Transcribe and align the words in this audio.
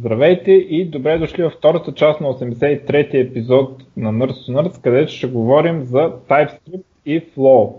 Здравейте 0.00 0.52
и 0.52 0.84
добре 0.84 1.18
дошли 1.18 1.42
във 1.42 1.52
втората 1.52 1.94
част 1.94 2.20
на 2.20 2.28
83-ти 2.28 3.18
епизод 3.18 3.82
на 3.96 4.12
Nerds 4.12 4.32
to 4.32 4.52
Nerds, 4.52 4.82
където 4.82 5.12
ще 5.12 5.26
говорим 5.26 5.82
за 5.82 6.12
TypeScript 6.28 6.84
и 7.06 7.20
Flow. 7.20 7.72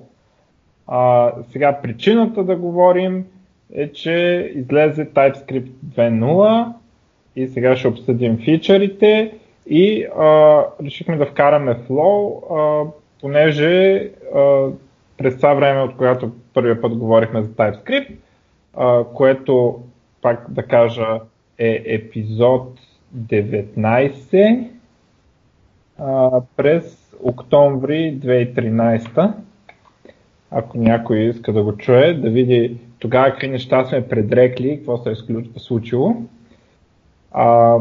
А, 0.87 1.31
сега 1.51 1.79
причината 1.83 2.43
да 2.43 2.55
говорим 2.55 3.25
е, 3.73 3.91
че 3.91 4.51
излезе 4.55 5.05
TypeScript 5.05 5.69
2.0 5.95 6.73
и 7.36 7.47
сега 7.47 7.75
ще 7.75 7.88
обсъдим 7.88 8.38
фичърите 8.38 9.33
и 9.67 10.05
а, 10.17 10.63
решихме 10.83 11.17
да 11.17 11.25
вкараме 11.25 11.77
Flow, 11.89 12.41
а, 12.51 12.91
понеже 13.21 14.09
а, 14.36 14.67
през 15.17 15.38
това 15.38 15.54
време, 15.54 15.81
от 15.81 15.95
когато 15.97 16.31
първия 16.54 16.81
път 16.81 16.97
говорихме 16.97 17.41
за 17.41 17.49
TypeScript, 17.49 18.15
а, 18.73 19.04
което 19.04 19.83
пак 20.21 20.45
да 20.49 20.63
кажа 20.63 21.20
е 21.60 21.84
епизод 21.86 22.80
19 23.18 24.67
а, 25.98 26.41
през 26.58 27.16
октомври 27.23 28.20
2013. 28.20 29.34
Ако 30.52 30.77
някой 30.77 31.20
иска 31.20 31.53
да 31.53 31.64
го 31.64 31.77
чуе, 31.77 32.14
да 32.14 32.30
види 32.30 32.77
тогава 33.00 33.31
какви 33.31 33.48
неща 33.48 33.86
сме 33.86 34.08
предрекли, 34.08 34.77
какво 34.77 34.98
се 34.98 35.12
е 35.12 35.16
случило. 35.58 36.16
А, 37.31 37.78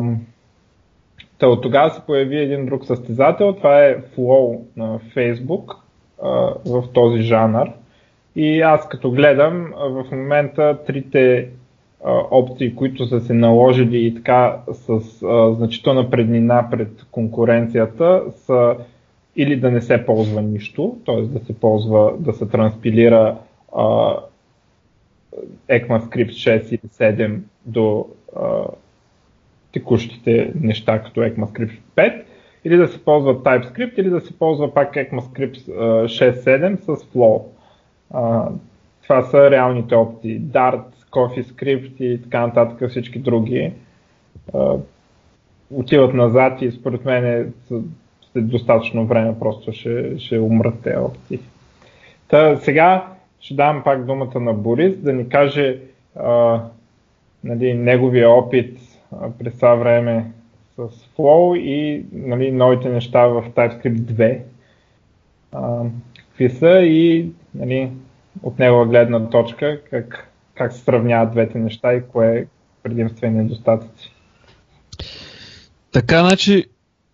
та 1.38 1.48
от 1.48 1.62
тогава 1.62 1.90
се 1.90 2.00
появи 2.06 2.38
един 2.38 2.66
друг 2.66 2.84
състезател, 2.84 3.52
това 3.52 3.84
е 3.84 4.02
Flow 4.02 4.60
на 4.76 4.98
Facebook 4.98 5.76
а, 6.22 6.28
в 6.66 6.84
този 6.92 7.22
жанр. 7.22 7.66
И 8.36 8.60
аз 8.60 8.88
като 8.88 9.10
гледам, 9.10 9.72
в 9.76 10.04
момента 10.12 10.78
трите 10.86 11.48
опции, 12.30 12.74
които 12.74 13.06
са 13.06 13.20
се 13.20 13.34
наложили 13.34 14.06
и 14.06 14.14
така 14.14 14.60
с 14.72 14.88
а, 15.22 15.54
значителна 15.54 16.10
преднина 16.10 16.68
пред 16.70 17.06
конкуренцията 17.10 18.22
са 18.36 18.76
или 19.36 19.56
да 19.56 19.70
не 19.70 19.80
се 19.80 20.06
ползва 20.06 20.42
нищо, 20.42 20.96
т.е. 21.06 21.22
да 21.22 21.44
се 21.44 21.60
ползва, 21.60 22.12
да 22.18 22.32
се 22.32 22.46
транспилира 22.46 23.38
а, 23.76 24.16
ECMAScript 25.68 26.30
6 26.30 26.68
или 26.68 26.88
7 27.16 27.38
до 27.66 28.06
а, 28.36 28.64
текущите 29.72 30.52
неща 30.60 31.02
като 31.02 31.20
ECMAScript 31.20 31.78
5 31.96 32.22
или 32.64 32.76
да 32.76 32.88
се 32.88 33.04
ползва 33.04 33.42
TypeScript 33.42 33.94
или 33.98 34.10
да 34.10 34.20
се 34.20 34.38
ползва 34.38 34.74
пак 34.74 34.94
ECMAScript 34.94 35.68
6.7 35.68 36.76
с 36.76 36.86
Flow. 36.86 37.42
Това 39.02 39.22
са 39.22 39.50
реалните 39.50 39.94
опции. 39.94 40.40
Dart, 40.40 40.84
CoffeeScript 41.10 42.00
и 42.00 42.22
така 42.22 42.46
нататък, 42.46 42.90
всички 42.90 43.18
други 43.18 43.72
отиват 45.70 46.14
назад 46.14 46.62
и 46.62 46.70
според 46.70 47.04
мен 47.04 47.26
е, 47.26 47.46
след 48.32 48.48
достатъчно 48.48 49.06
време 49.06 49.38
просто 49.38 49.72
ще, 49.72 50.18
ще 50.18 50.38
умрат 50.38 50.82
тези 50.82 50.96
опции. 50.96 51.38
Та, 52.28 52.56
сега 52.56 53.06
ще 53.40 53.54
дам 53.54 53.82
пак 53.84 54.04
думата 54.04 54.40
на 54.40 54.52
Борис 54.52 54.96
да 54.96 55.12
ни 55.12 55.28
каже 55.28 55.78
а, 56.16 56.62
нали, 57.44 57.74
неговия 57.74 58.30
опит 58.30 58.78
а, 59.12 59.30
през 59.38 59.56
това 59.56 59.74
време 59.74 60.32
с 60.76 60.88
Flow 60.88 61.58
и 61.58 62.06
нали, 62.12 62.50
новите 62.50 62.88
неща 62.88 63.26
в 63.26 63.44
TypeScript 63.50 64.00
2. 64.00 64.38
А, 65.52 65.82
какви 66.16 66.50
са 66.50 66.80
и 66.82 67.32
нали, 67.54 67.90
от 68.42 68.58
негова 68.58 68.86
гледна 68.86 69.28
точка 69.28 69.80
как 69.90 70.30
как 70.58 70.72
се 70.72 70.80
сравняват 70.80 71.30
двете 71.32 71.58
неща 71.58 71.94
и 71.94 72.02
кое 72.08 72.38
е 72.38 72.46
предимства 72.82 73.26
и 73.26 73.30
недостатъци. 73.30 74.12
Така, 75.92 76.20
значи, 76.20 76.64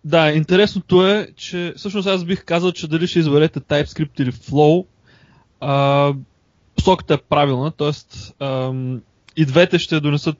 да, 0.05 0.31
интересното 0.31 1.07
е, 1.07 1.27
че 1.35 1.73
всъщност 1.77 2.07
аз 2.07 2.25
бих 2.25 2.45
казал, 2.45 2.71
че 2.71 2.87
дали 2.87 3.07
ще 3.07 3.19
изберете 3.19 3.59
TypeScript 3.59 4.21
или 4.21 4.31
Flow, 4.31 4.85
а, 5.59 6.13
посоката 6.75 7.13
е 7.13 7.17
правилна, 7.17 7.71
т.е. 7.71 7.91
и 9.35 9.45
двете 9.45 9.79
ще 9.79 9.99
донесат 9.99 10.37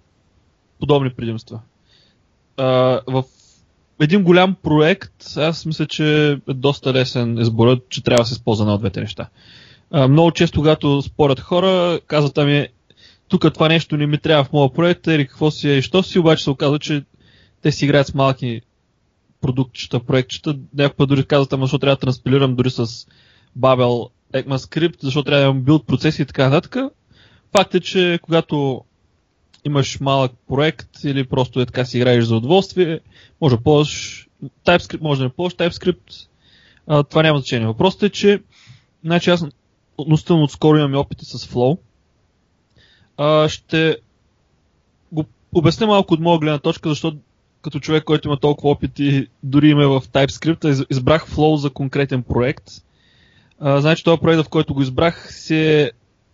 подобни 0.80 1.10
предимства. 1.10 1.60
А, 2.58 2.66
в 3.08 3.24
един 4.00 4.24
голям 4.24 4.56
проект, 4.64 5.38
аз 5.38 5.66
мисля, 5.66 5.86
че 5.86 6.32
е 6.32 6.54
доста 6.54 6.94
лесен 6.94 7.38
изборът, 7.38 7.90
че 7.90 8.04
трябва 8.04 8.22
да 8.22 8.28
се 8.28 8.34
използва 8.34 8.66
на 8.66 8.78
двете 8.78 9.00
неща. 9.00 9.30
А, 9.92 10.08
много 10.08 10.32
често, 10.32 10.60
когато 10.60 11.02
спорят 11.02 11.40
хора, 11.40 12.00
казват 12.08 12.38
ми, 12.38 12.68
тук 13.40 13.54
това 13.54 13.68
нещо 13.68 13.98
не 13.98 14.08
ми 14.08 14.18
трябва 14.18 14.44
в 14.44 14.54
моя 14.54 14.74
проект, 14.74 15.08
или 15.08 15.28
какво 15.28 15.52
си 15.52 15.70
е 15.70 15.78
и 15.78 15.82
що 15.82 16.04
си, 16.04 16.20
обаче 16.20 16.44
се 16.44 16.50
оказва, 16.50 16.80
че 16.80 17.04
те 17.62 17.72
си 17.72 17.86
играят 17.86 18.08
с 18.08 18.14
малки 18.14 18.62
продуктчета, 19.42 20.00
проектчета. 20.00 20.58
Някой 20.78 21.08
дори 21.08 21.26
казват, 21.26 21.54
ама 21.54 21.66
защо 21.66 21.80
трябва 21.80 21.96
да 21.96 22.00
транспилирам 22.00 22.56
дори 22.56 22.70
с 22.70 22.88
Babel 23.60 24.10
ECMAScript, 24.34 24.96
защо 25.02 25.24
трябва 25.24 25.40
да 25.40 25.46
имам 25.46 25.62
билд 25.62 25.88
процеси 25.88 26.22
и 26.22 26.26
така 26.26 26.50
нататък. 26.50 26.94
Факт 27.58 27.76
е, 27.76 27.80
че 27.80 28.20
когато 28.22 28.82
имаш 29.66 30.00
малък 30.00 30.32
проект 30.48 31.04
или 31.04 31.28
просто 31.28 31.62
е 31.62 31.66
така 31.66 31.86
си 31.86 31.98
играеш 31.98 32.24
за 32.24 32.36
удоволствие, 32.36 33.00
може 33.42 33.56
да 33.56 33.62
ползваш 33.62 34.28
TypeScript, 34.66 35.02
може 35.02 35.18
да 35.18 35.24
не 35.24 35.30
ползваш 35.30 35.58
TypeScript. 35.58 36.28
А, 36.88 37.04
това 37.04 37.24
няма 37.24 37.40
значение. 37.40 37.68
Въпросът 37.68 38.04
е, 38.04 38.10
че 38.10 38.40
значи 39.04 39.30
аз 39.30 39.46
относително 39.98 40.44
отскоро 40.44 40.78
имам 40.78 40.96
опити 40.96 41.26
с 41.26 41.48
Flow 41.48 41.78
а, 43.18 43.50
ще 43.50 43.98
го 45.12 45.26
обясня 45.56 45.88
малко 45.88 46.14
от 46.14 46.20
моя 46.20 46.40
гледна 46.40 46.60
точка, 46.60 46.90
защото 46.90 47.18
като 47.62 47.80
човек, 47.80 48.04
който 48.04 48.28
има 48.28 48.38
толкова 48.38 48.70
опит 48.70 49.00
и 49.00 49.28
дори 49.44 49.70
има 49.70 49.88
в 49.88 50.02
TypeScript, 50.02 50.86
избрах 50.92 51.28
Flow 51.28 51.56
за 51.56 51.70
конкретен 51.70 52.24
проект. 52.24 52.64
А, 53.60 53.82
значи 53.82 54.04
този 54.04 54.22
проект, 54.22 54.44
в 54.44 54.50
който 54.50 54.74
го 54.74 54.82
избрах, 54.82 55.34
си 55.34 55.56
е 55.56 55.92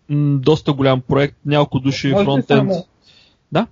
м, 0.10 0.40
доста 0.40 0.74
голям 0.74 1.02
проект, 1.02 1.36
няколко 1.46 1.80
души 1.80 2.12
фронтенд. 2.12 2.72
Само, 2.72 2.86
да? 3.52 3.68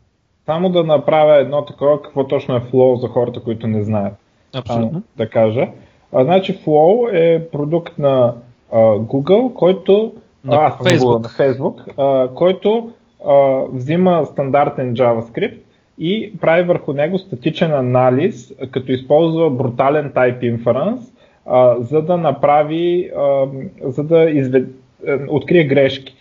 Само 0.45 0.69
да 0.69 0.83
направя 0.83 1.35
едно 1.35 1.65
такова, 1.65 2.01
какво 2.01 2.27
точно 2.27 2.55
е 2.55 2.59
Flow 2.59 3.01
за 3.01 3.07
хората, 3.07 3.43
които 3.43 3.67
не 3.67 3.83
знаят. 3.83 4.13
Абсолютно. 4.55 5.03
А, 5.05 5.17
да 5.17 5.29
кажа. 5.29 5.67
А, 6.13 6.23
значи 6.23 6.59
Flow 6.65 7.13
е 7.13 7.49
продукт 7.49 7.97
на 7.97 8.33
а, 8.71 8.77
Google, 8.79 9.53
който 9.53 10.13
на 10.43 10.55
а, 10.55 10.77
Facebook, 10.77 11.23
на 11.23 11.29
Facebook 11.29 11.73
а, 11.97 12.33
който 12.33 12.91
а, 13.27 13.63
взима 13.73 14.25
стандартен 14.25 14.95
JavaScript 14.95 15.57
и 15.99 16.33
прави 16.41 16.63
върху 16.63 16.93
него 16.93 17.17
статичен 17.17 17.73
анализ, 17.73 18.53
като 18.71 18.91
използва 18.91 19.49
брутален 19.49 20.11
type 20.11 20.57
inference, 20.57 21.01
а, 21.45 21.75
за 21.79 22.01
да 22.01 22.17
направи, 22.17 23.11
а, 23.17 23.45
за 23.83 24.03
да 24.03 24.29
извед, 24.29 24.69
а, 25.07 25.19
открие 25.29 25.63
грешки. 25.63 26.15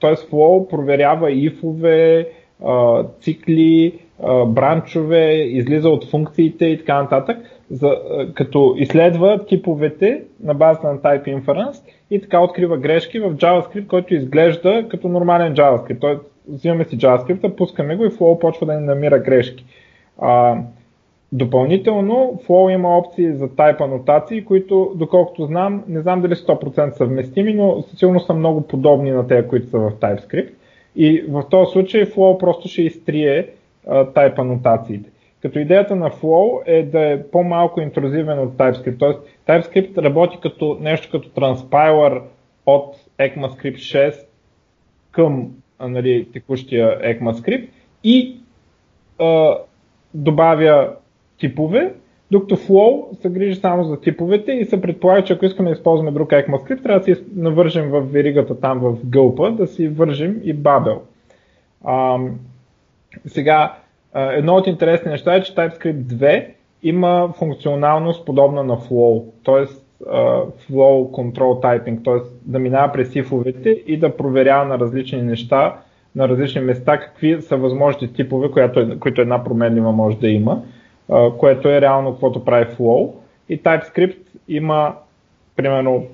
Тоест 0.00 0.30
Flow 0.30 0.68
проверява 0.68 1.32
ифове, 1.32 2.28
а, 2.64 3.04
цикли, 3.20 3.98
а, 4.22 4.44
бранчове, 4.44 5.32
излиза 5.34 5.88
от 5.90 6.10
функциите 6.10 6.66
и 6.66 6.78
така 6.78 7.02
нататък, 7.02 7.38
за, 7.70 7.96
като 8.34 8.74
изследва 8.78 9.44
типовете 9.44 10.22
на 10.42 10.54
базата 10.54 10.86
на 10.92 10.98
Type 10.98 11.42
Inference 11.42 11.80
и 12.10 12.20
така 12.20 12.40
открива 12.40 12.78
грешки 12.78 13.20
в 13.20 13.34
JavaScript, 13.34 13.86
който 13.86 14.14
изглежда 14.14 14.86
като 14.88 15.08
нормален 15.08 15.54
JavaScript. 15.54 16.00
Той 16.00 16.18
взимаме 16.48 16.84
си 16.84 16.98
JavaScript, 16.98 17.56
пускаме 17.56 17.96
го 17.96 18.04
и 18.04 18.10
Flow 18.10 18.38
почва 18.38 18.66
да 18.66 18.74
ни 18.74 18.86
намира 18.86 19.18
грешки. 19.18 19.64
А, 20.18 20.56
допълнително 21.32 22.40
Flow 22.46 22.74
има 22.74 22.98
опции 22.98 23.32
за 23.32 23.48
type 23.48 23.80
анотации, 23.84 24.44
които, 24.44 24.92
доколкото 24.94 25.44
знам, 25.44 25.84
не 25.88 26.00
знам 26.00 26.20
дали 26.20 26.34
100% 26.34 26.90
съвместими, 26.90 27.54
но 27.54 27.84
сигурно 27.96 28.20
са 28.20 28.34
много 28.34 28.60
подобни 28.60 29.10
на 29.10 29.26
тези, 29.26 29.48
които 29.48 29.68
са 29.68 29.78
в 29.78 29.92
TypeScript. 29.92 30.50
И 30.96 31.24
в 31.28 31.44
този 31.50 31.72
случай 31.72 32.04
Flow 32.04 32.38
просто 32.38 32.68
ще 32.68 32.82
изтрие 32.82 33.48
а, 33.86 34.04
type 34.04 34.38
анотациите. 34.38 35.10
Като 35.42 35.58
идеята 35.58 35.96
на 35.96 36.10
Flow 36.10 36.62
е 36.66 36.82
да 36.82 37.12
е 37.12 37.22
по-малко 37.22 37.80
интрузивен 37.80 38.38
от 38.38 38.54
TypeScript. 38.54 38.98
Тоест 38.98 39.20
TypeScript 39.48 39.98
работи 39.98 40.38
като 40.42 40.78
нещо 40.80 41.08
като 41.12 41.28
транспайлър 41.28 42.22
от 42.66 42.96
ECMAScript 43.18 43.76
6 43.76 44.14
към 45.10 45.50
нали, 45.80 46.28
текущия 46.32 47.00
ECMAScript 47.00 47.68
и 48.04 48.40
а, 49.18 49.56
добавя 50.14 50.94
типове, 51.38 51.94
докато 52.30 52.56
Flow 52.56 53.20
се 53.20 53.30
грижи 53.30 53.60
само 53.60 53.84
за 53.84 54.00
типовете 54.00 54.52
и 54.52 54.64
се 54.64 54.80
предполага, 54.80 55.24
че 55.24 55.32
ако 55.32 55.44
искаме 55.44 55.70
да 55.70 55.76
използваме 55.76 56.10
друг 56.10 56.30
ECMAScript, 56.30 56.82
трябва 56.82 56.98
да 56.98 57.04
си 57.04 57.24
навържем 57.34 57.90
в 57.90 58.00
веригата 58.00 58.60
там 58.60 58.78
в 58.78 58.96
гълпа, 59.04 59.52
да 59.52 59.66
си 59.66 59.88
вържим 59.88 60.40
и 60.44 60.56
Babel. 60.56 60.98
А, 61.84 62.18
сега, 63.26 63.78
едно 64.14 64.54
от 64.54 64.66
интересни 64.66 65.10
неща 65.10 65.34
е, 65.34 65.42
че 65.42 65.54
TypeScript 65.54 66.02
2 66.02 66.46
има 66.82 67.32
функционалност 67.38 68.24
подобна 68.24 68.64
на 68.64 68.76
Flow, 68.76 69.24
т.е. 69.44 69.66
Flow 70.68 71.10
Control 71.10 71.62
Typing, 71.62 72.04
т.е. 72.04 72.50
да 72.50 72.58
минава 72.58 72.92
през 72.92 73.12
сифовете 73.12 73.70
и 73.86 73.96
да 73.96 74.16
проверява 74.16 74.64
на 74.64 74.78
различни 74.78 75.22
неща 75.22 75.76
на 76.16 76.28
различни 76.28 76.60
места 76.60 77.00
какви 77.00 77.42
са 77.42 77.56
възможните 77.56 78.12
типове, 78.12 78.50
която, 78.50 79.00
които 79.00 79.20
една 79.20 79.44
променлива 79.44 79.92
може 79.92 80.16
да 80.16 80.28
има, 80.28 80.62
което 81.38 81.68
е 81.68 81.80
реално 81.80 82.10
каквото 82.10 82.44
прави 82.44 82.64
Flow. 82.64 83.12
И 83.48 83.62
TypeScript 83.62 84.18
има 84.48 84.94
примерно 85.56 86.06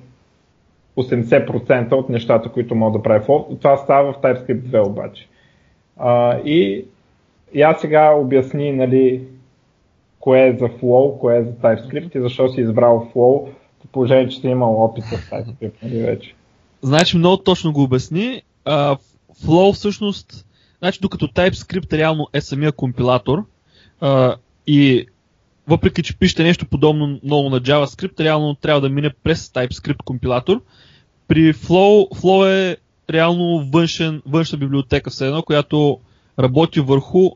80% 0.97 1.91
от 1.91 2.09
нещата, 2.09 2.49
които 2.49 2.75
мога 2.75 2.97
да 2.97 3.03
прави 3.03 3.25
Flow. 3.25 3.59
Това 3.59 3.77
става 3.77 4.13
в 4.13 4.17
TypeScript 4.21 4.61
2 4.61 4.87
обаче. 4.87 5.27
и, 6.45 6.85
аз 7.61 7.81
сега 7.81 8.11
обясни 8.11 8.71
нали, 8.71 9.23
кое 10.19 10.47
е 10.47 10.57
за 10.59 10.65
Flow, 10.65 11.19
кое 11.19 11.37
е 11.37 11.43
за 11.43 11.51
TypeScript 11.51 12.17
и 12.17 12.21
защо 12.21 12.49
си 12.49 12.61
избрал 12.61 13.11
Flow, 13.15 13.49
по 13.81 13.87
положение, 13.91 14.29
че 14.29 14.39
си 14.39 14.47
имал 14.47 14.83
опит 14.83 15.03
с 15.03 15.07
TypeScript 15.07 15.73
нали, 15.83 16.01
вече. 16.01 16.33
Значи 16.81 17.17
много 17.17 17.37
точно 17.37 17.73
го 17.73 17.83
обясни. 17.83 18.41
Uh, 18.65 18.99
Flow 19.43 19.73
всъщност, 19.73 20.45
значи 20.79 20.99
докато 21.01 21.27
TypeScript 21.27 21.93
реално 21.93 22.27
е 22.33 22.41
самия 22.41 22.71
компилатор 22.71 23.45
uh, 24.01 24.35
и 24.67 25.05
въпреки, 25.67 26.03
че 26.03 26.17
пишете 26.17 26.43
нещо 26.43 26.65
подобно 26.65 27.19
много 27.23 27.49
на 27.49 27.61
JavaScript, 27.61 28.19
реално 28.19 28.55
трябва 28.55 28.81
да 28.81 28.89
мине 28.89 29.09
през 29.23 29.49
TypeScript 29.49 30.03
компилатор. 30.05 30.61
При 31.27 31.53
Flow, 31.53 32.21
Flow 32.21 32.47
е 32.47 32.77
реално 33.09 33.69
външен, 33.73 34.21
външна 34.25 34.57
библиотека 34.57 35.09
все 35.09 35.27
едно, 35.27 35.43
която 35.43 35.99
работи 36.39 36.79
върху 36.79 37.29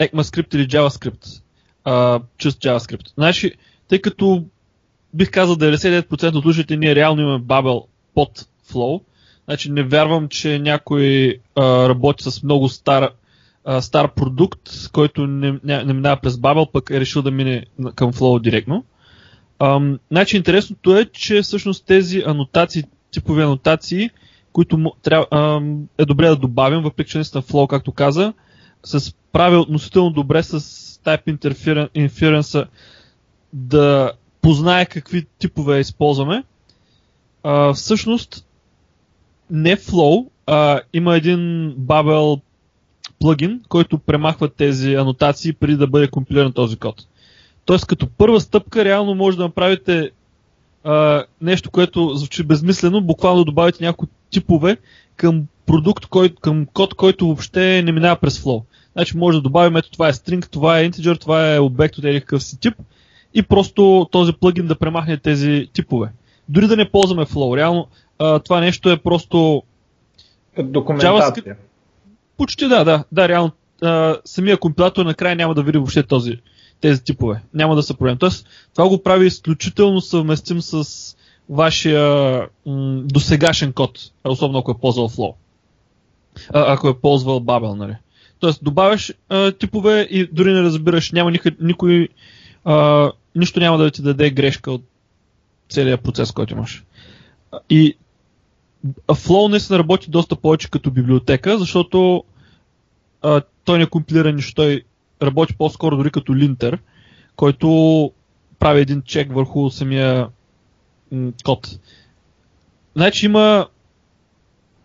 ECMAScript 0.00 0.54
или 0.54 0.68
JavaScript. 0.68 1.42
Uh, 1.86 2.22
чист 2.38 2.58
JavaScript. 2.58 3.12
Значи, 3.14 3.52
тъй 3.88 4.00
като 4.00 4.44
бих 5.14 5.30
казал 5.30 5.56
99% 5.56 6.34
от 6.34 6.42
случаите 6.42 6.76
ние 6.76 6.94
реално 6.94 7.22
имаме 7.22 7.44
Babel 7.44 7.84
под 8.14 8.46
Flow, 8.70 9.02
значи 9.44 9.70
не 9.70 9.82
вярвам, 9.82 10.28
че 10.28 10.58
някой 10.58 11.36
а, 11.54 11.88
работи 11.88 12.24
с 12.24 12.42
много 12.42 12.68
стар, 12.68 13.10
а, 13.64 13.80
стар 13.80 14.14
продукт, 14.14 14.60
който 14.92 15.26
не, 15.26 15.58
не, 15.64 15.84
не 15.84 15.92
минава 15.92 16.20
през 16.20 16.34
Babel, 16.34 16.70
пък 16.72 16.90
е 16.90 17.00
решил 17.00 17.22
да 17.22 17.30
мине 17.30 17.64
към 17.94 18.12
Flow 18.12 18.42
директно. 18.42 18.84
А, 19.58 19.80
значи 20.10 20.36
интересното 20.36 20.96
е, 20.96 21.04
че 21.04 21.42
всъщност 21.42 21.86
тези 21.86 22.22
анотации, 22.26 22.84
типови 23.10 23.42
анотации, 23.42 24.10
които 24.54 24.92
трябва, 25.02 25.26
е 25.98 26.04
добре 26.04 26.28
да 26.28 26.36
добавим, 26.36 26.82
въпреки 26.82 27.10
че 27.10 27.18
наистина 27.18 27.42
Flow, 27.42 27.66
както 27.66 27.92
каза, 27.92 28.32
се 28.84 29.00
справя 29.00 29.58
относително 29.58 30.10
добре 30.10 30.42
с 30.42 30.60
Type 31.04 31.38
Inference 31.94 32.66
да 33.52 34.12
познае 34.42 34.86
какви 34.86 35.26
типове 35.38 35.80
използваме. 35.80 36.44
Всъщност, 37.74 38.46
не 39.50 39.76
Flow, 39.76 40.28
а 40.46 40.80
има 40.92 41.16
един 41.16 41.40
Babel 41.78 42.40
плагин, 43.20 43.60
който 43.68 43.98
премахва 43.98 44.48
тези 44.48 44.94
анотации 44.94 45.52
преди 45.52 45.76
да 45.76 45.86
бъде 45.86 46.08
компилиран 46.08 46.52
този 46.52 46.76
код. 46.76 47.06
Тоест, 47.64 47.86
като 47.86 48.08
първа 48.08 48.40
стъпка, 48.40 48.84
реално 48.84 49.14
може 49.14 49.36
да 49.36 49.42
направите 49.42 50.10
а, 50.84 51.24
нещо, 51.40 51.70
което 51.70 52.14
звучи 52.14 52.42
безмислено, 52.42 53.00
буквално 53.00 53.44
добавите 53.44 53.84
някои 53.84 54.08
типове 54.30 54.76
към 55.16 55.46
продукт, 55.66 56.06
кой, 56.06 56.34
към 56.40 56.66
код, 56.66 56.94
който 56.94 57.26
въобще 57.26 57.82
не 57.82 57.92
минава 57.92 58.16
през 58.16 58.38
Flow. 58.38 58.62
Значи 58.92 59.16
може 59.16 59.38
да 59.38 59.42
добавим, 59.42 59.76
ето 59.76 59.90
това 59.90 60.08
е 60.08 60.12
string, 60.12 60.48
това 60.50 60.78
е 60.78 60.90
integer, 60.90 61.20
това 61.20 61.54
е 61.54 61.58
обект 61.58 61.98
от 61.98 62.04
един 62.04 62.40
си 62.40 62.60
тип 62.60 62.74
и 63.34 63.42
просто 63.42 64.08
този 64.10 64.32
плагин 64.32 64.66
да 64.66 64.78
премахне 64.78 65.16
тези 65.16 65.68
типове. 65.72 66.12
Дори 66.48 66.66
да 66.66 66.76
не 66.76 66.90
ползваме 66.90 67.24
Flow. 67.24 67.56
Реално 67.56 67.88
а, 68.18 68.38
това 68.38 68.60
нещо 68.60 68.90
е 68.90 68.96
просто... 68.96 69.62
Документация. 70.62 71.56
Почти 72.36 72.68
да, 72.68 72.84
да. 72.84 73.04
Да, 73.12 73.28
реално 73.28 73.50
а, 73.82 74.16
самия 74.24 74.56
компилатор 74.56 75.04
накрая 75.04 75.36
няма 75.36 75.54
да 75.54 75.62
види 75.62 75.78
въобще 75.78 76.02
този, 76.02 76.40
тези 76.80 77.04
типове. 77.04 77.42
Няма 77.54 77.76
да 77.76 77.82
са 77.82 77.94
проблем. 77.94 78.18
Тоест, 78.18 78.46
това 78.74 78.88
го 78.88 79.02
прави 79.02 79.26
изключително 79.26 80.00
съвместим 80.00 80.60
с 80.62 80.86
вашия 81.48 82.38
м- 82.66 83.02
досегашен 83.04 83.72
код, 83.72 83.98
особено 84.24 84.58
ако 84.58 84.70
е 84.70 84.80
ползвал 84.80 85.08
Flow. 85.08 85.34
А, 86.52 86.72
ако 86.72 86.88
е 86.88 87.00
ползвал 87.00 87.40
Babel, 87.40 87.74
нали. 87.74 87.96
Тоест, 88.38 88.64
добавяш 88.64 89.12
а, 89.28 89.52
типове 89.52 90.00
и 90.10 90.26
дори 90.32 90.52
не 90.52 90.62
разбираш, 90.62 91.12
няма 91.12 91.30
никой, 91.30 91.56
никой 91.60 92.08
а, 92.64 93.12
нищо 93.34 93.60
няма 93.60 93.78
да 93.78 93.90
ти 93.90 94.02
даде 94.02 94.30
грешка 94.30 94.72
от 94.72 94.84
целият 95.68 96.00
процес, 96.00 96.32
който 96.32 96.54
имаш. 96.54 96.84
И 97.70 97.96
Flow 99.08 99.50
не 99.50 99.60
се 99.60 99.78
работи 99.78 100.10
доста 100.10 100.36
повече 100.36 100.70
като 100.70 100.90
библиотека, 100.90 101.58
защото 101.58 102.24
а, 103.22 103.42
той 103.64 103.78
не 103.78 103.86
компилира 103.86 104.32
нищо, 104.32 104.54
той 104.54 104.82
работи 105.26 105.54
по-скоро 105.58 105.96
дори 105.96 106.10
като 106.10 106.36
линтер, 106.36 106.78
който 107.36 108.12
прави 108.58 108.80
един 108.80 109.02
чек 109.02 109.34
върху 109.34 109.70
самия 109.70 110.28
м- 111.12 111.32
код. 111.44 111.78
Значи 112.96 113.26
има 113.26 113.66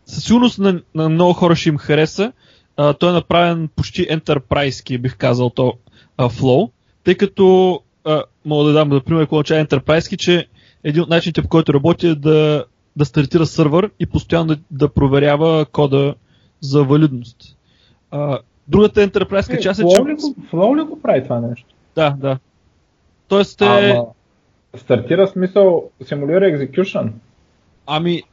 със 0.05 0.23
сигурност 0.23 0.59
на, 0.59 0.81
на 0.95 1.09
много 1.09 1.33
хора 1.33 1.55
ще 1.55 1.69
им 1.69 1.77
хареса. 1.77 2.31
А, 2.77 2.93
той 2.93 3.09
е 3.09 3.13
направен 3.13 3.69
почти 3.75 4.07
ентерпрайски, 4.09 4.97
бих 4.97 5.17
казал, 5.17 5.49
то 5.49 5.73
а, 6.17 6.29
Flow, 6.29 6.71
тъй 7.03 7.15
като 7.15 7.79
а, 8.05 8.23
мога 8.45 8.63
да 8.63 8.73
дам, 8.73 8.89
например, 8.89 9.21
какво 9.21 9.35
означава 9.35 9.59
ентерпрайски, 9.59 10.17
че 10.17 10.47
един 10.83 11.03
от 11.03 11.09
начините, 11.09 11.41
по 11.41 11.47
който 11.47 11.73
работи 11.73 12.07
е 12.07 12.15
да, 12.15 12.65
да 12.95 13.05
стартира 13.05 13.45
сървър 13.45 13.91
и 13.99 14.05
постоянно 14.05 14.47
да, 14.47 14.57
да 14.71 14.93
проверява 14.93 15.65
кода 15.65 16.15
за 16.61 16.83
валидност. 16.83 17.57
А, 18.11 18.39
другата 18.69 19.03
ентерпрайска 19.03 19.55
е, 19.55 19.59
част 19.59 19.79
е, 19.79 19.83
че... 19.83 19.89
Flow 20.51 20.77
ли 20.77 20.81
го 20.83 21.01
прави 21.01 21.23
това 21.23 21.39
нещо? 21.39 21.65
Да, 21.95 22.15
да. 22.19 22.37
Тоест 23.27 23.61
е... 23.61 23.65
Ама, 23.65 24.05
стартира 24.75 25.27
смисъл, 25.27 25.89
симулира 26.03 26.45
execution. 26.45 27.11
Ами, 27.87 28.23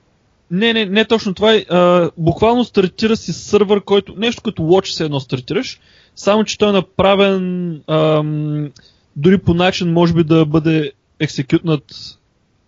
не, 0.51 0.73
не, 0.73 0.87
не 0.87 1.05
точно 1.05 1.35
това. 1.35 1.55
Е, 1.55 1.65
а, 1.71 2.11
буквално 2.17 2.65
стартира 2.65 3.17
си 3.17 3.33
сървър, 3.33 3.85
който 3.85 4.15
нещо 4.17 4.43
като 4.43 4.63
Watch 4.63 4.87
се 4.87 5.05
едно 5.05 5.21
стартираш, 5.21 5.81
само 6.15 6.45
че 6.45 6.59
той 6.59 6.69
е 6.69 6.73
направен 6.73 7.75
ам, 7.89 8.71
дори 9.17 9.39
по 9.39 9.55
начин 9.55 9.93
може 9.93 10.15
би 10.15 10.25
да 10.25 10.47
бъде 10.47 10.93
екзекютнат 11.21 12.19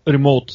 ремоут. 0.09 0.53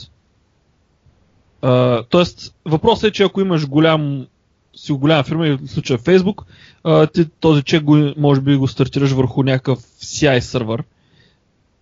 Uh, 1.61 2.05
тоест, 2.09 2.55
въпросът 2.65 3.03
е, 3.03 3.11
че 3.11 3.23
ако 3.23 3.41
имаш 3.41 3.67
голям, 3.67 4.27
си 4.75 4.91
голяма 4.91 5.23
фирма, 5.23 5.57
в 5.57 5.67
случая 5.67 5.99
Facebook, 5.99 6.43
uh, 6.85 7.13
ти 7.13 7.25
този 7.39 7.63
чек 7.63 7.83
го, 7.83 8.13
може 8.17 8.41
би 8.41 8.55
го 8.55 8.67
стартираш 8.67 9.11
върху 9.11 9.43
някакъв 9.43 9.79
CI 9.79 10.39
сервер. 10.39 10.83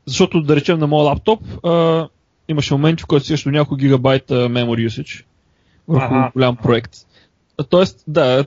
Защото, 0.06 0.42
да 0.42 0.56
речем, 0.56 0.80
на 0.80 0.88
моят 0.88 1.06
лаптоп 1.06 1.42
uh, 1.44 2.10
имаше 2.48 2.74
моменти, 2.74 3.04
в 3.04 3.08
които 3.08 3.26
си 3.26 3.44
до 3.44 3.52
няколко 3.52 3.76
гигабайта 3.76 4.34
memory 4.34 4.88
usage 4.88 5.24
върху 5.88 6.14
ага. 6.14 6.32
голям 6.34 6.56
проект. 6.56 6.96
Тоест, 7.70 8.04
да, 8.08 8.46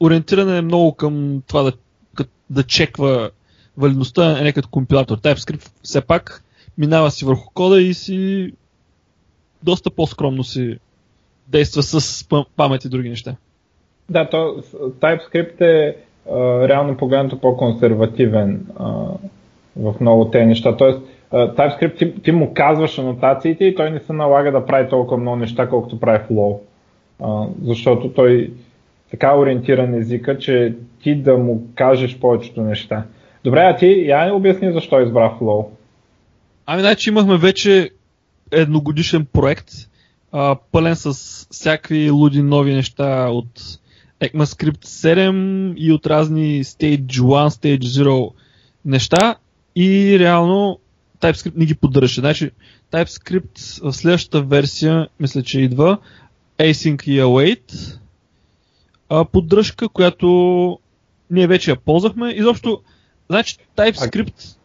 ориентиране 0.00 0.58
е 0.58 0.62
много 0.62 0.94
към 0.94 1.42
това 1.46 1.62
да, 1.62 1.72
да 2.50 2.62
чеква 2.62 3.30
валидността, 3.76 4.42
не 4.42 4.52
като 4.52 4.68
компилатор. 4.68 5.18
TypeScript 5.18 5.70
все 5.82 6.00
пак 6.00 6.44
минава 6.78 7.10
си 7.10 7.24
върху 7.24 7.50
кода 7.54 7.80
и 7.80 7.94
си 7.94 8.52
доста 9.62 9.90
по-скромно 9.90 10.44
си 10.44 10.78
действа 11.48 11.82
с 11.82 12.24
памет 12.56 12.84
и 12.84 12.88
други 12.88 13.08
неща. 13.08 13.36
Да, 14.08 14.28
то 14.28 14.62
TypeScript 15.00 15.60
е 15.60 15.96
реално 16.68 16.96
погледнато 16.96 17.40
по-консервативен 17.40 18.66
в 19.76 19.94
много 20.00 20.30
тези 20.30 20.46
неща. 20.46 20.76
Тоест, 20.76 21.00
TypeScript 21.32 21.98
ти, 21.98 22.22
ти 22.22 22.32
му 22.32 22.54
казваш 22.54 22.98
анотациите 22.98 23.64
и 23.64 23.74
той 23.74 23.90
не 23.90 24.00
се 24.00 24.12
налага 24.12 24.52
да 24.52 24.66
прави 24.66 24.88
толкова 24.88 25.16
много 25.16 25.36
неща, 25.36 25.68
колкото 25.68 26.00
прави 26.00 26.24
Flow. 26.30 26.58
Защото 27.62 28.08
той 28.08 28.52
така 29.10 29.38
ориентиран 29.38 29.94
езика, 29.94 30.38
че 30.38 30.74
ти 31.02 31.14
да 31.14 31.36
му 31.36 31.66
кажеш 31.74 32.18
повечето 32.18 32.60
неща. 32.60 33.04
Добре, 33.44 33.60
а 33.60 33.76
ти 33.76 34.06
я 34.08 34.24
не 34.24 34.32
обясни 34.32 34.72
защо 34.72 35.00
избра 35.00 35.34
Flow. 35.40 35.66
Ами, 36.66 36.80
значи 36.80 37.10
имахме 37.10 37.36
вече 37.36 37.90
едногодишен 38.50 39.26
проект, 39.32 39.68
а, 40.32 40.56
пълен 40.72 40.96
с 40.96 41.12
всякакви 41.50 42.10
луди 42.10 42.42
нови 42.42 42.74
неща 42.74 43.28
от 43.30 43.78
ECMAScript 44.20 44.84
7 44.84 45.74
и 45.76 45.92
от 45.92 46.06
разни 46.06 46.64
Stage 46.64 47.06
1, 47.06 47.48
Stage 47.48 47.82
0 47.82 48.32
неща 48.84 49.36
и 49.76 50.18
реално 50.18 50.78
TypeScript 51.20 51.56
не 51.56 51.64
ги 51.64 51.74
поддържа. 51.74 52.20
Значи 52.20 52.50
TypeScript 52.92 53.82
в 53.82 53.92
следващата 53.92 54.42
версия, 54.42 55.08
мисля, 55.20 55.42
че 55.42 55.60
идва 55.60 55.98
Async 56.58 57.04
и 57.08 57.20
Await 57.20 57.98
а, 59.08 59.24
поддръжка, 59.24 59.88
която 59.88 60.78
ние 61.30 61.46
вече 61.46 61.70
я 61.70 61.76
ползвахме. 61.76 62.30
Изобщо, 62.30 62.82
значи 63.30 63.56
TypeScript... 63.76 64.56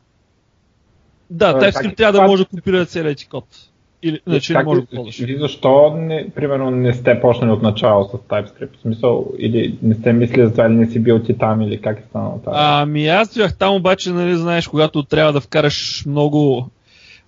Да, 1.29 1.53
TypeScript 1.53 1.97
трябва 1.97 2.21
да 2.21 2.27
може 2.27 2.43
да 2.43 2.49
компилира 2.49 2.85
целият 2.85 3.17
ти 3.17 3.27
код. 3.27 3.70
Или, 4.03 4.19
значи 4.27 4.53
как, 4.53 4.61
не 4.61 4.65
може 4.65 4.81
да 4.81 4.87
ползваш. 4.87 5.19
Или 5.19 5.37
защо, 5.37 5.93
не, 5.97 6.29
примерно, 6.35 6.71
не 6.71 6.93
сте 6.93 7.21
почнали 7.21 7.51
от 7.51 7.61
начало 7.61 8.03
с 8.03 8.11
TypeScript? 8.11 8.77
В 8.77 8.81
смисъл, 8.81 9.27
или 9.39 9.77
не 9.81 9.95
сте 9.95 10.13
мислили 10.13 10.45
за 10.45 10.51
това, 10.51 10.65
или 10.65 10.73
не 10.75 10.87
си 10.87 10.99
бил 10.99 11.19
ти 11.19 11.37
там, 11.37 11.61
или 11.61 11.81
как 11.81 11.99
е 11.99 12.03
станало 12.09 12.39
това? 12.39 12.53
Ами 12.55 13.07
аз 13.07 13.37
бях 13.37 13.57
там, 13.57 13.75
обаче, 13.75 14.11
нали, 14.11 14.35
знаеш, 14.35 14.67
когато 14.67 15.03
трябва 15.03 15.33
да 15.33 15.41
вкараш 15.41 16.03
много 16.07 16.67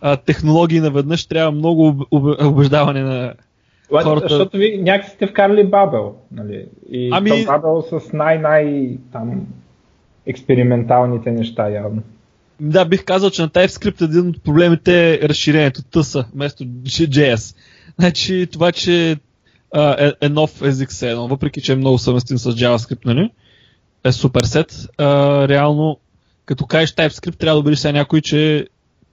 а, 0.01 0.17
технологии 0.17 0.79
наведнъж, 0.79 1.25
трябва 1.25 1.51
много 1.51 2.05
убеждаване 2.41 3.03
на 3.03 3.33
What, 3.91 4.03
хората- 4.03 4.27
Защото 4.29 4.57
ви 4.57 4.79
някакси 4.81 5.11
сте 5.11 5.27
вкарали 5.27 5.63
Бабел, 5.63 6.15
нали? 6.31 6.65
И 6.89 7.09
ами... 7.13 7.45
Бабел 7.45 7.81
с 7.81 8.13
най-най 8.13 8.97
там 9.11 9.41
експерименталните 10.25 11.31
неща 11.31 11.69
явно. 11.69 12.01
Да, 12.59 12.85
бих 12.85 13.03
казал, 13.03 13.29
че 13.29 13.41
на 13.41 13.49
TypeScript 13.49 14.01
един 14.01 14.29
от 14.29 14.43
проблемите 14.43 15.13
е 15.13 15.29
разширението 15.29 15.81
TS 15.81 16.25
вместо 16.33 16.63
JS. 16.63 17.55
Значи 17.99 18.47
това, 18.51 18.71
че 18.71 19.17
а, 19.73 20.05
е, 20.07 20.13
е 20.21 20.29
нов 20.29 20.61
език 20.61 20.89
все 20.89 21.09
едно, 21.09 21.27
въпреки 21.27 21.61
че 21.61 21.73
е 21.73 21.75
много 21.75 21.97
съвместим 21.97 22.37
с 22.37 22.51
JavaScript, 22.51 23.05
нали? 23.05 23.31
Е 24.03 24.11
супер 24.11 24.43
сет. 24.43 24.87
А, 24.97 25.07
реално, 25.47 25.99
като 26.45 26.65
кажеш 26.65 26.91
TypeScript, 26.91 27.37
трябва 27.37 27.55
да 27.55 27.59
убедиш 27.59 27.79
сега 27.79 27.91
някой, 27.91 28.21
че 28.21 28.67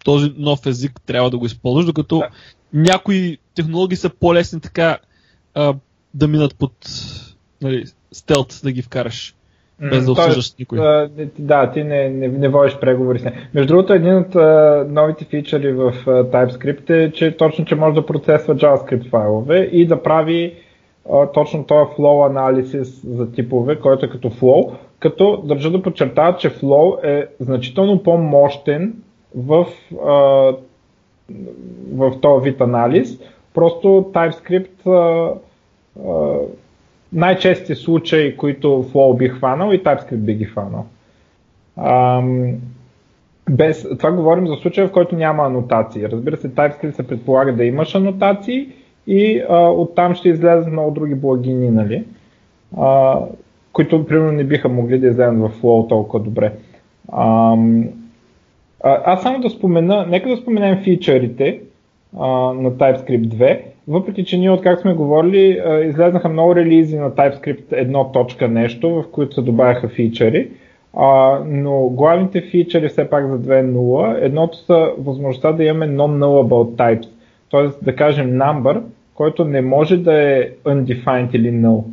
този 0.05 0.33
нов 0.37 0.67
език 0.67 1.01
трябва 1.07 1.31
да 1.31 1.39
го 1.39 1.47
използваш, 1.47 1.87
докато 1.87 2.19
Да. 2.19 2.29
някои 2.73 3.39
технологии 3.55 3.97
са 3.97 4.11
по-лесни 4.11 4.61
така 4.61 4.99
а, 5.55 5.75
да 6.15 6.29
минат 6.29 6.55
под 6.55 6.73
нали, 7.63 7.85
стелт 8.13 8.61
да 8.65 8.73
ги 8.73 8.83
вкараш, 8.83 9.35
без 9.81 10.05
да 10.05 10.13
обсъждаш 10.13 10.55
никой. 10.59 10.79
Да, 11.39 11.71
ти 11.71 11.85
не, 11.85 12.09
не, 12.09 12.29
не 12.29 12.49
водиш 12.49 12.77
преговори 12.81 13.19
с 13.19 13.25
нея. 13.25 13.35
Между 13.55 13.75
другото, 13.75 13.93
един 13.93 14.17
от 14.17 14.37
а, 14.37 14.87
новите 14.91 15.25
фичъри 15.25 15.73
в 15.73 15.95
а, 16.07 16.11
TypeScript 16.11 16.91
е, 16.91 17.13
че 17.13 17.37
точно, 17.37 17.65
че 17.65 17.75
може 17.75 17.95
да 17.95 18.07
процесва 18.07 18.57
JavaScript 18.57 19.09
файлове 19.09 19.59
и 19.73 19.87
да 19.87 20.03
прави 20.03 20.55
а, 21.13 21.27
точно 21.27 21.65
този 21.65 21.91
flow 21.91 22.27
анализис 22.27 23.07
за 23.07 23.33
типове, 23.33 23.81
който 23.81 24.07
е 24.07 24.11
като 24.11 24.31
flow, 24.31 24.73
като 24.99 25.43
държа 25.45 25.71
да 25.71 25.83
подчертая, 25.83 26.37
че 26.37 26.51
flow 26.51 27.05
е 27.05 27.27
значително 27.41 28.03
по-мощен 28.03 28.95
в, 29.35 29.67
а, 30.05 30.15
в 31.93 32.21
този 32.21 32.51
вид 32.51 32.61
анализ. 32.61 33.19
Просто 33.55 33.89
TypeScript 33.89 34.87
а, 34.87 35.35
най-чести 37.13 37.75
случаи, 37.75 38.37
които 38.37 38.69
Flow 38.69 39.17
би 39.17 39.29
хванал 39.29 39.73
и 39.73 39.83
TypeScript 39.83 40.17
би 40.17 40.35
ги 40.35 40.45
хванал. 40.45 40.87
Ам, 41.77 42.55
без, 43.51 43.87
това 43.99 44.13
говорим 44.13 44.47
за 44.47 44.55
случая, 44.55 44.89
в 44.89 44.93
който 44.93 45.17
няма 45.17 45.45
анотации. 45.45 46.09
Разбира 46.09 46.37
се, 46.37 46.51
TypeScript 46.51 46.91
се 46.91 47.07
предполага 47.07 47.53
да 47.53 47.65
имаш 47.65 47.95
анотации 47.95 48.69
и 49.07 49.43
а, 49.49 49.69
оттам 49.69 50.15
ще 50.15 50.29
излязат 50.29 50.73
много 50.73 50.91
други 50.91 51.21
плагини, 51.21 51.71
нали? 51.71 52.05
а, 52.79 53.19
които 53.73 54.07
примерно 54.07 54.33
не 54.33 54.45
биха 54.45 54.69
могли 54.69 54.99
да 54.99 55.07
излязат 55.07 55.39
в 55.39 55.51
Flow 55.63 55.89
толкова 55.89 56.25
добре. 56.25 56.53
Ам, 57.13 57.89
а, 58.85 59.03
аз 59.05 59.23
само 59.23 59.41
да 59.41 59.51
спомена, 59.51 60.07
нека 60.07 60.29
да 60.29 60.37
споменем 60.37 60.83
фичърите 60.83 61.61
а, 62.19 62.27
на 62.53 62.71
TypeScript 62.71 63.29
2, 63.29 63.61
въпреки 63.91 64.25
че 64.25 64.39
ние 64.39 64.51
от 64.51 64.63
как 64.63 64.81
сме 64.81 64.95
говорили, 64.95 65.61
излезнаха 65.85 66.29
много 66.29 66.57
релизи 66.57 66.99
на 66.99 67.11
TypeScript 67.11 67.65
1 67.71 68.13
точка 68.13 68.49
нещо, 68.49 68.91
в 68.91 69.05
които 69.13 69.35
се 69.35 69.43
добавяха 69.43 69.89
фичъри, 69.89 70.51
а, 70.97 71.39
но 71.47 71.89
главните 71.89 72.41
фичъри 72.41 72.89
все 72.89 73.11
пак 73.11 73.27
за 73.27 73.39
2.0, 73.39 74.19
едното 74.21 74.57
са 74.59 74.93
възможността 74.99 75.53
да 75.53 75.65
имаме 75.65 75.89
non-nullable 75.89 76.77
types, 76.77 77.09
т.е. 77.51 77.85
да 77.85 77.97
кажем 77.97 78.31
number, 78.31 78.83
който 79.15 79.45
не 79.45 79.61
може 79.61 79.97
да 79.97 80.23
е 80.23 80.51
undefined 80.65 81.35
или 81.35 81.53
null. 81.53 81.85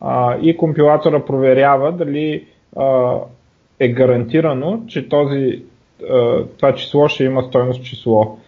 А, 0.00 0.36
и 0.42 0.56
компилатора 0.56 1.24
проверява 1.24 1.92
дали 1.92 2.44
а, 2.76 3.14
е 3.80 3.88
гарантирано, 3.88 4.82
че 4.86 5.08
този, 5.08 5.62
а, 6.10 6.44
това 6.56 6.74
число 6.74 7.08
ще 7.08 7.24
има 7.24 7.42
стойност 7.42 7.84
число. 7.84 8.38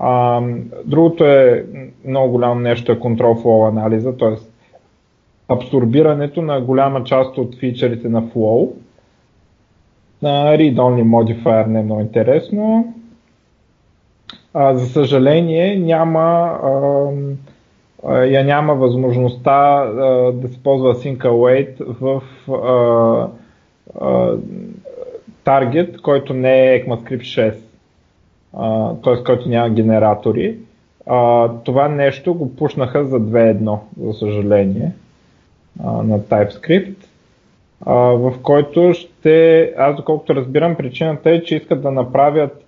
А, 0.00 0.42
другото 0.84 1.24
е 1.24 1.64
много 2.04 2.30
голямо 2.32 2.60
нещо 2.60 2.92
е 2.92 2.98
control 2.98 3.42
flow 3.42 3.68
анализа, 3.68 4.16
т.е. 4.16 4.36
абсорбирането 5.48 6.42
на 6.42 6.60
голяма 6.60 7.04
част 7.04 7.38
от 7.38 7.58
фичерите 7.58 8.08
на 8.08 8.22
flow. 8.22 8.70
На 10.22 10.56
read-only 10.56 11.02
modifier 11.02 11.66
не 11.66 11.80
е 11.80 11.82
много 11.82 12.00
интересно. 12.00 12.94
А, 14.54 14.74
за 14.74 14.86
съжаление 14.86 15.76
няма, 15.76 16.58
а, 18.04 18.24
я 18.24 18.44
няма 18.44 18.74
възможността 18.74 19.76
а, 19.76 20.32
да 20.32 20.48
се 20.48 20.62
ползва 20.62 20.94
async 20.94 21.18
await 21.18 21.84
в 21.84 22.22
а, 22.52 23.28
а, 24.00 24.36
таргет, 25.44 26.00
който 26.00 26.34
не 26.34 26.74
е 26.74 26.84
ECMAScript 26.84 27.52
6, 27.52 27.67
т.е. 29.04 29.24
който 29.24 29.48
няма 29.48 29.70
генератори. 29.70 30.56
А, 31.06 31.48
това 31.64 31.88
нещо 31.88 32.34
го 32.34 32.56
пушнаха 32.56 33.04
за 33.04 33.20
2.1, 33.20 33.78
за 34.00 34.12
съжаление, 34.12 34.92
а, 35.84 36.02
на 36.02 36.20
TypeScript, 36.20 36.96
а, 37.86 37.94
в 37.94 38.34
който 38.42 38.92
ще, 38.94 39.62
аз 39.78 39.96
доколкото 39.96 40.34
разбирам, 40.34 40.74
причината 40.74 41.30
е, 41.30 41.42
че 41.42 41.56
искат 41.56 41.82
да 41.82 41.90
направят 41.90 42.64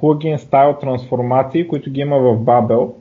плагин 0.00 0.38
стайл 0.38 0.76
трансформации, 0.80 1.68
които 1.68 1.90
ги 1.90 2.00
има 2.00 2.18
в 2.18 2.36
Babel, 2.36 2.92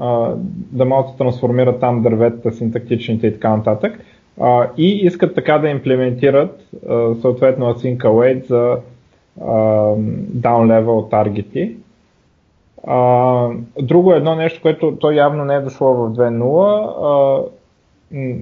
а, 0.00 0.34
да 0.72 0.84
могат 0.84 1.10
да 1.10 1.16
трансформират 1.16 1.80
там 1.80 2.02
дърветата, 2.02 2.52
синтактичните 2.52 3.26
и 3.26 3.32
така 3.32 3.56
нататък. 3.56 4.00
А, 4.40 4.68
и 4.76 4.86
искат 4.86 5.34
така 5.34 5.58
да 5.58 5.68
имплементират 5.68 6.68
а, 6.88 7.14
съответно 7.14 7.74
async 7.74 7.96
await 7.96 8.46
за 8.46 8.76
а, 9.40 9.52
down 10.36 10.66
level 10.66 11.10
таргети. 11.10 11.76
А, 12.86 13.48
друго 13.82 14.12
едно 14.12 14.34
нещо, 14.34 14.62
което 14.62 14.96
то 15.00 15.10
явно 15.10 15.44
не 15.44 15.54
е 15.54 15.60
дошло 15.60 15.94
в 15.94 16.12
2.0, 16.12 16.86
а, 16.86 17.48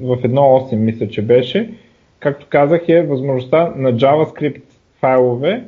в 0.07 0.23
1.8 0.23 0.76
мисля, 0.76 1.09
че 1.09 1.23
беше, 1.23 1.75
както 2.21 2.47
казах 2.50 2.88
е 2.88 3.07
възможността 3.07 3.73
на 3.76 3.93
JavaScript 3.93 4.62
файлове 5.00 5.65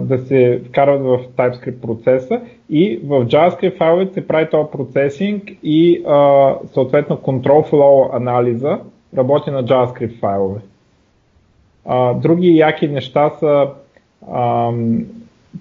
да 0.00 0.18
се 0.18 0.62
вкарват 0.68 1.02
в 1.02 1.28
TypeScript 1.36 1.80
процеса 1.80 2.40
и 2.70 3.00
в 3.04 3.26
JavaScript 3.26 3.78
файловете 3.78 4.14
се 4.14 4.26
прави 4.26 4.50
този 4.50 4.70
процесинг 4.72 5.42
и 5.62 6.02
а, 6.06 6.54
съответно 6.72 7.16
control 7.16 7.70
flow 7.70 8.16
анализа 8.16 8.78
работи 9.16 9.50
на 9.50 9.64
JavaScript 9.64 10.20
файлове. 10.20 10.60
А, 11.84 12.14
други 12.14 12.56
яки 12.56 12.88
неща 12.88 13.30
са, 13.30 13.68
а, 14.30 14.70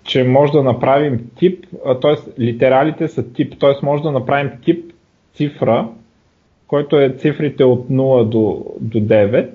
че 0.04 0.24
може 0.24 0.52
да 0.52 0.64
направим 0.64 1.30
тип, 1.36 1.66
т.е. 2.02 2.42
литералите 2.42 3.08
са 3.08 3.34
тип, 3.34 3.60
т.е. 3.60 3.86
може 3.86 4.04
да 4.04 4.12
направим 4.12 4.52
тип 4.66 4.94
цифра, 5.34 5.88
който 6.68 7.00
е 7.00 7.16
цифрите 7.18 7.64
от 7.64 7.90
0 7.90 8.24
до, 8.26 8.66
до 8.80 9.00
9 9.00 9.50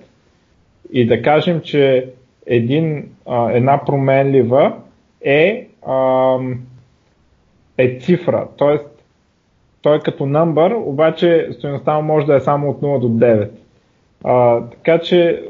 и 0.93 1.07
да 1.07 1.23
кажем, 1.23 1.61
че 1.61 2.11
един, 2.47 3.09
а, 3.27 3.51
една 3.51 3.85
променлива 3.85 4.77
е, 5.21 5.69
а, 5.87 6.37
е 7.79 7.99
цифра, 8.01 8.49
т.е. 8.59 8.79
той 9.83 9.97
е 9.97 10.01
като 10.01 10.25
number, 10.25 10.75
обаче 10.77 11.49
стоеността 11.53 12.01
може 12.01 12.27
да 12.27 12.37
е 12.37 12.41
само 12.41 12.71
от 12.71 12.81
0 12.81 13.01
до 13.01 13.09
9. 13.09 13.51
А, 14.29 14.61
така 14.61 14.99
че 14.99 15.43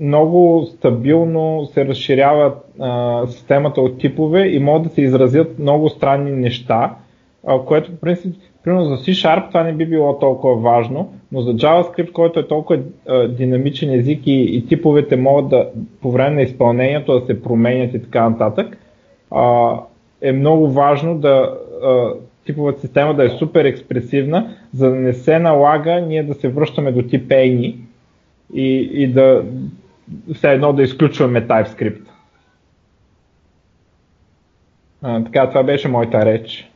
много 0.00 0.66
стабилно 0.66 1.66
се 1.66 1.84
разширява 1.84 2.54
а, 2.80 3.26
системата 3.26 3.80
от 3.80 3.98
типове 3.98 4.48
и 4.48 4.58
могат 4.58 4.82
да 4.82 4.88
се 4.88 5.02
изразят 5.02 5.58
много 5.58 5.88
странни 5.88 6.30
неща, 6.30 6.94
а, 7.46 7.58
което 7.58 7.92
по 7.92 7.96
принцип, 7.96 8.36
примерно 8.62 8.84
за 8.84 8.96
C-Sharp 8.96 9.48
това 9.48 9.62
не 9.62 9.72
би 9.72 9.86
било 9.86 10.18
толкова 10.18 10.56
важно, 10.56 11.12
но 11.32 11.40
за 11.40 11.54
JavaScript, 11.54 12.12
който 12.12 12.40
е 12.40 12.48
толкова 12.48 12.78
а, 13.08 13.28
динамичен 13.28 13.90
език 13.90 14.26
и, 14.26 14.40
и 14.56 14.66
типовете 14.66 15.16
могат 15.16 15.48
да 15.48 15.68
по 16.02 16.10
време 16.10 16.34
на 16.34 16.42
изпълнението 16.42 17.20
да 17.20 17.26
се 17.26 17.42
променят 17.42 17.94
и 17.94 18.02
така 18.02 18.30
нататък, 18.30 18.78
а, 19.30 19.74
е 20.22 20.32
много 20.32 20.70
важно 20.70 21.18
да 21.18 21.58
типовата 22.46 22.80
система 22.80 23.14
да 23.14 23.24
е 23.24 23.28
супер 23.28 23.64
експресивна, 23.64 24.56
за 24.74 24.90
да 24.90 24.96
не 24.96 25.12
се 25.12 25.38
налага 25.38 26.00
ние 26.00 26.22
да 26.22 26.34
се 26.34 26.48
връщаме 26.48 26.92
до 26.92 27.02
тип 27.02 27.28
any 27.28 27.83
и, 28.54 28.90
и 28.92 29.12
да 29.12 29.44
все 30.34 30.52
едно 30.52 30.72
да 30.72 30.82
изключваме 30.82 31.48
TypeScript. 31.48 32.02
А, 35.02 35.24
така, 35.24 35.48
това 35.48 35.62
беше 35.62 35.88
моята 35.88 36.24
реч. 36.24 36.70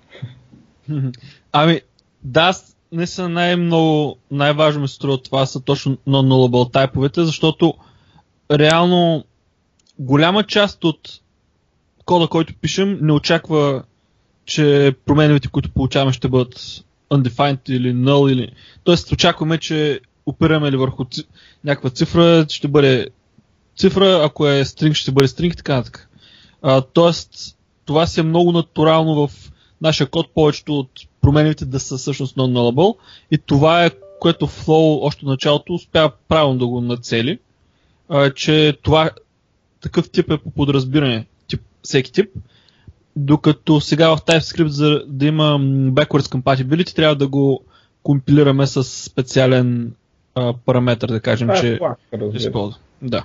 Ами, 1.53 1.81
да, 2.23 2.55
наистина 2.93 3.29
най-много, 3.29 4.17
най-важно 4.31 4.83
ми 4.83 4.89
се 4.89 4.95
струва 4.95 5.23
това 5.23 5.47
са 5.47 5.61
точно 5.61 5.97
non-nullable 5.97 6.73
тайповете, 6.73 7.25
защото 7.25 7.75
реално 8.53 9.25
голяма 9.99 10.45
част 10.45 10.85
от 10.85 11.21
кода, 12.05 12.29
който 12.29 12.55
пишем, 12.61 12.99
не 13.03 13.13
очаква 13.13 13.83
че 14.49 14.95
промените, 15.07 15.49
които 15.49 15.71
получаваме, 15.71 16.13
ще 16.13 16.29
бъдат 16.29 16.85
undefined 17.11 17.71
или 17.71 17.95
null. 17.95 18.33
Или... 18.33 18.53
Тоест, 18.85 19.13
очакваме, 19.13 19.59
че 19.59 20.01
опираме 20.29 20.73
ли 20.73 20.77
върху 20.77 21.05
ци... 21.05 21.25
някаква 21.65 21.91
цифра, 21.91 22.47
ще 22.49 22.69
бъде 22.69 23.09
цифра, 23.77 24.21
ако 24.25 24.47
е 24.47 24.65
string, 24.65 24.95
ще 24.95 25.13
бъде 25.13 25.29
string 25.29 25.53
и 25.53 25.57
така 25.57 25.75
нататък. 25.75 26.09
Тоест, 26.93 27.57
това 27.85 28.07
си 28.07 28.21
е 28.21 28.23
много 28.23 28.53
натурално 28.53 29.27
в 29.27 29.53
нашия 29.83 30.07
код, 30.07 30.35
повечето 30.35 30.79
от 30.79 30.91
промените 31.21 31.65
да 31.65 31.81
са 31.81 31.97
всъщност 31.97 32.37
non-nullable 32.37 32.97
и 33.31 33.39
това 33.39 33.85
е 33.85 33.91
което 34.21 34.47
Flow 34.47 34.99
още 35.03 35.25
от 35.25 35.31
началото 35.31 35.75
успя 35.75 36.11
правилно 36.29 36.59
да 36.59 36.67
го 36.67 36.81
нацели, 36.81 37.39
а, 38.09 38.31
че 38.31 38.79
това 38.83 39.11
такъв 39.81 40.11
тип 40.11 40.31
е 40.31 40.39
по 40.39 40.51
подразбиране, 40.51 41.27
тип, 41.49 41.61
всеки 41.83 42.13
тип, 42.13 42.31
докато 43.17 43.81
сега 43.81 44.17
в 44.17 44.21
TypeScript 44.21 44.67
за 44.67 45.03
да 45.07 45.27
има 45.27 45.59
backwards 45.93 46.41
compatibility 46.41 46.95
трябва 46.95 47.17
да 47.17 47.29
го 47.29 47.65
компилираме 48.03 48.67
с 48.67 48.85
специален 48.85 49.93
а, 50.35 50.55
параметр, 50.67 51.07
да 51.07 51.21
кажем, 51.21 51.49
Това 51.49 51.59
е 51.59 51.61
че 51.61 51.77
флаг, 51.77 51.99
използва. 52.35 52.79
Да. 53.03 53.25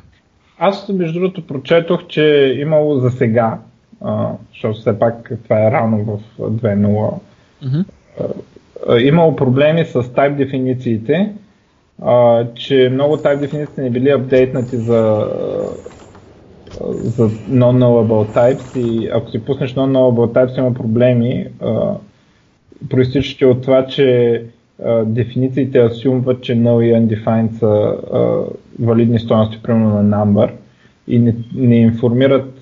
Аз, 0.57 0.89
между 0.89 1.19
другото, 1.19 1.47
прочетох, 1.47 2.07
че 2.07 2.45
е 2.45 2.53
имало 2.53 2.99
за 2.99 3.11
сега, 3.11 3.59
а, 4.01 4.29
защото 4.51 4.79
все 4.79 4.99
пак 4.99 5.31
това 5.43 5.67
е 5.67 5.71
рано 5.71 6.03
в 6.03 6.41
2.0, 6.41 7.19
Mm-hmm. 7.63 7.85
а, 8.87 8.99
имало 8.99 9.35
проблеми 9.35 9.85
с 9.85 10.03
type 10.03 10.35
дефинициите, 10.35 11.33
а, 12.01 12.45
че 12.53 12.89
много 12.93 13.17
type 13.17 13.39
дефиниции 13.39 13.83
не 13.83 13.89
били 13.89 14.09
апдейтнати 14.09 14.77
за, 14.77 15.31
за 16.87 17.29
non-nullable 17.29 18.35
types 18.35 18.79
и 18.79 19.09
ако 19.13 19.29
си 19.29 19.45
пуснеш 19.45 19.75
non-nullable 19.75 20.33
types 20.33 20.57
има 20.57 20.73
проблеми, 20.73 21.47
а, 21.61 21.95
проистичащи 22.89 23.45
от 23.45 23.61
това, 23.61 23.85
че 23.85 24.45
а, 24.85 25.05
дефинициите 25.05 25.79
асюмват, 25.79 26.41
че 26.43 26.55
null 26.55 26.83
и 26.83 26.93
undefined 26.93 27.51
са 27.51 27.97
а, 28.13 28.43
валидни 28.85 29.19
стоености, 29.19 29.63
примерно 29.63 30.03
на 30.03 30.17
number 30.17 30.51
и 31.07 31.19
не, 31.19 31.35
не 31.55 31.75
информират 31.75 32.61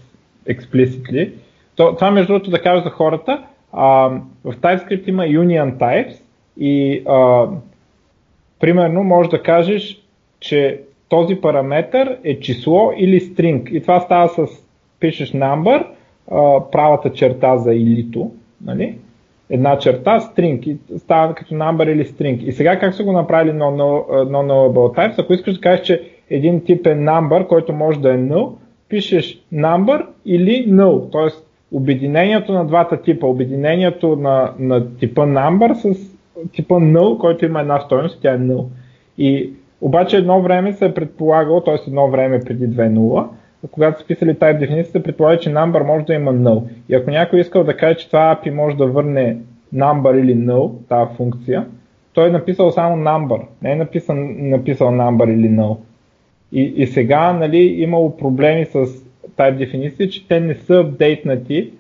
explicitly. 0.49 1.31
То, 1.75 1.95
това 1.95 2.11
между 2.11 2.33
другото 2.33 2.51
да 2.51 2.61
кажа 2.61 2.83
за 2.83 2.89
хората, 2.89 3.43
а, 3.73 4.09
в 4.43 4.53
TypeScript 4.53 5.09
има 5.09 5.23
union 5.23 5.77
types 5.77 6.21
и 6.57 7.03
а, 7.07 7.47
примерно 8.59 9.03
може 9.03 9.29
да 9.29 9.43
кажеш, 9.43 10.01
че 10.39 10.81
този 11.09 11.35
параметър 11.35 12.17
е 12.23 12.39
число 12.39 12.91
или 12.97 13.21
string. 13.21 13.69
И 13.69 13.81
това 13.81 13.99
става 13.99 14.29
с 14.29 14.47
пишеш 14.99 15.31
number, 15.31 15.85
а, 16.31 16.71
правата 16.71 17.13
черта 17.13 17.57
за 17.57 17.73
илито, 17.73 18.31
нали? 18.65 18.97
Една 19.51 19.77
черта, 19.77 20.20
string, 20.20 20.67
и 20.67 20.77
става 20.98 21.36
като 21.36 21.53
number 21.53 21.91
или 21.91 22.05
string. 22.05 22.43
И 22.43 22.51
сега 22.51 22.79
как 22.79 22.93
са 22.93 23.03
го 23.03 23.12
направили 23.12 23.51
non-nullable 23.51 24.98
types? 24.98 25.24
Ако 25.24 25.34
искаш 25.34 25.53
да 25.53 25.62
кажеш, 25.62 25.86
че 25.86 26.01
един 26.29 26.63
тип 26.63 26.86
е 26.86 26.96
number, 26.96 27.48
който 27.48 27.74
може 27.74 28.00
да 28.00 28.13
е 28.13 28.17
null, 28.17 28.51
пишеш 28.89 29.41
number 29.53 30.05
или 30.25 30.65
null, 30.70 31.12
т.е. 31.12 31.43
обединението 31.75 32.53
на 32.53 32.65
двата 32.65 33.01
типа, 33.01 33.27
обединението 33.27 34.15
на, 34.15 34.53
на 34.60 34.96
типа 34.98 35.22
number 35.22 35.74
с 35.74 36.12
типа 36.51 36.75
null, 36.75 37.17
който 37.17 37.46
има 37.46 37.62
една 37.62 37.79
стоеност, 37.79 38.22
тя 38.22 38.34
е 38.34 38.39
null. 38.39 38.65
И 39.17 39.53
обаче 39.81 40.17
едно 40.17 40.41
време 40.41 40.74
се 40.74 40.86
е 40.86 40.93
предполагало, 40.93 41.62
т.е. 41.62 41.75
едно 41.88 42.08
време 42.08 42.39
преди 42.39 42.70
2.0, 42.70 43.27
когато 43.72 44.00
са 44.00 44.08
писали 44.08 44.34
type 44.34 44.60
дефиницията, 44.60 45.03
предполага, 45.03 45.39
че 45.39 45.50
number 45.50 45.84
може 45.84 46.06
да 46.06 46.13
има 46.13 46.34
null. 46.34 46.63
И 46.89 46.96
ако 46.96 47.10
някой 47.10 47.39
искал 47.39 47.63
да 47.63 47.77
каже, 47.77 47.96
че 47.96 48.08
това 48.08 48.36
API 48.36 48.50
може 48.50 48.77
да 48.77 48.86
върне 48.86 49.38
number 49.75 50.22
или 50.22 50.36
null, 50.36 50.72
тази 50.89 51.15
функция, 51.15 51.65
той 52.13 52.27
е 52.27 52.32
написал 52.32 52.72
само 52.72 53.03
number, 53.03 53.41
не 53.62 53.72
е 53.72 53.75
написал, 53.75 54.15
написал 54.38 54.88
number 54.88 55.34
или 55.34 55.50
null. 55.50 55.77
И, 56.51 56.74
и 56.75 56.88
сега 56.88 57.34
нали, 57.34 57.58
имало 57.58 58.18
проблеми 58.18 58.65
с 58.65 58.86
type 59.38 59.58
дефиниции, 59.58 60.10
че 60.10 60.27
те 60.27 60.39
не 60.39 60.56
са 60.56 60.80
апдейтнати 60.80 61.72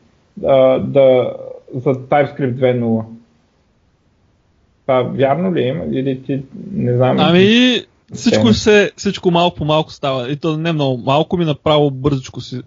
а, 0.45 0.79
да, 0.79 1.33
за 1.75 1.93
TypeScript 1.93 2.53
2.0. 2.53 3.03
Това 4.81 5.01
вярно 5.01 5.55
ли 5.55 5.61
има? 5.61 5.85
Или 5.91 6.23
ти 6.23 6.43
не 6.71 6.95
знам. 6.95 7.17
Ами, 7.19 7.81
всичко, 8.13 8.53
се, 8.53 8.91
всичко 8.97 9.31
малко 9.31 9.57
по 9.57 9.65
малко 9.65 9.91
става. 9.91 10.31
И 10.31 10.35
то 10.35 10.57
не 10.57 10.73
много 10.73 10.97
малко 10.97 11.37
ми 11.37 11.45
направо 11.45 11.91
бързичко 11.91 12.41
си 12.41 12.61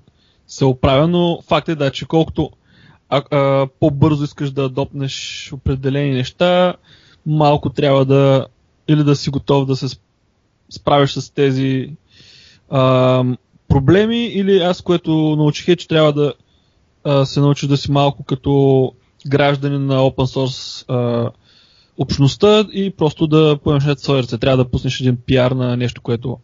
се 0.47 0.65
оправя, 0.65 1.09
но 1.09 1.43
факт 1.43 1.69
е 1.69 1.75
да, 1.75 1.91
че 1.91 2.07
колкото 2.07 2.51
а, 3.09 3.23
а, 3.31 3.67
по-бързо 3.81 4.25
искаш 4.25 4.51
да 4.51 4.65
адопнеш 4.65 5.51
определени 5.53 6.11
неща, 6.11 6.75
малко 7.27 7.71
трябва 7.71 8.05
да 8.05 8.47
или 8.89 9.05
да 9.05 9.17
си 9.17 9.31
готов 9.31 9.67
да 9.67 9.77
се 9.77 9.97
справиш 10.71 11.11
с 11.11 11.35
тези 11.35 11.91
а, 12.71 13.25
проблеми, 13.69 14.25
или 14.25 14.59
аз, 14.59 14.83
което 14.83 15.37
научих 15.37 15.69
е, 15.69 15.77
че 15.77 15.89
трябва 15.89 16.13
да 16.13 16.35
а, 17.05 17.25
се 17.25 17.41
научиш 17.41 17.69
да 17.69 17.77
си 17.77 17.93
малко 17.93 18.25
като 18.25 18.93
гражданин 19.27 19.87
на 19.87 19.99
open 19.99 20.37
source 20.37 20.85
а, 20.89 21.31
общността 21.99 22.67
и 22.73 22.91
просто 22.91 23.27
да 23.27 23.59
поемеш 23.65 23.85
своя 23.97 24.23
ръце. 24.23 24.39
Трябва 24.39 24.65
да 24.65 24.71
пуснеш 24.71 25.01
един 25.01 25.17
пиар 25.17 25.51
на 25.51 25.77
нещо, 25.77 26.03
което 26.03 26.39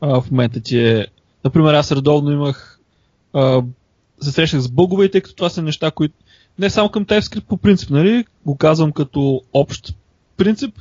а, 0.00 0.20
в 0.20 0.30
момента 0.30 0.60
ти 0.60 0.78
е... 0.78 1.06
Например, 1.44 1.74
аз 1.74 1.92
редовно 1.92 2.32
имах... 2.32 2.80
А, 3.32 3.62
се 4.20 4.32
срещах 4.32 4.60
с 4.60 4.70
бъгове, 4.70 5.10
тъй 5.10 5.20
като 5.20 5.36
това 5.36 5.48
са 5.48 5.62
неща, 5.62 5.90
които 5.90 6.14
не 6.58 6.70
само 6.70 6.88
към 6.88 7.06
TypeScript 7.06 7.44
по 7.44 7.56
принцип, 7.56 7.90
нали? 7.90 8.24
Го 8.46 8.56
казвам 8.56 8.92
като 8.92 9.42
общ 9.52 9.94
принцип. 10.36 10.74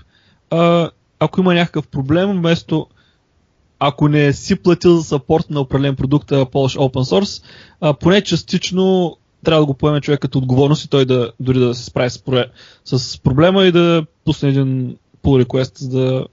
А, 0.50 0.90
ако 1.20 1.42
има 1.42 1.54
някакъв 1.54 1.88
проблем, 1.88 2.32
вместо 2.32 2.88
ако 3.80 4.08
не 4.08 4.34
си 4.34 4.56
платил 4.56 4.96
за 4.98 5.04
саппорт 5.04 5.50
на 5.50 5.60
определен 5.60 5.96
продукт, 5.96 6.32
ползваш 6.52 6.76
open 6.76 7.20
source, 7.20 7.44
а, 7.82 7.94
поне 7.94 8.22
частично 8.22 9.18
трябва 9.44 9.62
да 9.62 9.66
го 9.66 9.74
поеме 9.74 10.02
човек 10.02 10.20
като 10.20 10.38
отговорност 10.38 10.86
и 10.86 10.90
той 10.90 11.06
да 11.06 11.32
дори 11.40 11.60
да 11.60 11.76
се 11.76 11.86
справи 11.86 12.10
с, 12.86 13.22
проблема 13.22 13.66
и 13.66 13.72
да 13.72 14.06
пусне 14.26 14.50
един 14.50 14.98
pull 15.24 15.44
request, 15.44 15.78
за 15.78 15.90
да 15.90 16.26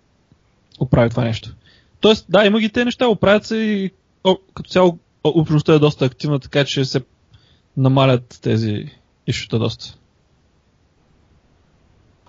оправи 0.80 1.10
това 1.10 1.24
нещо. 1.24 1.54
Тоест, 2.00 2.26
да, 2.28 2.46
има 2.46 2.60
ги 2.60 2.68
те 2.68 2.84
неща, 2.84 3.08
оправят 3.08 3.44
се 3.44 3.56
и 3.56 3.90
о, 4.24 4.36
като 4.54 4.70
цяло 4.70 4.98
общността 5.24 5.74
е 5.74 5.78
доста 5.78 6.04
активна, 6.04 6.40
така 6.40 6.64
че 6.64 6.84
се 6.84 7.00
намалят 7.76 8.38
тези 8.42 8.90
ишута 9.26 9.58
доста. 9.58 9.98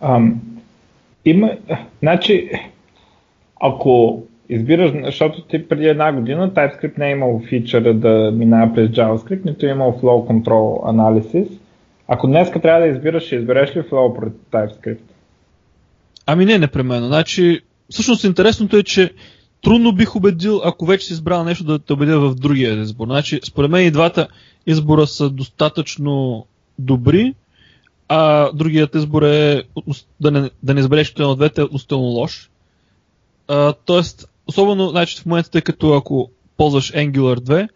Ам, 0.01 0.41
има, 1.25 1.51
значи, 2.01 2.49
ако 3.61 4.23
избираш, 4.49 4.91
защото 5.05 5.41
ти 5.41 5.67
преди 5.67 5.85
една 5.85 6.13
година 6.13 6.51
TypeScript 6.51 6.97
не 6.97 7.07
е 7.07 7.11
имал 7.11 7.41
фичъра 7.49 7.93
да 7.93 8.31
минава 8.33 8.73
през 8.73 8.89
JavaScript, 8.89 9.45
нито 9.45 9.65
е 9.65 9.69
имал 9.69 9.99
Flow 10.01 10.31
Control 10.31 10.91
Analysis. 10.91 11.47
Ако 12.07 12.27
днес 12.27 12.51
трябва 12.51 12.81
да 12.81 12.87
избираш, 12.87 13.23
ще 13.23 13.35
избереш 13.35 13.75
ли 13.75 13.81
Flow 13.81 14.19
пред 14.19 14.33
TypeScript? 14.51 14.99
Ами 16.25 16.45
не 16.45 16.57
непременно. 16.57 17.07
Значи, 17.07 17.61
всъщност 17.89 18.23
интересното 18.23 18.77
е, 18.77 18.83
че 18.83 19.13
трудно 19.63 19.91
бих 19.91 20.15
убедил, 20.15 20.61
ако 20.63 20.85
вече 20.85 21.05
си 21.05 21.13
избрал 21.13 21.43
нещо, 21.43 21.63
да 21.63 21.79
те 21.79 21.93
убедя 21.93 22.19
в 22.19 22.35
другия 22.35 22.81
избор. 22.81 23.07
Значи, 23.07 23.39
според 23.43 23.71
мен 23.71 23.87
и 23.87 23.91
двата 23.91 24.27
избора 24.67 25.07
са 25.07 25.29
достатъчно 25.29 26.45
добри, 26.79 27.33
а 28.07 28.51
другият 28.53 28.95
избор 28.95 29.21
е 29.23 29.63
да 30.19 30.31
не, 30.31 30.49
да 30.63 30.73
не 30.73 30.79
избереш 30.79 31.11
един 31.11 31.25
от 31.25 31.37
двете 31.37 31.61
е 31.61 31.63
относително 31.63 32.03
лош. 32.03 32.49
А, 33.47 33.73
тоест, 33.73 34.29
особено 34.47 34.89
значи, 34.89 35.21
в 35.21 35.25
момента, 35.25 35.49
тъй 35.49 35.61
като 35.61 35.93
ако 35.93 36.29
ползваш 36.57 36.93
Angular 36.93 37.39
2, 37.39 37.69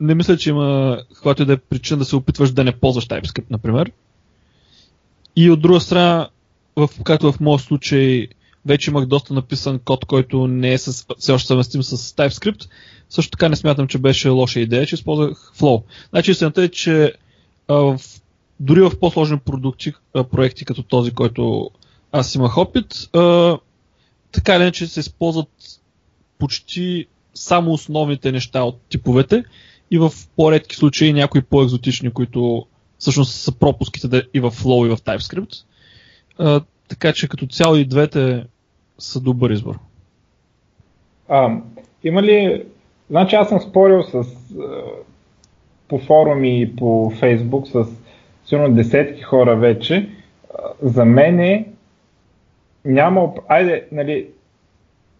не 0.00 0.14
мисля, 0.14 0.36
че 0.36 0.50
има 0.50 0.98
и 1.40 1.44
да 1.44 1.52
е 1.52 1.56
причина 1.56 1.98
да 1.98 2.04
се 2.04 2.16
опитваш 2.16 2.50
да 2.50 2.64
не 2.64 2.72
ползваш 2.72 3.06
TypeScript, 3.06 3.50
например. 3.50 3.92
И 5.36 5.50
от 5.50 5.60
друга 5.60 5.80
страна, 5.80 6.28
в, 6.76 6.90
както 7.04 7.32
в 7.32 7.40
моят 7.40 7.60
случай, 7.60 8.28
вече 8.66 8.90
имах 8.90 9.06
доста 9.06 9.34
написан 9.34 9.78
код, 9.78 10.04
който 10.04 10.46
не 10.46 10.72
е 10.72 10.78
все 11.18 11.32
още 11.32 11.46
съвместим 11.46 11.82
с 11.82 12.12
TypeScript. 12.12 12.68
Също 13.08 13.30
така 13.30 13.48
не 13.48 13.56
смятам, 13.56 13.88
че 13.88 13.98
беше 13.98 14.28
лоша 14.28 14.60
идея, 14.60 14.86
че 14.86 14.94
използвах 14.94 15.52
Flow. 15.56 15.82
Значи 16.10 16.30
истината 16.30 16.62
е, 16.62 16.68
че 16.68 17.12
а, 17.68 17.74
в, 17.74 17.98
дори 18.60 18.80
в 18.80 19.00
по-сложни 19.00 19.38
продукти, 19.38 19.92
а, 20.14 20.24
проекти 20.24 20.64
като 20.64 20.82
този, 20.82 21.10
който 21.10 21.70
аз 22.12 22.34
имах 22.34 22.58
опит, 22.58 23.08
а, 23.16 23.58
така 24.32 24.54
или 24.54 24.62
иначе 24.62 24.86
се 24.86 25.00
използват 25.00 25.77
почти 26.38 27.06
само 27.34 27.72
основните 27.72 28.32
неща 28.32 28.62
от 28.62 28.80
типовете 28.88 29.44
и 29.90 29.98
в 29.98 30.12
по-редки 30.36 30.76
случаи 30.76 31.12
някои 31.12 31.42
по-екзотични, 31.42 32.10
които 32.10 32.66
всъщност 32.98 33.34
са 33.34 33.52
пропуските 33.52 34.22
и 34.34 34.40
в 34.40 34.50
Flow 34.50 34.86
и 34.86 34.96
в 34.96 34.96
TypeScript. 34.96 35.64
А, 36.38 36.60
така 36.88 37.12
че 37.12 37.28
като 37.28 37.46
цяло 37.46 37.76
и 37.76 37.84
двете 37.84 38.44
са 38.98 39.20
добър 39.20 39.50
избор. 39.50 39.78
А, 41.28 41.56
има 42.04 42.22
ли... 42.22 42.64
Значи 43.10 43.36
аз 43.36 43.48
съм 43.48 43.60
спорил 43.60 44.02
с 44.02 44.24
по 45.88 45.98
форуми 45.98 46.62
и 46.62 46.76
по 46.76 47.12
Фейсбук 47.18 47.68
с 47.68 47.84
сигурно 48.46 48.74
десетки 48.74 49.22
хора 49.22 49.56
вече, 49.56 50.08
за 50.82 51.04
мен 51.04 51.64
няма, 52.84 53.32
айде, 53.48 53.86
нали, 53.92 54.28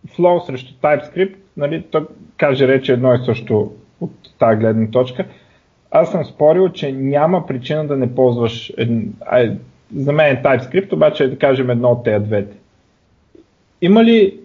flow 0.07 0.47
срещу 0.47 0.75
TypeScript, 0.83 1.35
нали, 1.57 1.85
то 1.91 2.07
каже 2.37 2.69
рече 2.69 2.93
едно 2.93 3.15
и 3.15 3.19
също 3.25 3.73
от 4.01 4.11
тази 4.39 4.59
гледна 4.61 4.91
точка. 4.91 5.25
Аз 5.91 6.11
съм 6.11 6.25
спорил, 6.25 6.69
че 6.69 6.93
няма 6.93 7.47
причина 7.47 7.87
да 7.87 7.97
не 7.97 8.15
ползваш, 8.15 8.73
ай, 9.27 9.57
за 9.97 10.13
мен 10.13 10.37
е 10.37 10.43
TypeScript, 10.43 10.93
обаче 10.93 11.25
е 11.25 11.29
да 11.29 11.39
кажем 11.39 11.71
едно 11.71 11.89
от 11.89 12.05
тези 12.05 12.25
двете. 12.25 12.57
Има 13.83 14.05
ли 14.05 14.41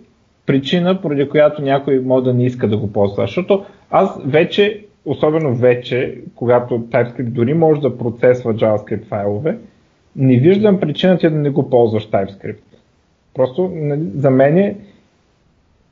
причина, 0.45 1.01
поради 1.01 1.29
която 1.29 1.61
някой 1.61 1.99
може 1.99 2.23
да 2.23 2.33
не 2.33 2.45
иска 2.45 2.67
да 2.67 2.77
го 2.77 2.93
ползва? 2.93 3.23
Защото 3.23 3.65
аз 3.91 4.19
вече, 4.25 4.85
особено 5.05 5.55
вече, 5.55 6.17
когато 6.35 6.79
TypeScript 6.79 7.29
дори 7.29 7.53
може 7.53 7.81
да 7.81 7.97
процесва 7.97 8.53
JavaScript 8.53 9.05
файлове, 9.05 9.57
не 10.15 10.37
виждам 10.37 10.79
причина 10.79 11.17
ти 11.17 11.29
да 11.29 11.35
не 11.35 11.49
го 11.49 11.69
ползваш 11.69 12.09
TypeScript. 12.09 12.57
Просто 13.33 13.71
нали, 13.75 14.09
за 14.15 14.29
мен 14.29 14.57
е, 14.57 14.75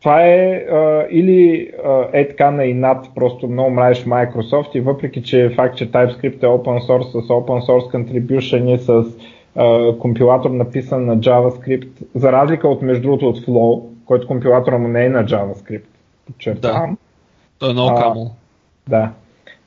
това 0.02 0.26
е 0.26 0.66
а, 0.72 1.08
или 1.12 1.72
а, 1.86 2.08
е 2.14 2.28
така 2.28 2.52
на 2.52 2.66
инат, 2.66 3.10
просто 3.16 3.48
много 3.48 3.70
мразиш 3.70 4.06
Microsoft 4.06 4.76
и 4.76 4.82
въпреки, 4.82 5.24
че 5.24 5.46
е 5.46 5.50
факт, 5.50 5.78
че 5.78 5.92
TypeScript 5.92 6.44
е 6.44 6.46
open 6.46 6.88
source 6.88 7.22
с 7.22 7.28
open 7.28 7.68
source 7.68 7.92
contribution 7.92 8.76
и 8.76 8.78
с 8.78 9.18
а, 9.56 9.98
компилатор 9.98 10.50
написан 10.50 11.06
на 11.06 11.18
JavaScript, 11.18 11.90
за 12.16 12.32
разлика 12.32 12.68
от 12.68 12.82
между 12.82 13.02
другото 13.02 13.28
от 13.28 13.40
Flow, 13.40 13.84
който 14.06 14.28
компилатора 14.28 14.78
му 14.78 14.88
не 14.88 15.06
е 15.06 15.10
на 15.10 15.26
JavaScript, 15.26 15.84
подчертавам. 16.26 16.92
Да. 16.92 16.98
Той 17.60 17.70
е 17.70 17.74
много 17.74 18.02
камо. 18.02 18.32
Да. 18.90 19.12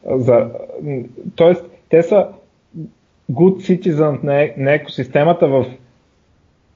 За, 0.07 0.51
тоест, 1.37 1.64
те 1.88 2.03
са 2.03 2.29
good 3.33 3.55
citizen 3.55 4.25
на, 4.25 4.49
на 4.57 4.73
екосистемата 4.73 5.49
в 5.49 5.66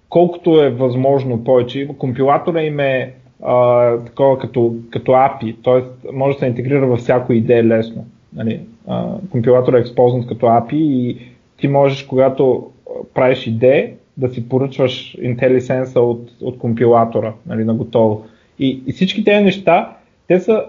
колкото 0.08 0.62
е 0.62 0.70
възможно 0.70 1.44
повече. 1.44 1.88
Компилатора 1.98 2.62
им 2.62 2.80
е 2.80 3.14
а, 3.42 3.96
такова 3.98 4.38
като, 4.38 4.74
като 4.90 5.12
API, 5.12 5.56
т.е. 5.64 6.12
може 6.12 6.34
да 6.34 6.40
се 6.40 6.46
интегрира 6.46 6.86
във 6.86 6.98
всяко 6.98 7.32
идея 7.32 7.64
лесно. 7.64 8.04
Нали? 8.32 8.60
А, 8.86 9.14
компилатора 9.30 9.78
е 9.78 9.82
използван 9.82 10.26
като 10.26 10.46
API 10.46 10.74
и 10.74 11.18
ти 11.56 11.68
можеш, 11.68 12.02
когато 12.02 12.70
правиш 13.14 13.46
идея, 13.46 13.92
да 14.16 14.28
си 14.28 14.48
поръчваш 14.48 15.16
IntelliSense 15.20 15.96
от, 15.96 16.30
от 16.40 16.58
компилатора, 16.58 17.32
нали, 17.46 17.64
на 17.64 17.74
готово. 17.74 18.24
И, 18.58 18.82
и 18.86 18.92
всички 18.92 19.24
тези 19.24 19.44
неща, 19.44 19.96
те 20.28 20.40
са 20.40 20.64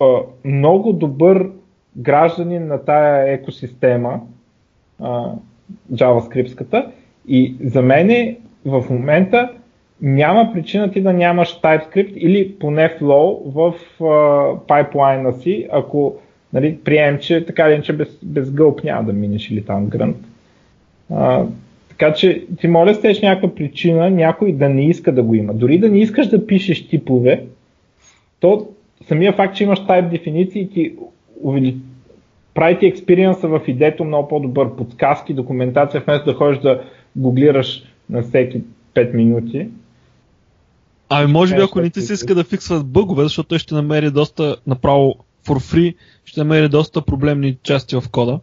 а, 0.00 0.06
много 0.44 0.92
добър 0.92 1.50
гражданин 1.96 2.66
на 2.66 2.84
тая 2.84 3.32
екосистема, 3.32 4.20
а, 5.00 5.32
JavaScript-ската, 5.92 6.86
и 7.28 7.56
за 7.64 7.82
мен 7.82 8.36
в 8.64 8.84
момента 8.90 9.50
няма 10.02 10.52
причина 10.52 10.90
ти 10.90 11.00
да 11.00 11.12
нямаш 11.12 11.60
TypeScript 11.60 12.12
или 12.12 12.54
поне 12.60 12.96
Flow 13.00 13.40
в 13.44 13.74
пайплайна 14.66 15.32
си, 15.32 15.66
ако 15.72 16.14
нали, 16.52 16.78
приемем, 16.84 17.18
че 17.20 17.46
така 17.46 17.66
или 17.66 17.74
иначе 17.74 17.92
без, 17.92 18.18
без 18.22 18.50
гълб 18.50 18.84
няма 18.84 19.04
да 19.04 19.12
минеш 19.12 19.50
или 19.50 19.64
там 19.64 19.86
грънт. 19.86 20.16
Така 21.88 22.12
че 22.12 22.44
ти 22.60 22.68
моля 22.68 22.94
стеш 22.94 23.20
някаква 23.20 23.54
причина 23.54 24.10
някой 24.10 24.52
да 24.52 24.68
не 24.68 24.86
иска 24.86 25.12
да 25.12 25.22
го 25.22 25.34
има. 25.34 25.54
Дори 25.54 25.78
да 25.78 25.88
не 25.88 25.98
искаш 25.98 26.26
да 26.26 26.46
пишеш 26.46 26.88
типове, 26.88 27.44
то 28.40 28.68
самия 29.08 29.32
факт, 29.32 29.56
че 29.56 29.64
имаш 29.64 29.78
type 29.78 30.08
дефиниции 30.08 30.70
ти 30.70 30.94
увели... 31.42 31.76
прави 32.54 32.78
ти 32.78 32.86
експириенса 32.86 33.48
в 33.48 33.60
идето 33.66 34.04
много 34.04 34.28
по-добър. 34.28 34.76
Подсказки, 34.76 35.34
документация, 35.34 36.02
вместо 36.06 36.30
да 36.30 36.36
ходиш 36.36 36.58
да 36.58 36.82
гуглираш 37.16 37.82
на 38.10 38.22
всеки 38.22 38.62
5 38.94 39.14
минути. 39.14 39.68
Ами 41.12 41.32
може 41.32 41.56
би 41.56 41.62
ако 41.62 41.80
не 41.80 41.90
ти 41.90 42.00
се 42.00 42.12
иска 42.12 42.34
да 42.34 42.44
фиксват 42.44 42.86
бъгове, 42.86 43.22
защото 43.22 43.48
той 43.48 43.58
ще 43.58 43.74
намери 43.74 44.10
доста 44.10 44.56
направо 44.66 45.14
for 45.46 45.74
free, 45.74 45.94
ще 46.24 46.40
намери 46.40 46.68
доста 46.68 47.02
проблемни 47.02 47.58
части 47.62 47.96
в 47.96 48.04
кода. 48.10 48.40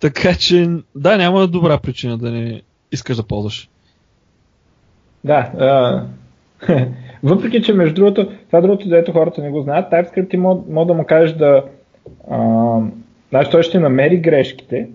Така 0.00 0.34
че, 0.34 0.70
да, 0.94 1.16
няма 1.16 1.46
добра 1.46 1.78
причина 1.78 2.18
да 2.18 2.30
не 2.30 2.62
искаш 2.92 3.16
да 3.16 3.22
ползваш. 3.22 3.68
Да, 5.24 5.52
а, 5.58 6.04
въпреки, 7.22 7.62
че 7.62 7.72
между 7.72 7.94
другото, 7.94 8.28
това 8.46 8.60
другото, 8.60 8.88
дето 8.88 9.12
хората 9.12 9.42
не 9.42 9.50
го 9.50 9.62
знаят, 9.62 9.92
TypeScript 9.92 10.30
ти 10.30 10.36
мога, 10.36 10.62
мога 10.68 10.86
да 10.86 10.94
му 10.94 11.04
кажеш 11.04 11.36
да, 11.36 11.64
а, 12.30 12.78
значи 13.30 13.50
той 13.50 13.62
ще 13.62 13.78
намери 13.78 14.16
грешките, 14.16 14.88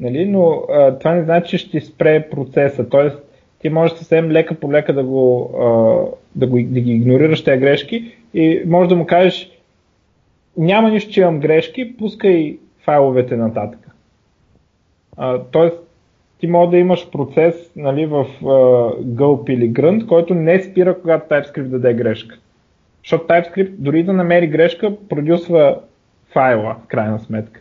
нали, 0.00 0.26
но 0.26 0.62
а, 0.72 0.98
това 0.98 1.14
не 1.14 1.24
значи, 1.24 1.50
че 1.50 1.58
ще 1.58 1.80
спре 1.80 2.30
процеса, 2.30 2.88
т.е. 2.88 3.27
ти 3.58 3.68
можеш 3.68 3.96
съвсем 3.96 4.30
лека 4.30 4.54
по 4.54 4.72
лека 4.72 4.94
да, 4.94 5.04
го, 5.04 5.50
да, 6.34 6.46
го, 6.46 6.56
да 6.56 6.80
ги 6.80 6.92
игнорираш 6.92 7.44
тези 7.44 7.60
грешки 7.60 8.16
и 8.34 8.62
може 8.66 8.88
да 8.88 8.96
му 8.96 9.06
кажеш 9.06 9.50
няма 10.56 10.90
нищо, 10.90 11.12
че 11.12 11.20
имам 11.20 11.40
грешки, 11.40 11.96
пускай 11.96 12.58
файловете 12.84 13.36
нататък. 13.36 13.88
Тоест, 15.50 15.78
ти 16.38 16.46
може 16.46 16.70
да 16.70 16.76
имаш 16.76 17.10
процес 17.10 17.70
нали, 17.76 18.06
в 18.06 18.26
Gulp 19.02 19.50
или 19.50 19.72
Grunt, 19.72 20.06
който 20.06 20.34
не 20.34 20.62
спира, 20.62 21.00
когато 21.00 21.34
TypeScript 21.34 21.68
даде 21.68 21.94
грешка. 21.94 22.38
Защото 23.02 23.26
TypeScript 23.26 23.74
дори 23.78 24.02
да 24.02 24.12
намери 24.12 24.46
грешка, 24.46 24.96
продюсва 25.08 25.80
файла, 26.32 26.76
в 26.84 26.86
крайна 26.86 27.20
сметка. 27.20 27.60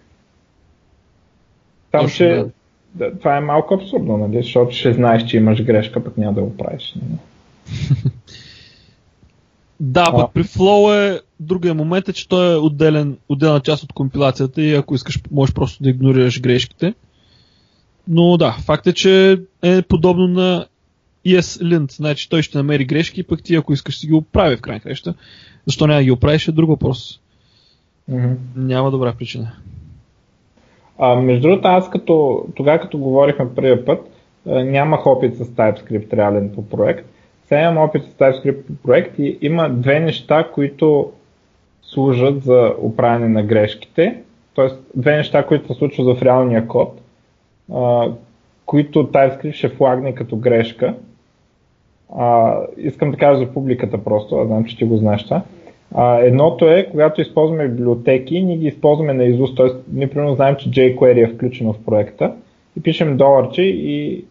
Там 1.92 2.08
ще... 2.08 2.36
Да, 2.36 2.50
това 3.20 3.38
е 3.38 3.42
малко 3.42 3.74
абсурдно, 3.74 4.18
нали? 4.18 4.44
защото 4.44 4.76
ще 4.76 4.94
знаеш, 4.94 5.26
че 5.26 5.38
имаш 5.38 5.64
грешка, 5.64 6.04
пък 6.04 6.18
няма 6.18 6.34
да 6.34 6.42
го 6.42 6.58
правиш. 6.58 6.96
Нали? 6.96 7.20
да, 9.80 10.12
пък 10.12 10.34
при 10.34 10.44
Flow 10.44 11.16
е 11.16 11.22
другия 11.40 11.74
момент 11.74 12.10
е, 12.10 12.14
че 12.14 12.28
той 12.28 12.54
е 12.54 12.58
отделен, 12.58 13.18
отделна 13.30 13.60
част 13.60 13.84
от 13.84 13.94
компилацията 13.94 14.62
и 14.62 14.76
ако 14.76 14.96
искаш, 14.96 15.20
можеш 15.32 15.54
просто 15.54 15.84
да 15.84 15.90
игнорираш 15.90 16.42
грешките. 16.42 16.94
Но 18.08 18.38
да, 18.38 18.52
факт 18.52 18.88
е, 18.88 18.94
че 18.94 19.42
е 19.64 19.82
подобно 19.82 20.28
на 20.28 20.66
ESLint, 21.26 21.92
значи 21.92 22.30
той 22.30 22.42
ще 22.42 22.58
намери 22.58 22.86
грешки, 22.86 23.24
пък 23.24 23.44
ти 23.44 23.56
ако 23.56 23.74
искаш 23.74 23.98
си 23.98 24.08
ги 24.08 24.14
оправи 24.14 24.58
в 24.58 24.62
крайна 24.62 24.80
краща. 24.80 25.14
Защо 25.66 25.88
няма 25.88 26.00
да 26.00 26.04
ги 26.04 26.12
оправиш 26.12 26.48
е 26.48 26.52
друг 26.52 26.70
въпрос. 26.70 27.20
Mm-hmm. 28.12 28.36
Няма 28.56 28.92
добра 28.92 29.14
причина. 29.14 29.52
А, 31.00 31.16
между 31.16 31.42
другото, 31.42 31.68
аз 31.68 31.90
като, 31.90 32.46
тогава 32.56 32.80
като 32.80 32.98
говорихме 32.98 33.56
първия 33.56 33.86
път, 33.86 34.10
нямах 34.46 35.08
опит 35.08 35.36
с 35.36 35.46
TypeScript 35.46 36.14
реален 36.14 36.52
по 36.56 36.70
проект. 36.70 37.06
Сега 37.46 37.62
имам 37.62 37.78
опит 37.78 38.04
с 38.04 38.14
TypeScript 38.14 38.62
по 38.62 38.74
проект 38.84 39.20
и 39.20 39.38
има 39.42 39.70
две 39.70 40.00
неща, 40.00 40.48
които 40.54 41.12
служат 41.82 42.44
за 42.44 42.74
оправяне 42.82 43.28
на 43.28 43.44
грешките. 43.44 44.22
Тоест, 44.54 44.84
две 44.96 45.16
неща, 45.16 45.44
които 45.46 45.68
се 45.68 45.74
случват 45.74 46.18
в 46.18 46.22
реалния 46.22 46.68
код 46.68 47.02
а, 47.74 48.12
които 48.66 49.08
TypeScript 49.08 49.52
ще 49.52 49.70
флагне 49.70 50.16
като 50.16 50.36
грешка. 50.36 50.96
А, 52.16 52.58
искам 52.78 53.12
да 53.12 53.18
кажа 53.18 53.40
за 53.40 53.54
публиката 53.54 54.04
просто, 54.04 54.36
а 54.36 54.46
знам, 54.46 54.66
че 54.66 54.78
ти 54.78 54.86
го 54.86 54.98
знаеш 54.98 55.24
това. 55.24 55.42
А, 56.00 56.20
едното 56.20 56.70
е, 56.70 56.88
когато 56.92 57.22
използваме 57.22 57.68
библиотеки, 57.68 58.42
ние 58.42 58.58
ги 58.58 58.68
използваме 58.68 59.14
на 59.14 59.24
изуст, 59.24 59.58
т.е. 59.58 59.68
ние 59.94 60.10
примерно 60.10 60.36
знаем, 60.36 60.56
че 60.56 60.70
jQuery 60.70 61.24
е 61.24 61.34
включено 61.34 61.74
в 61.74 61.86
проекта 61.86 62.34
и 62.78 62.84
пишем 62.84 63.18
доларче 63.18 63.62
и 63.62 64.26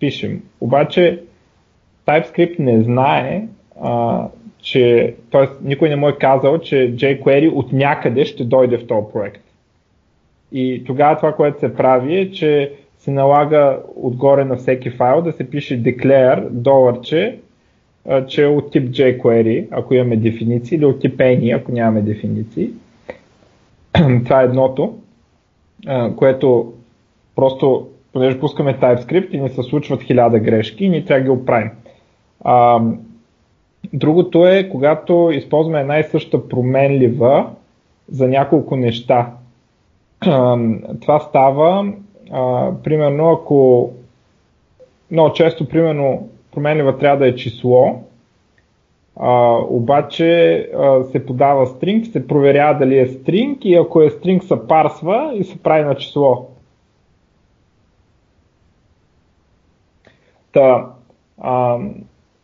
пишем. 0.00 0.42
Обаче 0.60 1.22
TypeScript 2.06 2.58
не 2.58 2.82
знае, 2.82 3.46
а, 3.80 4.26
че, 4.62 5.14
т.е. 5.30 5.68
никой 5.68 5.88
не 5.88 5.96
му 5.96 6.08
е 6.08 6.16
казал, 6.18 6.58
че 6.58 6.74
jQuery 6.96 7.52
от 7.52 7.72
някъде 7.72 8.24
ще 8.24 8.44
дойде 8.44 8.78
в 8.78 8.86
този 8.86 9.06
проект. 9.12 9.42
И 10.52 10.84
тогава 10.86 11.16
това, 11.16 11.32
което 11.32 11.60
се 11.60 11.74
прави 11.74 12.18
е, 12.18 12.30
че 12.30 12.72
се 12.98 13.10
налага 13.10 13.78
отгоре 13.96 14.44
на 14.44 14.56
всеки 14.56 14.90
файл 14.90 15.22
да 15.22 15.32
се 15.32 15.50
пише 15.50 15.82
declare, 15.82 16.48
доларче, 16.48 17.38
че 18.28 18.42
е 18.42 18.46
от 18.46 18.70
тип 18.70 18.88
jQuery, 18.88 19.68
ако 19.70 19.94
имаме 19.94 20.16
дефиниции, 20.16 20.76
или 20.76 20.84
от 20.84 21.00
тип 21.00 21.18
any, 21.18 21.56
ако 21.56 21.72
нямаме 21.72 22.02
дефиниции. 22.02 22.70
това 24.24 24.42
е 24.42 24.44
едното, 24.44 24.98
което 26.16 26.72
просто, 27.36 27.88
понеже 28.12 28.40
пускаме 28.40 28.78
TypeScript 28.78 29.30
и 29.30 29.40
ни 29.40 29.48
се 29.48 29.62
случват 29.62 30.02
хиляда 30.02 30.38
грешки 30.38 30.84
и 30.84 30.88
ние 30.88 31.04
трябва 31.04 31.20
да 31.20 31.24
ги 31.24 31.40
оправим. 31.40 31.70
другото 33.92 34.46
е, 34.46 34.68
когато 34.68 35.30
използваме 35.32 35.80
една 35.80 35.98
и 35.98 36.04
съща 36.04 36.48
променлива 36.48 37.50
за 38.08 38.28
няколко 38.28 38.76
неща 38.76 39.32
това 41.00 41.20
става, 41.20 41.92
а, 42.32 42.72
примерно, 42.84 43.30
ако 43.30 43.90
много 45.10 45.32
често, 45.32 45.68
примерно, 45.68 46.28
променлива 46.52 46.98
трябва 46.98 47.18
да 47.18 47.28
е 47.28 47.34
число, 47.34 48.00
а, 49.16 49.58
обаче 49.68 50.56
а, 50.76 51.04
се 51.04 51.26
подава 51.26 51.66
стринг, 51.66 52.06
се 52.06 52.26
проверява 52.26 52.78
дали 52.78 52.98
е 52.98 53.06
стринг 53.06 53.64
и 53.64 53.74
ако 53.74 54.02
е 54.02 54.10
стринг 54.10 54.44
се 54.44 54.68
парсва 54.68 55.32
и 55.34 55.44
се 55.44 55.62
прави 55.62 55.84
на 55.84 55.94
число. 55.94 56.48
Та, 60.52 60.86
а, 61.38 61.78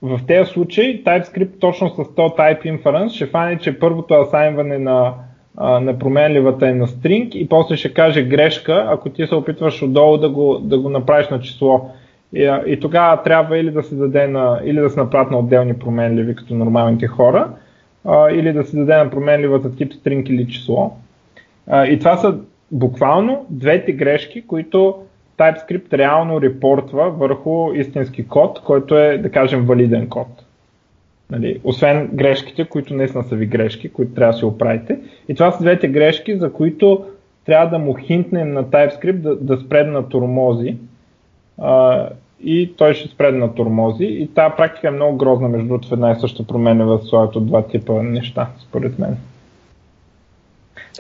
в 0.03 0.21
тези 0.27 0.51
случаи 0.51 1.05
TypeScript 1.05 1.61
точно 1.61 1.89
с 1.89 2.15
този 2.15 2.35
type 2.35 2.63
inference 2.63 3.09
ще 3.09 3.27
фане, 3.27 3.59
че 3.59 3.79
първото 3.79 4.15
асайнване 4.15 4.79
на, 4.79 5.15
а, 5.57 5.81
на 5.81 5.99
променливата 5.99 6.69
е 6.69 6.75
на 6.75 6.87
стринг 6.87 7.35
и 7.35 7.49
после 7.49 7.77
ще 7.77 7.95
каже 7.95 8.23
грешка, 8.23 8.87
ако 8.89 9.11
ти 9.11 9.27
се 9.27 9.35
опитваш 9.35 9.83
отдолу 9.83 10.17
да 10.19 10.31
го, 10.31 10.59
да 10.59 10.79
го 10.79 10.89
направиш 10.89 11.29
на 11.29 11.41
число. 11.41 11.91
И, 12.33 12.61
и 12.67 12.81
тогава 12.81 13.23
трябва 13.23 13.59
или 13.59 13.71
да 13.71 13.83
се 13.83 13.95
даде 13.95 14.27
на, 14.27 14.61
или 14.65 14.81
да 14.81 14.91
се 14.91 15.01
направят 15.01 15.31
на 15.31 15.39
отделни 15.39 15.79
променливи, 15.79 16.37
като 16.37 16.55
нормалните 16.55 17.07
хора, 17.07 17.51
а, 18.05 18.31
или 18.31 18.53
да 18.53 18.65
се 18.65 18.77
даде 18.77 18.97
на 18.97 19.11
променливата 19.11 19.77
тип 19.77 19.93
string 19.93 20.31
или 20.31 20.49
число. 20.49 20.97
А, 21.67 21.87
и 21.87 21.99
това 21.99 22.17
са 22.17 22.39
буквално 22.71 23.47
двете 23.51 23.93
грешки, 23.93 24.47
които 24.47 24.99
TypeScript 25.39 25.93
реално 25.93 26.41
репортва 26.41 27.11
върху 27.11 27.73
истински 27.73 28.29
код, 28.29 28.61
който 28.65 28.99
е, 28.99 29.19
да 29.19 29.31
кажем, 29.31 29.67
валиден 29.67 30.09
код. 30.09 30.29
Нали, 31.31 31.61
освен 31.65 32.11
грешките, 32.13 32.65
които 32.65 32.95
наистина 32.95 33.25
са 33.25 33.37
ви 33.37 33.47
грешки, 33.47 33.89
които 33.89 34.15
трябва 34.15 34.33
да 34.33 34.39
си 34.39 34.45
оправите. 34.45 34.99
И 35.29 35.35
това 35.35 35.51
са 35.51 35.63
двете 35.63 35.89
грешки, 35.89 36.37
за 36.37 36.53
които 36.53 37.05
трябва 37.45 37.71
да 37.71 37.79
му 37.79 37.95
хинтнем 37.95 38.53
на 38.53 38.65
TypeScript 38.65 39.13
да, 39.13 39.37
да 39.37 39.57
спре 39.57 39.85
на 39.85 40.09
турмози. 40.09 40.77
А, 41.59 42.09
и 42.45 42.73
той 42.77 42.95
ще 42.95 43.09
спре 43.09 43.33
на 43.33 43.55
турмози. 43.55 44.05
И 44.05 44.29
тази 44.35 44.55
практика 44.57 44.89
е 44.89 44.91
много 44.91 45.17
грозна, 45.17 45.49
между 45.49 45.69
другото, 45.69 45.89
в 45.89 45.93
една 45.93 46.11
и 46.11 46.21
съща 46.21 46.47
променя 46.47 46.85
в 46.85 47.01
своето 47.07 47.41
два 47.41 47.67
типа 47.67 48.03
неща, 48.03 48.51
според 48.63 48.99
мен. 48.99 49.17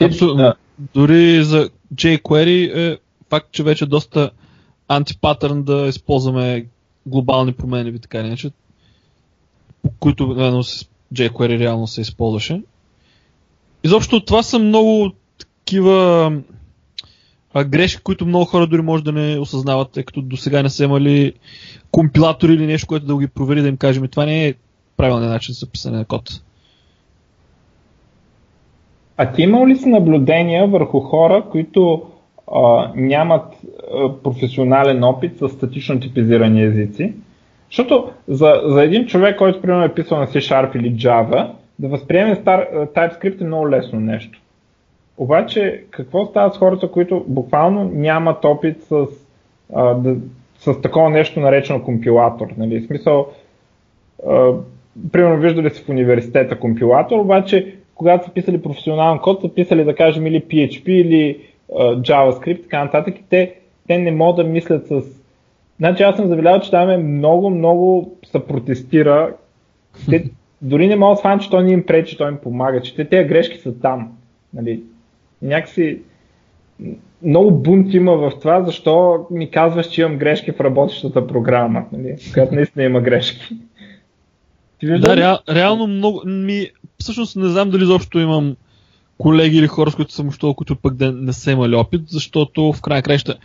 Абсолютно. 0.02 0.36
Да. 0.36 0.54
Дори 0.94 1.44
за 1.44 1.70
jQuery 1.94 2.76
е 2.76 2.98
факт, 3.30 3.48
че 3.52 3.62
вече 3.62 3.84
е 3.84 3.88
доста 3.88 4.30
антипатърн 4.88 5.62
да 5.62 5.86
използваме 5.86 6.66
глобални 7.06 7.52
промени, 7.52 7.98
така 7.98 8.20
иначе, 8.20 8.50
които 10.00 10.36
реално 10.38 10.62
с 10.62 10.88
jQuery 11.14 11.58
реално 11.58 11.86
се 11.86 12.00
използваше. 12.00 12.62
Изобщо 13.84 14.24
това 14.24 14.42
са 14.42 14.58
много 14.58 15.12
такива 15.38 16.32
а, 17.60 17.64
грешки, 17.64 18.02
които 18.02 18.26
много 18.26 18.44
хора 18.44 18.66
дори 18.66 18.82
може 18.82 19.04
да 19.04 19.12
не 19.12 19.38
осъзнават, 19.38 19.90
тъй 19.92 20.02
като 20.02 20.22
до 20.22 20.36
сега 20.36 20.62
не 20.62 20.70
са 20.70 20.84
имали 20.84 21.32
компилатори 21.90 22.52
или 22.52 22.66
нещо, 22.66 22.86
което 22.86 23.06
да 23.06 23.18
ги 23.18 23.28
провери, 23.28 23.62
да 23.62 23.68
им 23.68 23.76
кажем, 23.76 24.08
това 24.08 24.24
не 24.24 24.46
е 24.46 24.54
правилният 24.96 25.32
начин 25.32 25.54
за 25.54 25.70
писане 25.70 25.98
на 25.98 26.04
код. 26.04 26.42
А 29.16 29.32
ти 29.32 29.42
имал 29.42 29.66
ли 29.66 29.76
си 29.76 29.88
наблюдения 29.88 30.66
върху 30.66 31.00
хора, 31.00 31.44
които 31.50 32.02
а, 32.52 32.92
нямат 32.96 33.44
а, 33.94 34.12
професионален 34.22 35.04
опит 35.04 35.38
с 35.38 35.48
статично 35.48 36.00
типизирани 36.00 36.62
езици? 36.62 37.12
Защото 37.70 38.10
за, 38.28 38.60
за 38.64 38.82
един 38.82 39.06
човек, 39.06 39.38
който 39.38 39.60
примерно 39.60 39.84
е 39.84 39.94
писал 39.94 40.18
на 40.18 40.26
C-Sharp 40.26 40.76
или 40.76 40.94
Java, 40.94 41.50
да 41.78 41.88
възприеме 41.88 42.34
стар, 42.34 42.66
TypeScript 42.72 43.40
е 43.40 43.44
много 43.44 43.70
лесно 43.70 44.00
нещо. 44.00 44.40
Обаче, 45.18 45.84
какво 45.90 46.26
става 46.26 46.54
с 46.54 46.58
хората, 46.58 46.90
които 46.90 47.24
буквално 47.28 47.90
нямат 47.94 48.44
опит 48.44 48.82
с, 48.82 49.06
а, 49.74 49.94
да, 49.94 50.16
с 50.58 50.80
такова 50.80 51.10
нещо 51.10 51.40
наречено 51.40 51.82
компилатор? 51.82 52.46
Нали? 52.56 52.80
В 52.80 52.86
смисъл, 52.86 53.26
а, 54.26 54.52
примерно 55.12 55.40
виждали 55.40 55.70
си 55.70 55.82
в 55.84 55.88
университета 55.88 56.60
компилатор, 56.60 57.18
обаче 57.18 57.78
когато 57.98 58.24
са 58.24 58.32
писали 58.32 58.62
професионален 58.62 59.18
код, 59.18 59.40
са 59.40 59.54
писали 59.54 59.84
да 59.84 59.94
кажем 59.94 60.26
или 60.26 60.42
PHP 60.42 60.88
или 60.88 61.40
uh, 61.72 62.00
JavaScript, 62.00 62.62
така 62.62 62.84
нататък 62.84 63.18
и 63.18 63.22
те, 63.28 63.54
те 63.86 63.98
не 63.98 64.10
могат 64.10 64.46
да 64.46 64.52
мислят 64.52 64.86
с... 64.86 65.02
Значи 65.78 66.02
аз 66.02 66.16
съм 66.16 66.26
забелязал, 66.26 66.60
че 66.60 66.70
там 66.70 66.90
е 66.90 66.96
много, 66.96 67.50
много 67.50 68.12
се 68.32 68.46
протестира. 68.46 69.34
Те 70.10 70.30
дори 70.62 70.88
не 70.88 70.96
могат 70.96 71.16
да 71.16 71.18
схванат, 71.18 71.42
че 71.42 71.50
той 71.50 71.64
не 71.64 71.72
им 71.72 71.86
пречи, 71.86 72.16
той 72.16 72.30
им 72.30 72.36
помага, 72.42 72.82
че 72.82 72.96
те 72.96 73.04
тези 73.04 73.28
грешки 73.28 73.58
са 73.58 73.80
там. 73.80 74.12
Нали? 74.54 74.82
Някакси 75.42 75.98
много 77.22 77.50
бунт 77.50 77.94
има 77.94 78.16
в 78.16 78.32
това, 78.40 78.62
защо 78.62 79.26
ми 79.30 79.50
казваш, 79.50 79.86
че 79.88 80.00
имам 80.00 80.18
грешки 80.18 80.52
в 80.52 80.60
работещата 80.60 81.26
програма, 81.26 81.84
нали? 81.92 82.16
която 82.32 82.54
наистина 82.54 82.84
има 82.84 83.00
грешки. 83.00 83.56
Да, 84.82 85.16
реал, 85.16 85.38
реално 85.48 85.86
много. 85.86 86.22
Ми, 86.26 86.70
всъщност 86.98 87.36
не 87.36 87.48
знам 87.48 87.70
дали 87.70 87.82
изобщо 87.82 88.18
имам 88.18 88.56
колеги 89.18 89.58
или 89.58 89.66
хора, 89.66 89.90
с 89.90 89.94
които 89.94 90.12
съм 90.12 90.26
общувал, 90.26 90.54
които 90.54 90.76
пък 90.76 90.94
да 90.94 91.12
не 91.12 91.32
са 91.32 91.50
имали 91.50 91.74
опит, 91.74 92.02
защото 92.08 92.72
в 92.72 92.80
крайна 92.82 93.02
краща 93.02 93.38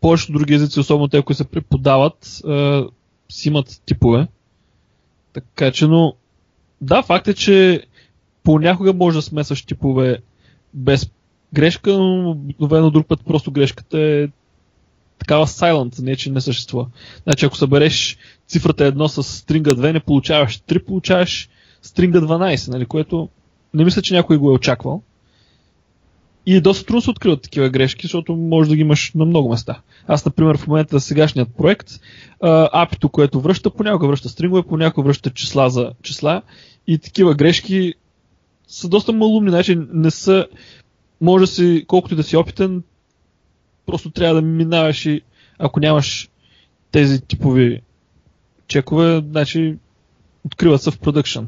повечето 0.00 0.32
други 0.32 0.54
езици, 0.54 0.80
особено 0.80 1.08
те, 1.08 1.22
които 1.22 1.36
се 1.36 1.48
преподават, 1.48 2.40
е, 2.48 2.82
си 3.28 3.48
имат 3.48 3.82
типове. 3.86 4.26
Така 5.32 5.70
че, 5.70 5.86
но 5.86 6.14
да, 6.80 7.02
факт 7.02 7.28
е, 7.28 7.34
че 7.34 7.86
понякога 8.42 8.92
може 8.92 9.18
да 9.18 9.22
смесваш 9.22 9.62
типове 9.62 10.18
без 10.74 11.10
грешка, 11.52 11.92
но 11.92 12.30
обикновено 12.30 12.90
друг 12.90 13.06
път 13.06 13.20
просто 13.26 13.50
грешката 13.50 14.00
е 14.00 14.28
такава 15.18 15.46
silent, 15.46 16.02
не 16.02 16.16
че 16.16 16.30
не 16.30 16.40
съществува. 16.40 16.86
Значи 17.22 17.46
ако 17.46 17.56
събереш 17.56 18.18
цифрата 18.48 18.92
1 18.92 19.06
с 19.06 19.22
стринга 19.22 19.70
2, 19.70 19.92
не 19.92 20.00
получаваш 20.00 20.58
3, 20.58 20.84
получаваш 20.84 21.48
стринга 21.82 22.20
12, 22.20 22.68
нали, 22.68 22.86
което 22.86 23.28
не 23.74 23.84
мисля, 23.84 24.02
че 24.02 24.14
някой 24.14 24.36
го 24.36 24.50
е 24.50 24.54
очаквал. 24.54 25.02
И 26.46 26.56
е 26.56 26.60
доста 26.60 26.86
трудно 26.86 27.00
се 27.00 27.10
откриват 27.10 27.42
такива 27.42 27.68
грешки, 27.68 28.06
защото 28.06 28.36
може 28.36 28.68
да 28.70 28.76
ги 28.76 28.82
имаш 28.82 29.12
на 29.14 29.24
много 29.24 29.50
места. 29.50 29.80
Аз, 30.06 30.24
например, 30.24 30.56
в 30.56 30.66
момента 30.66 31.00
сегашният 31.00 31.48
проект, 31.56 31.88
апито, 32.72 33.08
което 33.08 33.40
връща, 33.40 33.70
понякога 33.70 34.06
връща 34.06 34.28
стрингове, 34.28 34.62
понякога 34.62 35.06
връща 35.06 35.30
числа 35.30 35.70
за 35.70 35.92
числа 36.02 36.42
и 36.86 36.98
такива 36.98 37.34
грешки 37.34 37.94
са 38.66 38.88
доста 38.88 39.12
малумни, 39.12 39.50
значи 39.50 39.78
не 39.92 40.10
са, 40.10 40.46
може 41.20 41.42
да 41.42 41.46
си, 41.46 41.84
колкото 41.86 42.14
и 42.14 42.16
да 42.16 42.22
си 42.22 42.36
опитен, 42.36 42.82
просто 43.86 44.10
трябва 44.10 44.34
да 44.34 44.42
минаваш 44.42 45.06
и 45.06 45.22
ако 45.58 45.80
нямаш 45.80 46.30
тези 46.90 47.20
типови 47.22 47.82
чекове, 48.66 49.22
значи 49.30 49.76
откриват 50.44 50.82
се 50.82 50.90
в 50.90 50.98
продъкшн. 50.98 51.44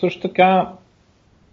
Също 0.00 0.20
така, 0.20 0.72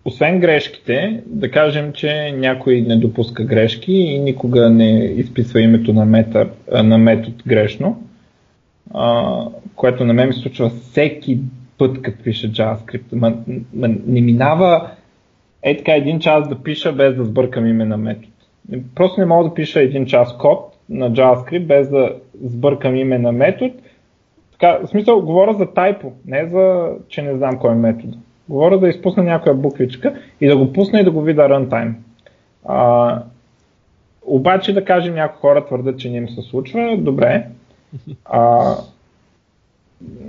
освен 0.06 0.39
грешките, 0.39 1.23
да 1.25 1.51
кажем, 1.51 1.93
че 1.93 2.32
някой 2.32 2.82
не 2.82 2.97
допуска 2.97 3.43
грешки 3.43 3.93
и 3.93 4.19
никога 4.19 4.69
не 4.69 5.06
изписва 5.06 5.62
името 5.62 5.93
на 5.93 6.97
метод 6.97 7.43
грешно, 7.47 8.07
което 9.76 10.06
на 10.06 10.13
мен 10.13 10.28
ми 10.28 10.34
случва 10.34 10.69
всеки 10.69 11.39
път, 11.78 12.02
като 12.02 12.23
пише 12.23 12.52
JavaScript. 12.52 13.13
Ма, 13.13 13.34
ма, 13.73 13.88
не 14.08 14.21
минава 14.21 14.89
е 15.63 15.78
така 15.78 15.95
един 15.95 16.19
час 16.19 16.50
да 16.50 16.63
пиша 16.63 16.93
без 16.93 17.15
да 17.15 17.23
сбъркам 17.23 17.67
име 17.67 17.86
на 17.86 17.97
метод. 17.97 18.28
Просто 18.95 19.19
не 19.19 19.26
мога 19.26 19.50
да 19.50 19.54
пиша 19.54 19.82
един 19.82 20.06
час 20.06 20.38
код 20.38 20.73
на 20.89 21.12
JavaScript 21.12 21.65
без 21.65 21.89
да 21.89 22.15
сбъркам 22.43 22.95
име 22.95 23.17
на 23.17 23.32
метод. 23.32 23.73
Така, 24.52 24.80
в 24.84 24.88
смисъл, 24.88 25.21
говоря 25.21 25.54
за 25.54 25.65
тайпо, 25.65 26.12
не 26.26 26.45
за, 26.45 26.89
че 27.08 27.21
не 27.21 27.38
знам 27.38 27.60
кой 27.60 27.71
е 27.71 27.76
метод. 27.76 28.13
Говоря 28.50 28.80
да 28.80 28.89
изпусна 28.89 29.23
някоя 29.23 29.56
буквичка 29.56 30.15
и 30.41 30.47
да 30.47 30.58
го 30.58 30.73
пусна 30.73 31.00
и 31.00 31.04
да 31.04 31.12
го 31.12 31.21
видя 31.21 31.50
runtime. 31.50 31.93
А, 32.65 33.23
обаче 34.26 34.73
да 34.73 34.86
кажем 34.86 35.15
някои 35.15 35.39
хора 35.39 35.65
твърдят, 35.65 36.00
че 36.00 36.10
не 36.10 36.17
им 36.17 36.30
се 36.30 36.41
случва, 36.41 36.97
добре. 36.97 37.47
А, 38.26 38.73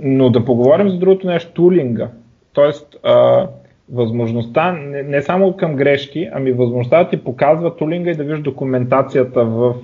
но 0.01 0.29
да 0.29 0.45
поговорим 0.45 0.89
за 0.89 0.97
другото 0.97 1.27
нещо, 1.27 1.51
тулинга. 1.51 2.09
Тоест, 2.53 2.95
а, 3.03 3.47
възможността, 3.91 4.71
не, 4.71 5.03
не 5.03 5.21
само 5.21 5.53
към 5.53 5.75
грешки, 5.75 6.29
ами 6.33 6.51
възможността 6.51 7.03
да 7.03 7.09
ти 7.09 7.23
показва 7.23 7.75
тулинга 7.75 8.11
и 8.11 8.15
да 8.15 8.23
виждаш 8.23 8.41
документацията 8.41 9.45
в 9.45 9.75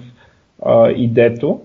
а, 0.65 0.91
идето 0.91 1.61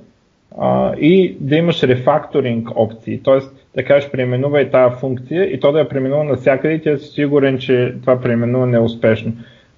а, 0.59 0.95
и 0.97 1.37
да 1.41 1.57
имаш 1.57 1.83
рефакторинг 1.83 2.69
опции, 2.77 3.23
т.е. 3.23 3.39
да 3.75 3.85
кажеш 3.85 4.11
преименувай 4.11 4.71
тази 4.71 4.95
функция 4.95 5.55
и 5.55 5.61
то 5.61 5.73
да 5.73 5.79
я 5.79 5.89
преименува 5.89 6.25
навсякъде 6.25 6.75
и 6.75 6.83
ти 6.83 6.91
да 6.91 6.99
си 6.99 7.11
сигурен, 7.11 7.59
че 7.59 7.95
това 8.01 8.21
преименуване 8.21 8.77
е 8.77 8.81
успешно. 8.81 9.33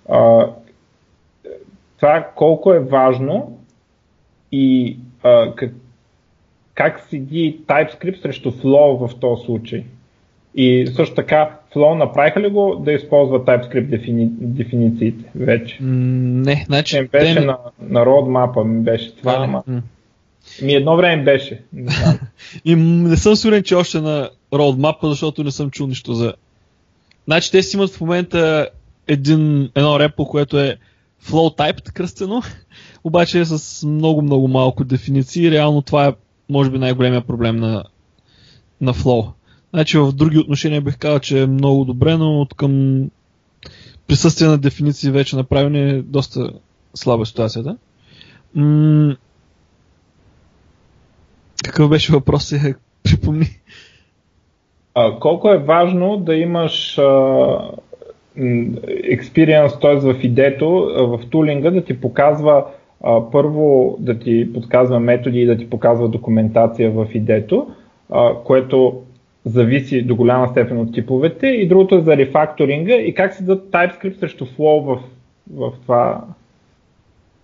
А, 0.08 0.46
това 2.00 2.26
колко 2.34 2.72
е 2.72 2.80
важно 2.80 3.58
и 4.52 4.96
а, 5.22 5.54
как, 5.54 5.72
как 6.74 7.06
седи 7.10 7.60
TypeScript 7.66 8.22
срещу 8.22 8.50
Flow 8.50 9.08
в 9.08 9.20
този 9.20 9.44
случай. 9.44 9.84
И 10.54 10.86
също 10.96 11.14
така, 11.14 11.58
Flow 11.74 11.94
направиха 11.94 12.40
ли 12.40 12.48
го 12.48 12.82
да 12.84 12.92
използва 12.92 13.44
TypeScript 13.44 13.86
дефини... 13.86 14.28
дефинициите 14.30 15.24
вече? 15.34 15.78
Не, 15.80 16.64
значи... 16.66 16.96
Не 16.96 17.04
беше 17.04 17.34
те... 17.34 17.40
на, 17.40 17.58
на 17.80 18.00
roadmap, 18.00 18.64
ми 18.64 18.82
беше 18.82 19.16
това, 19.16 19.34
ама... 19.38 19.62
Ми 20.62 20.72
едно 20.72 20.96
време 20.96 21.24
беше. 21.24 21.62
Не 21.72 21.92
и 22.64 22.76
не 22.76 23.16
съм 23.16 23.36
сигурен, 23.36 23.62
че 23.62 23.74
още 23.74 24.00
на 24.00 24.30
roadmap, 24.52 25.08
защото 25.08 25.44
не 25.44 25.50
съм 25.50 25.70
чул 25.70 25.86
нищо 25.86 26.14
за... 26.14 26.34
Значи 27.24 27.50
те 27.50 27.62
си 27.62 27.76
имат 27.76 27.90
в 27.90 28.00
момента 28.00 28.68
един, 29.08 29.70
едно 29.74 30.00
репо, 30.00 30.26
което 30.26 30.60
е 30.60 30.76
flow 31.24 31.58
type 31.58 31.92
кръстено, 31.92 32.42
обаче 33.04 33.40
е 33.40 33.44
с 33.44 33.86
много-много 33.86 34.48
малко 34.48 34.84
дефиниции. 34.84 35.50
Реално 35.50 35.82
това 35.82 36.06
е, 36.06 36.12
може 36.52 36.70
би, 36.70 36.78
най-големия 36.78 37.20
проблем 37.20 37.56
на, 37.56 37.84
на 38.80 38.94
flow. 38.94 39.32
Значи 39.74 39.98
в 39.98 40.12
други 40.12 40.38
отношения 40.38 40.80
бих 40.80 40.98
казал, 40.98 41.18
че 41.18 41.42
е 41.42 41.46
много 41.46 41.84
добре, 41.84 42.16
но 42.16 42.40
от 42.40 42.54
към 42.54 43.02
присъствие 44.06 44.48
на 44.48 44.58
дефиниции 44.58 45.10
вече 45.10 45.36
направени 45.36 45.90
е 45.90 46.02
доста 46.02 46.50
слаба 46.94 47.26
ситуацията. 47.26 47.76
М- 48.54 49.16
какъв 51.64 51.90
беше 51.90 52.12
въпрос 52.12 52.44
сега? 52.44 52.74
Припомни. 53.02 53.46
А, 54.94 55.18
колко 55.18 55.50
е 55.50 55.58
важно 55.58 56.16
да 56.16 56.34
имаш 56.34 56.98
experience, 59.12 59.80
т.е. 59.80 60.12
в 60.12 60.24
идето, 60.24 60.68
в 60.98 61.20
тулинга 61.30 61.70
да 61.70 61.84
ти 61.84 62.00
показва 62.00 62.64
първо 63.32 63.96
да 64.00 64.18
ти 64.18 64.52
подказва 64.52 65.00
методи 65.00 65.40
и 65.40 65.46
да 65.46 65.56
ти 65.56 65.70
показва 65.70 66.08
документация 66.08 66.90
в 66.90 67.06
идето, 67.14 67.66
а, 68.10 68.34
което 68.44 69.02
зависи 69.44 70.02
до 70.02 70.16
голяма 70.16 70.48
степен 70.48 70.80
от 70.80 70.94
типовете 70.94 71.46
и 71.46 71.68
другото 71.68 71.94
е 71.94 72.00
за 72.00 72.16
рефакторинга 72.16 72.94
и 72.94 73.14
как 73.14 73.34
се 73.34 73.42
дадат 73.42 73.70
TypeScript 73.70 74.20
срещу 74.20 74.46
Flow 74.46 74.80
в, 74.84 75.00
в 75.54 75.72
това, 75.82 76.24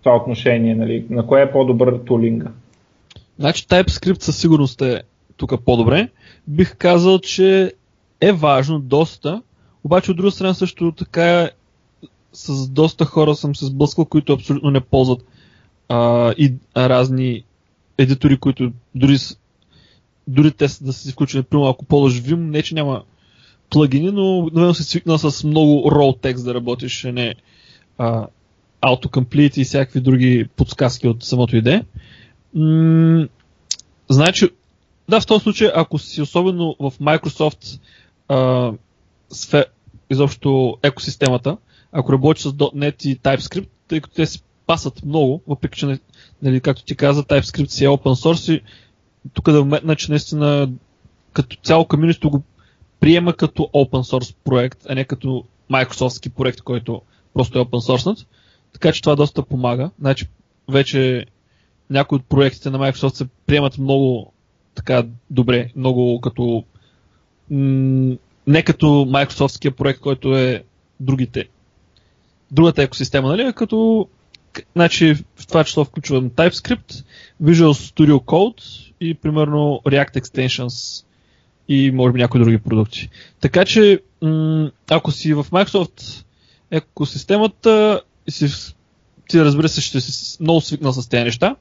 това 0.03 0.15
отношение, 0.15 0.75
нали? 0.75 1.05
на 1.09 1.27
кое 1.27 1.41
е 1.41 1.51
по-добър 1.51 1.99
тулинга. 2.05 2.51
Значи 3.39 3.67
TypeScript 3.67 4.21
със 4.21 4.37
сигурност 4.37 4.81
е 4.81 5.01
тук 5.37 5.65
по-добре. 5.65 6.09
Бих 6.47 6.77
казал, 6.77 7.19
че 7.19 7.73
е 8.21 8.31
важно 8.31 8.79
доста, 8.79 9.41
обаче 9.83 10.11
от 10.11 10.17
друга 10.17 10.31
страна 10.31 10.53
също 10.53 10.91
така 10.91 11.49
с 12.33 12.69
доста 12.69 13.05
хора 13.05 13.35
съм 13.35 13.55
се 13.55 13.65
сблъскал, 13.65 14.05
които 14.05 14.33
абсолютно 14.33 14.71
не 14.71 14.79
ползват 14.79 15.25
а, 15.89 16.33
и 16.37 16.53
разни 16.77 17.43
едитори, 17.97 18.37
които 18.37 18.71
дори, 18.95 19.17
дори 20.27 20.51
те 20.51 20.63
да 20.63 20.93
са 20.93 20.93
си 20.93 21.11
включени, 21.11 21.43
примерно 21.43 21.69
ако 21.69 21.85
ползваш 21.85 22.21
Vim, 22.21 22.35
не 22.35 22.61
че 22.61 22.75
няма 22.75 23.03
плагини, 23.69 24.11
но 24.11 24.37
обикновено 24.37 24.73
си 24.73 24.83
свикнал 24.83 25.17
с 25.17 25.43
много 25.43 25.91
raw 25.91 26.21
текст 26.21 26.45
да 26.45 26.53
работиш, 26.53 27.05
а 27.05 27.11
не 27.11 27.35
а, 27.97 28.27
autocomplete 28.81 29.57
и 29.57 29.63
всякакви 29.63 29.99
други 30.01 30.47
подсказки 30.55 31.07
от 31.07 31.23
самото 31.23 31.55
идея. 31.55 31.85
М- 32.53 33.27
значи, 34.09 34.49
да, 35.09 35.21
в 35.21 35.25
този 35.25 35.43
случай, 35.43 35.69
ако 35.75 35.99
си 35.99 36.21
особено 36.21 36.75
в 36.79 36.91
Microsoft 36.91 37.79
а, 38.27 38.71
сфер, 39.29 39.65
изобщо 40.09 40.77
екосистемата, 40.83 41.57
ако 41.91 42.13
работиш 42.13 42.43
с 42.43 42.51
.NET 42.51 43.05
и 43.05 43.19
TypeScript, 43.19 43.69
тъй 43.87 44.01
като 44.01 44.15
те 44.15 44.25
си 44.25 44.43
пасат 44.69 45.05
много, 45.05 45.41
въпреки 45.47 45.79
че, 45.79 45.99
нали, 46.41 46.61
както 46.61 46.83
ти 46.83 46.95
каза, 46.95 47.23
TypeScript 47.23 47.67
си 47.67 47.85
е 47.85 47.87
open 47.87 48.25
source 48.25 48.53
и 48.53 48.61
тук 49.33 49.51
да 49.51 49.61
вметна, 49.61 49.95
че 49.95 50.11
наистина 50.11 50.69
като 51.33 51.57
цяло 51.63 51.85
комьюнити 51.85 52.27
го 52.27 52.43
приема 52.99 53.33
като 53.33 53.63
open 53.63 54.11
source 54.11 54.35
проект, 54.43 54.85
а 54.89 54.95
не 54.95 55.05
като 55.05 55.43
Microsoftски 55.71 56.29
проект, 56.29 56.61
който 56.61 57.01
просто 57.33 57.59
е 57.59 57.61
open 57.61 57.93
source. 57.93 58.25
Така 58.73 58.91
че 58.91 59.01
това 59.01 59.15
доста 59.15 59.43
помага. 59.43 59.91
Значи 59.99 60.27
вече 60.67 61.25
някои 61.89 62.15
от 62.15 62.25
проектите 62.25 62.69
на 62.69 62.79
Microsoft 62.79 63.15
се 63.15 63.27
приемат 63.45 63.77
много 63.77 64.33
така 64.75 65.03
добре, 65.29 65.71
много 65.75 66.21
като 66.21 66.63
м- 67.49 68.15
не 68.47 68.63
като 68.63 68.85
Microsoftския 68.85 69.71
проект, 69.71 69.99
който 69.99 70.37
е 70.37 70.63
другите. 70.99 71.49
Другата 72.51 72.83
екосистема, 72.83 73.27
нали? 73.27 73.41
Е 73.41 73.53
като 73.53 74.07
значи, 74.75 75.15
в 75.35 75.47
това 75.47 75.63
число 75.63 75.85
включвам 75.85 76.29
TypeScript, 76.29 77.03
Visual 77.43 77.93
Studio 77.93 78.23
Code 78.23 78.91
и 79.01 79.13
примерно 79.13 79.81
React 79.85 80.21
Extensions 80.21 81.05
и 81.67 81.91
може 81.91 82.13
би 82.13 82.19
някои 82.19 82.41
други 82.41 82.57
продукти. 82.57 83.09
Така 83.39 83.65
че, 83.65 84.01
м- 84.21 84.71
ако 84.89 85.11
си 85.11 85.33
в 85.33 85.45
Microsoft 85.51 86.25
екосистемата 86.71 88.01
си, 88.29 88.75
ти 89.29 89.41
разбира 89.41 89.69
се, 89.69 89.81
ще 89.81 90.01
си 90.01 90.37
много 90.41 90.61
свикнал 90.61 90.93
с 90.93 91.09
тези 91.09 91.23
неща, 91.23 91.55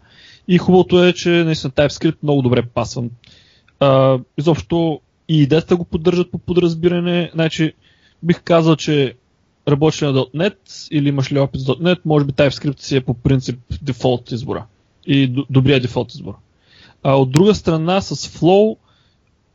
и 0.49 0.59
хубавото 0.59 1.05
е, 1.05 1.13
че 1.13 1.29
наистина 1.31 1.71
TypeScript 1.71 2.17
много 2.23 2.43
добре 2.43 2.63
пасвам. 2.63 3.11
А, 3.81 4.19
изобщо 4.39 5.01
и 5.29 5.43
идеята 5.43 5.77
го 5.77 5.85
поддържат 5.85 6.31
по 6.31 6.39
подразбиране. 6.39 7.31
Значи, 7.35 7.73
бих 8.23 8.43
казал, 8.43 8.77
че 8.77 9.15
работиш 9.69 10.01
на 10.01 10.13
.NET 10.13 10.89
или 10.91 11.09
имаш 11.09 11.33
ли 11.33 11.39
опит 11.39 11.61
с 11.61 11.65
.NET, 11.65 11.99
може 12.05 12.25
би 12.25 12.33
TypeScript 12.33 12.81
си 12.81 12.97
е 12.97 13.01
по 13.01 13.15
принцип 13.15 13.59
дефолт 13.83 14.33
избора. 14.33 14.65
И 15.07 15.45
добрия 15.51 15.81
дефолт 15.81 16.15
избор. 16.15 16.35
А 17.03 17.15
от 17.15 17.31
друга 17.31 17.55
страна, 17.55 18.01
с 18.01 18.17
Flow 18.17 18.77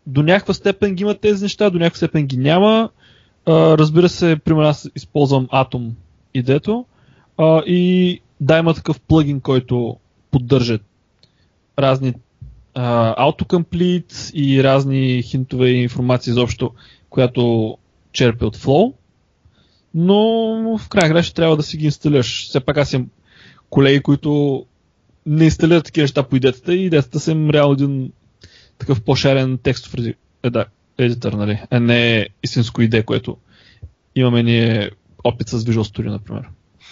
до 0.08 0.23
някаква 0.23 0.54
степен 0.54 0.95
ги 0.95 1.04
има 1.04 1.15
тези 1.15 1.43
неща, 1.43 1.69
до 1.69 1.80
някаква 1.80 1.97
степен 1.97 2.26
ги 2.26 2.38
няма. 2.38 2.89
А, 3.45 3.78
разбира 3.78 4.10
се, 4.10 4.39
примерно 4.45 4.67
аз 4.67 4.89
използвам 4.95 5.47
Atom 5.47 5.89
идето 6.34 6.86
а, 7.38 7.62
и 7.65 8.19
да 8.39 8.58
има 8.58 8.73
такъв 8.73 9.02
плагин, 9.02 9.41
който 9.41 9.97
поддържат 10.32 10.82
разни 11.80 12.13
а, 12.76 13.15
autocomplete 13.26 14.34
и 14.34 14.63
разни 14.63 15.23
хинтове 15.23 15.69
и 15.69 15.84
информация 15.84 16.32
изобщо, 16.32 16.71
която 17.10 17.78
черпи 18.12 18.45
от 18.45 18.58
Flow. 18.58 18.93
Но 19.93 20.77
в 20.77 20.89
крайна 20.89 21.23
ще 21.23 21.34
трябва 21.34 21.58
да 21.58 21.63
си 21.63 21.77
ги 21.77 21.86
инсталираш. 21.86 22.47
Все 22.47 22.60
пак 22.60 22.77
аз 22.77 22.93
имам 22.93 23.08
колеги, 23.69 23.99
които 23.99 24.65
не 25.25 25.43
инсталират 25.43 25.86
такива 25.86 26.03
неща 26.03 26.23
по 26.23 26.36
идеята 26.36 26.73
и 26.73 26.86
идеята 26.86 27.19
съм 27.19 27.49
реално 27.49 27.73
един 27.73 28.12
такъв 28.77 29.01
по-шарен 29.01 29.58
текстов 29.58 29.95
едитър, 30.97 31.34
нали? 31.34 31.62
а 31.69 31.79
не 31.79 32.27
истинско 32.43 32.82
идея, 32.82 33.03
което 33.03 33.38
имаме 34.15 34.43
ние 34.43 34.91
опит 35.23 35.49
с 35.49 35.60
Visual 35.65 35.97
Studio, 35.97 36.10
например. 36.10 36.43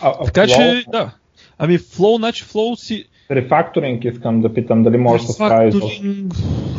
А, 0.02 0.14
а 0.20 0.26
така 0.26 0.42
Flow? 0.42 0.84
че, 0.84 0.86
да. 0.92 1.12
Ами 1.58 1.80
Flow, 1.80 2.18
значи 2.18 2.44
Flow 2.44 2.76
си 2.76 3.06
Рефакторинг 3.32 4.06
искам 4.06 4.42
да 4.42 4.54
питам 4.54 4.84
дали 4.84 4.98
може 4.98 5.24
да 5.24 5.28
се 5.28 5.34
справи. 5.34 5.72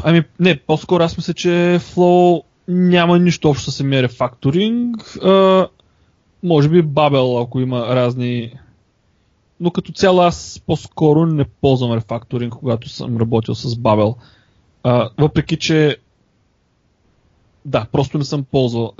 Ами 0.04 0.22
не, 0.40 0.56
по-скоро 0.56 1.02
аз 1.02 1.16
мисля, 1.16 1.34
че 1.34 1.48
Flow 1.78 2.42
няма 2.68 3.18
нищо 3.18 3.50
общо 3.50 3.70
с 3.70 3.74
самия 3.74 4.02
рефакторинг. 4.02 5.16
А, 5.24 5.66
може 6.42 6.68
би 6.68 6.84
Babel, 6.84 7.42
ако 7.42 7.60
има 7.60 7.80
разни... 7.80 8.52
Но 9.60 9.70
като 9.70 9.92
цяло 9.92 10.20
аз 10.20 10.62
по-скоро 10.66 11.26
не 11.26 11.44
ползвам 11.44 11.92
рефакторинг, 11.92 12.52
когато 12.52 12.88
съм 12.88 13.16
работил 13.16 13.54
с. 13.54 13.76
А, 14.82 15.10
въпреки, 15.18 15.56
че 15.56 15.96
да, 17.64 17.86
просто 17.92 18.18
не 18.18 18.24
съм 18.24 18.44
ползвал. 18.44 18.92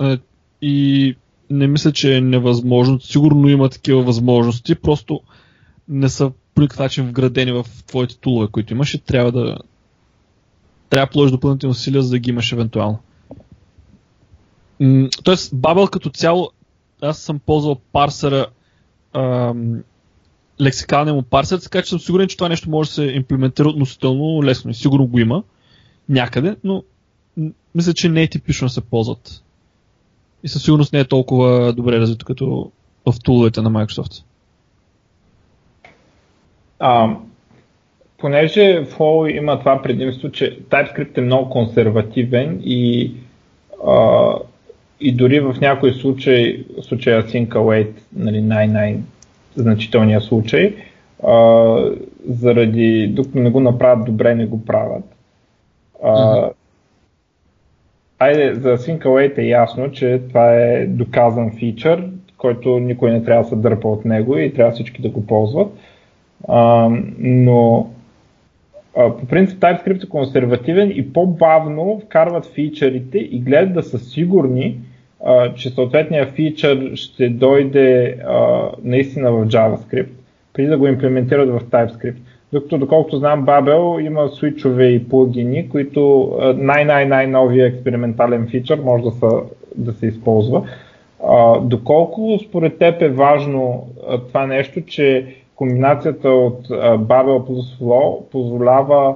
И 0.61 1.15
не 1.49 1.67
мисля, 1.67 1.91
че 1.91 2.17
е 2.17 2.21
невъзможно. 2.21 2.99
Сигурно 2.99 3.49
има 3.49 3.69
такива 3.69 4.03
възможности, 4.03 4.75
просто 4.75 5.21
не 5.89 6.09
са 6.09 6.31
по 6.55 6.61
никакъв 6.61 6.79
начин 6.79 7.07
вградени 7.07 7.51
в 7.51 7.65
твоите 7.87 8.17
тулове, 8.17 8.47
които 8.51 8.73
имаш 8.73 8.93
и 8.93 8.99
трябва 8.99 9.31
да 9.31 9.57
трябва 10.89 11.05
да 11.05 11.11
положиш 11.11 11.31
допълнителни 11.31 11.71
усилия, 11.71 12.01
за 12.01 12.09
да 12.09 12.19
ги 12.19 12.29
имаш 12.29 12.51
евентуално. 12.51 12.99
тоест, 15.23 15.51
Babel 15.53 15.89
като 15.89 16.09
цяло, 16.09 16.51
аз 17.03 17.17
съм 17.17 17.39
ползвал 17.39 17.77
парсера, 17.91 18.45
лексикалния 20.61 21.13
му 21.13 21.21
парсер, 21.21 21.57
така 21.57 21.81
че 21.81 21.89
съм 21.89 21.99
сигурен, 21.99 22.27
че 22.27 22.37
това 22.37 22.49
нещо 22.49 22.69
може 22.69 22.89
да 22.89 22.93
се 22.93 23.03
имплементира 23.03 23.69
относително 23.69 24.43
лесно 24.43 24.71
и 24.71 24.73
сигурно 24.73 25.07
го 25.07 25.19
има 25.19 25.43
някъде, 26.09 26.55
но 26.63 26.83
мисля, 27.75 27.93
че 27.93 28.09
не 28.09 28.23
е 28.23 28.27
типично 28.27 28.65
да 28.65 28.73
се 28.73 28.81
ползват. 28.81 29.43
И 30.43 30.47
със 30.47 30.63
сигурност 30.63 30.93
не 30.93 30.99
е 30.99 31.05
толкова 31.05 31.73
добре 31.73 31.99
развито 31.99 32.25
като 32.25 32.71
в 33.05 33.19
туловете 33.23 33.61
на 33.61 33.71
Microsoft. 33.71 34.23
А, 36.79 37.15
понеже 38.17 38.85
Flow 38.85 39.37
има 39.37 39.59
това 39.59 39.81
предимство, 39.81 40.31
че 40.31 40.59
TypeScript 40.59 41.17
е 41.17 41.21
много 41.21 41.49
консервативен 41.49 42.61
и, 42.63 43.11
а, 43.87 44.35
и 45.03 45.11
дори 45.11 45.39
в 45.39 45.55
някои 45.61 45.93
случаи, 45.93 46.65
случая 46.81 47.23
Async 47.23 47.47
Await, 47.47 47.91
нали, 48.15 48.41
най-най 48.41 48.97
значителния 49.55 50.21
случай, 50.21 50.75
а, 51.27 51.77
заради 52.29 53.07
докато 53.07 53.39
не 53.39 53.49
го 53.49 53.59
направят 53.59 54.05
добре, 54.05 54.35
не 54.35 54.45
го 54.45 54.65
правят. 54.65 55.03
А, 56.03 56.09
mm-hmm. 56.09 56.51
Айде, 58.19 58.53
за 58.53 58.77
Async 58.77 59.05
Await 59.05 59.37
е 59.37 59.47
ясно, 59.47 59.91
че 59.91 60.21
това 60.27 60.55
е 60.55 60.85
доказан 60.85 61.51
фичър, 61.51 62.09
който 62.37 62.79
никой 62.79 63.11
не 63.11 63.23
трябва 63.23 63.43
да 63.43 63.49
се 63.49 63.55
дърпа 63.55 63.87
от 63.87 64.05
него 64.05 64.37
и 64.37 64.53
трябва 64.53 64.71
всички 64.71 65.01
да 65.01 65.09
го 65.09 65.25
ползват. 65.25 65.73
А, 66.47 66.89
но 67.19 67.89
а, 68.97 69.17
по 69.17 69.25
принцип 69.25 69.59
TypeScript 69.59 70.03
е 70.03 70.09
консервативен 70.09 70.91
и 70.95 71.13
по-бавно 71.13 72.01
вкарват 72.05 72.45
фичърите 72.45 73.17
и 73.17 73.39
гледат 73.39 73.73
да 73.73 73.83
са 73.83 73.99
сигурни, 73.99 74.79
че 75.55 75.69
съответния 75.69 76.25
фичър 76.25 76.91
ще 76.95 77.29
дойде 77.29 78.17
а, 78.27 78.69
наистина 78.83 79.31
в 79.31 79.47
JavaScript, 79.47 80.09
преди 80.53 80.67
да 80.67 80.77
го 80.77 80.87
имплементират 80.87 81.49
в 81.49 81.61
TypeScript. 81.65 82.17
Докато, 82.53 82.77
доколкото 82.77 83.17
знам, 83.17 83.45
Babel 83.45 84.07
има 84.07 84.29
свичове 84.29 84.85
и 84.85 85.09
плагини, 85.09 85.69
които 85.69 86.31
най-най-най-новия 86.55 87.67
експериментален 87.67 88.47
фичър 88.47 88.79
може 88.79 89.03
да, 89.03 89.11
са, 89.11 89.29
да 89.75 89.93
се 89.93 90.05
използва. 90.07 90.63
А, 91.27 91.59
доколко 91.59 92.39
според 92.47 92.77
теб 92.77 93.01
е 93.01 93.09
важно 93.09 93.87
а, 94.09 94.17
това 94.17 94.45
нещо, 94.45 94.81
че 94.81 95.35
комбинацията 95.55 96.29
от 96.29 96.71
а, 96.71 96.97
Babel 96.97 97.45
плюс 97.45 97.79
Flow 97.79 98.29
позволява 98.31 99.15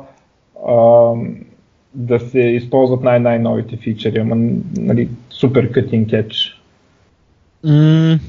а, 0.68 1.12
да 1.96 2.20
се 2.20 2.40
използват 2.40 3.04
най-най-новите 3.04 3.78
фичери, 3.78 4.20
ама 4.20 4.36
нали, 4.78 5.10
супер 5.40 5.72
cutting 5.72 6.06
edge. 6.06 6.54
Mm, 7.66 8.20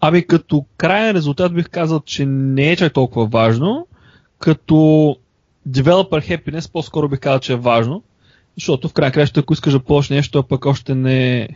ами 0.00 0.26
като 0.26 0.64
крайен 0.76 1.16
резултат 1.16 1.54
бих 1.54 1.68
казал, 1.70 2.00
че 2.00 2.26
не 2.26 2.70
е 2.70 2.76
чак 2.76 2.92
толкова 2.92 3.26
важно. 3.26 3.86
Като 4.38 4.74
developer 5.68 6.28
happiness 6.28 6.72
по-скоро 6.72 7.08
бих 7.08 7.20
казал, 7.20 7.38
че 7.38 7.52
е 7.52 7.56
важно. 7.56 8.02
Защото 8.54 8.88
в 8.88 8.92
крайна 8.92 9.12
краща, 9.12 9.40
ако 9.40 9.52
искаш 9.52 9.72
да 9.72 9.80
ползваш 9.80 10.08
нещо, 10.10 10.38
а 10.38 10.42
пък 10.42 10.66
още 10.66 10.94
не 10.94 11.40
е 11.40 11.48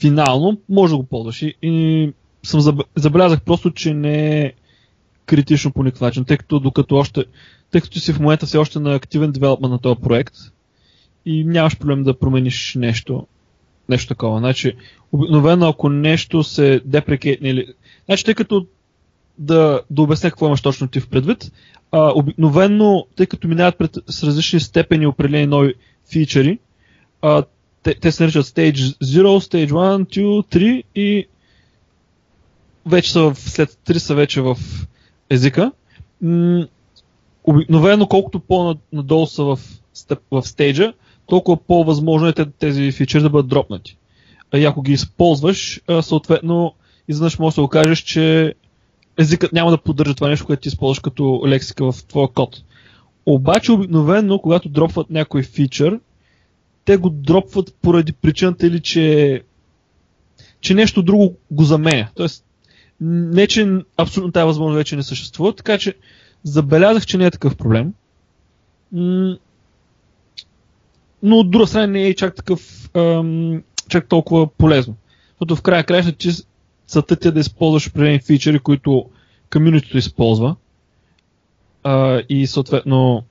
финално, 0.00 0.60
може 0.68 0.90
да 0.90 0.96
го 0.96 1.04
ползваш. 1.04 1.42
И, 1.42 1.54
и 1.62 2.12
съм 2.42 2.86
забелязах 2.96 3.42
просто, 3.42 3.70
че 3.70 3.94
не 3.94 4.40
е 4.40 4.52
критично 5.26 5.72
по 5.72 5.82
никакъв 5.82 6.00
начин, 6.00 6.24
тъй 6.24 6.36
като 6.36 6.60
докато 6.60 6.96
още, 6.96 7.24
тъй 7.70 7.80
като 7.80 8.00
си 8.00 8.12
в 8.12 8.20
момента 8.20 8.46
все 8.46 8.58
още 8.58 8.78
на 8.78 8.94
активен 8.94 9.32
девелопмент 9.32 9.72
на 9.72 9.78
този 9.78 10.00
проект 10.00 10.34
и 11.26 11.44
нямаш 11.44 11.78
проблем 11.78 12.02
да 12.02 12.18
промениш 12.18 12.74
нещо, 12.74 13.26
нещо 13.90 14.08
такова. 14.08 14.38
Значи, 14.38 14.76
обикновено 15.12 15.68
ако 15.68 15.88
нещо 15.88 16.42
се 16.44 16.80
депрекетне 16.84 17.48
или... 17.48 17.66
Значи, 18.06 18.24
тъй 18.24 18.34
като 18.34 18.66
да, 19.38 19.80
да 19.90 20.02
обясня 20.02 20.30
какво 20.30 20.46
имаш 20.46 20.60
точно 20.60 20.88
ти 20.88 21.00
в 21.00 21.08
предвид, 21.08 21.52
а, 21.92 22.12
обикновено, 22.14 23.06
тъй 23.16 23.26
като 23.26 23.48
минават 23.48 23.78
пред, 23.78 23.96
с 24.06 24.22
различни 24.24 24.60
степени 24.60 25.06
определени 25.06 25.46
нови 25.46 25.74
фичери, 26.12 26.58
а, 27.22 27.42
те, 27.82 27.94
те 27.94 28.12
се 28.12 28.22
наричат 28.22 28.46
Stage 28.46 28.74
0, 28.74 29.22
Stage 29.22 29.70
1, 29.70 30.06
2, 30.06 30.56
3 30.56 30.82
и 30.94 31.26
вече 32.86 33.12
са 33.12 33.20
в, 33.20 33.36
след 33.36 33.70
3 33.70 33.98
са 33.98 34.14
вече 34.14 34.40
в 34.40 34.56
езика. 35.30 35.72
М- 36.22 36.66
обикновено, 37.44 38.06
колкото 38.06 38.40
по-надолу 38.40 39.26
са 39.26 39.44
в, 39.44 39.58
в 40.30 40.42
стейджа, 40.42 40.92
толкова 41.30 41.56
по-възможно 41.56 42.28
е 42.28 42.32
тези 42.58 42.92
фичери 42.92 43.22
да 43.22 43.30
бъдат 43.30 43.48
дропнати. 43.48 43.96
И 44.54 44.64
ако 44.64 44.82
ги 44.82 44.92
използваш, 44.92 45.80
съответно, 46.00 46.74
изведнъж 47.08 47.38
може 47.38 47.52
да 47.52 47.54
се 47.54 47.60
окажеш, 47.60 47.98
че 47.98 48.54
езикът 49.18 49.52
няма 49.52 49.70
да 49.70 49.78
поддържа 49.78 50.14
това 50.14 50.28
нещо, 50.28 50.46
което 50.46 50.62
ти 50.62 50.68
използваш 50.68 50.98
като 50.98 51.42
лексика 51.46 51.92
в 51.92 52.04
твоя 52.04 52.28
код. 52.28 52.62
Обаче 53.26 53.72
обикновено, 53.72 54.38
когато 54.38 54.68
дропват 54.68 55.10
някой 55.10 55.42
фичър, 55.42 56.00
те 56.84 56.96
го 56.96 57.10
дропват 57.10 57.74
поради 57.82 58.12
причината 58.12 58.66
или 58.66 58.80
че, 58.80 59.42
че 60.60 60.74
нещо 60.74 61.02
друго 61.02 61.36
го 61.50 61.64
заменя. 61.64 62.08
Тоест, 62.14 62.44
не, 63.00 63.46
че 63.46 63.78
абсолютно 63.96 64.32
тази 64.32 64.46
възможност 64.46 64.76
вече 64.76 64.96
не 64.96 65.02
съществува, 65.02 65.54
така 65.54 65.78
че 65.78 65.94
забелязах, 66.42 67.06
че 67.06 67.18
не 67.18 67.26
е 67.26 67.30
такъв 67.30 67.56
проблем. 67.56 67.92
Но 71.22 71.36
от 71.38 71.50
друга 71.50 71.66
страна 71.66 71.86
не 71.86 72.06
е 72.06 72.14
чак 72.14 72.34
такъв, 72.34 72.90
ам, 72.94 73.62
чак 73.88 74.08
толкова 74.08 74.46
полезно. 74.46 74.94
Защото 75.30 75.56
в 75.56 75.62
края 75.62 75.84
края 75.84 76.12
че 76.12 76.30
целта 76.86 77.16
ти 77.16 77.28
е 77.28 77.30
да 77.30 77.40
използваш 77.40 77.88
определени 77.88 78.20
фичери, 78.20 78.58
които 78.58 79.06
комьюнитито 79.52 79.98
използва. 79.98 80.56
А, 81.84 82.22
и 82.28 82.46
съответно 82.46 83.24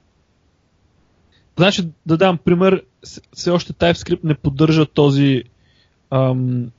Значи, 1.60 1.88
да 2.06 2.18
дам 2.18 2.38
пример, 2.38 2.84
все 3.34 3.52
още 3.52 3.74
TypeScript 3.74 4.20
не 4.24 4.34
поддържа 4.34 4.86
този 4.86 5.44
ам, 6.12 6.72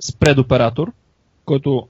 спред 0.00 0.38
оператор, 0.38 0.92
който 1.44 1.88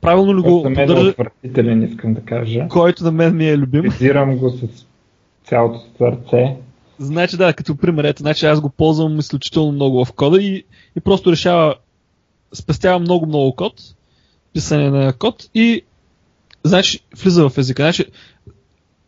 правилно 0.00 0.38
ли 0.38 0.42
го 0.42 0.62
поддържа? 0.62 1.14
Който 1.14 1.70
искам 1.70 2.14
да 2.14 2.20
кажа. 2.20 2.68
Който 2.68 3.04
на 3.04 3.12
мен 3.12 3.36
ми 3.36 3.48
е 3.48 3.58
любим. 3.58 3.82
Визирам 3.82 4.36
го 4.36 4.50
с 4.50 4.86
цялото 5.44 5.80
сърце. 5.98 6.56
Значи 6.98 7.36
да, 7.36 7.52
като 7.52 7.76
пример, 7.76 8.04
ето, 8.04 8.22
значи 8.22 8.46
аз 8.46 8.60
го 8.60 8.70
ползвам 8.70 9.18
изключително 9.18 9.72
много 9.72 10.04
в 10.04 10.12
кода 10.12 10.42
и, 10.42 10.64
и 10.96 11.00
просто 11.00 11.32
решава, 11.32 11.74
спестява 12.52 12.98
много-много 12.98 13.56
код, 13.56 13.82
писане 14.52 14.90
на 14.90 15.12
код 15.12 15.50
и 15.54 15.82
значи 16.64 17.00
влиза 17.22 17.48
в 17.48 17.58
езика. 17.58 17.82
Значи, 17.82 18.04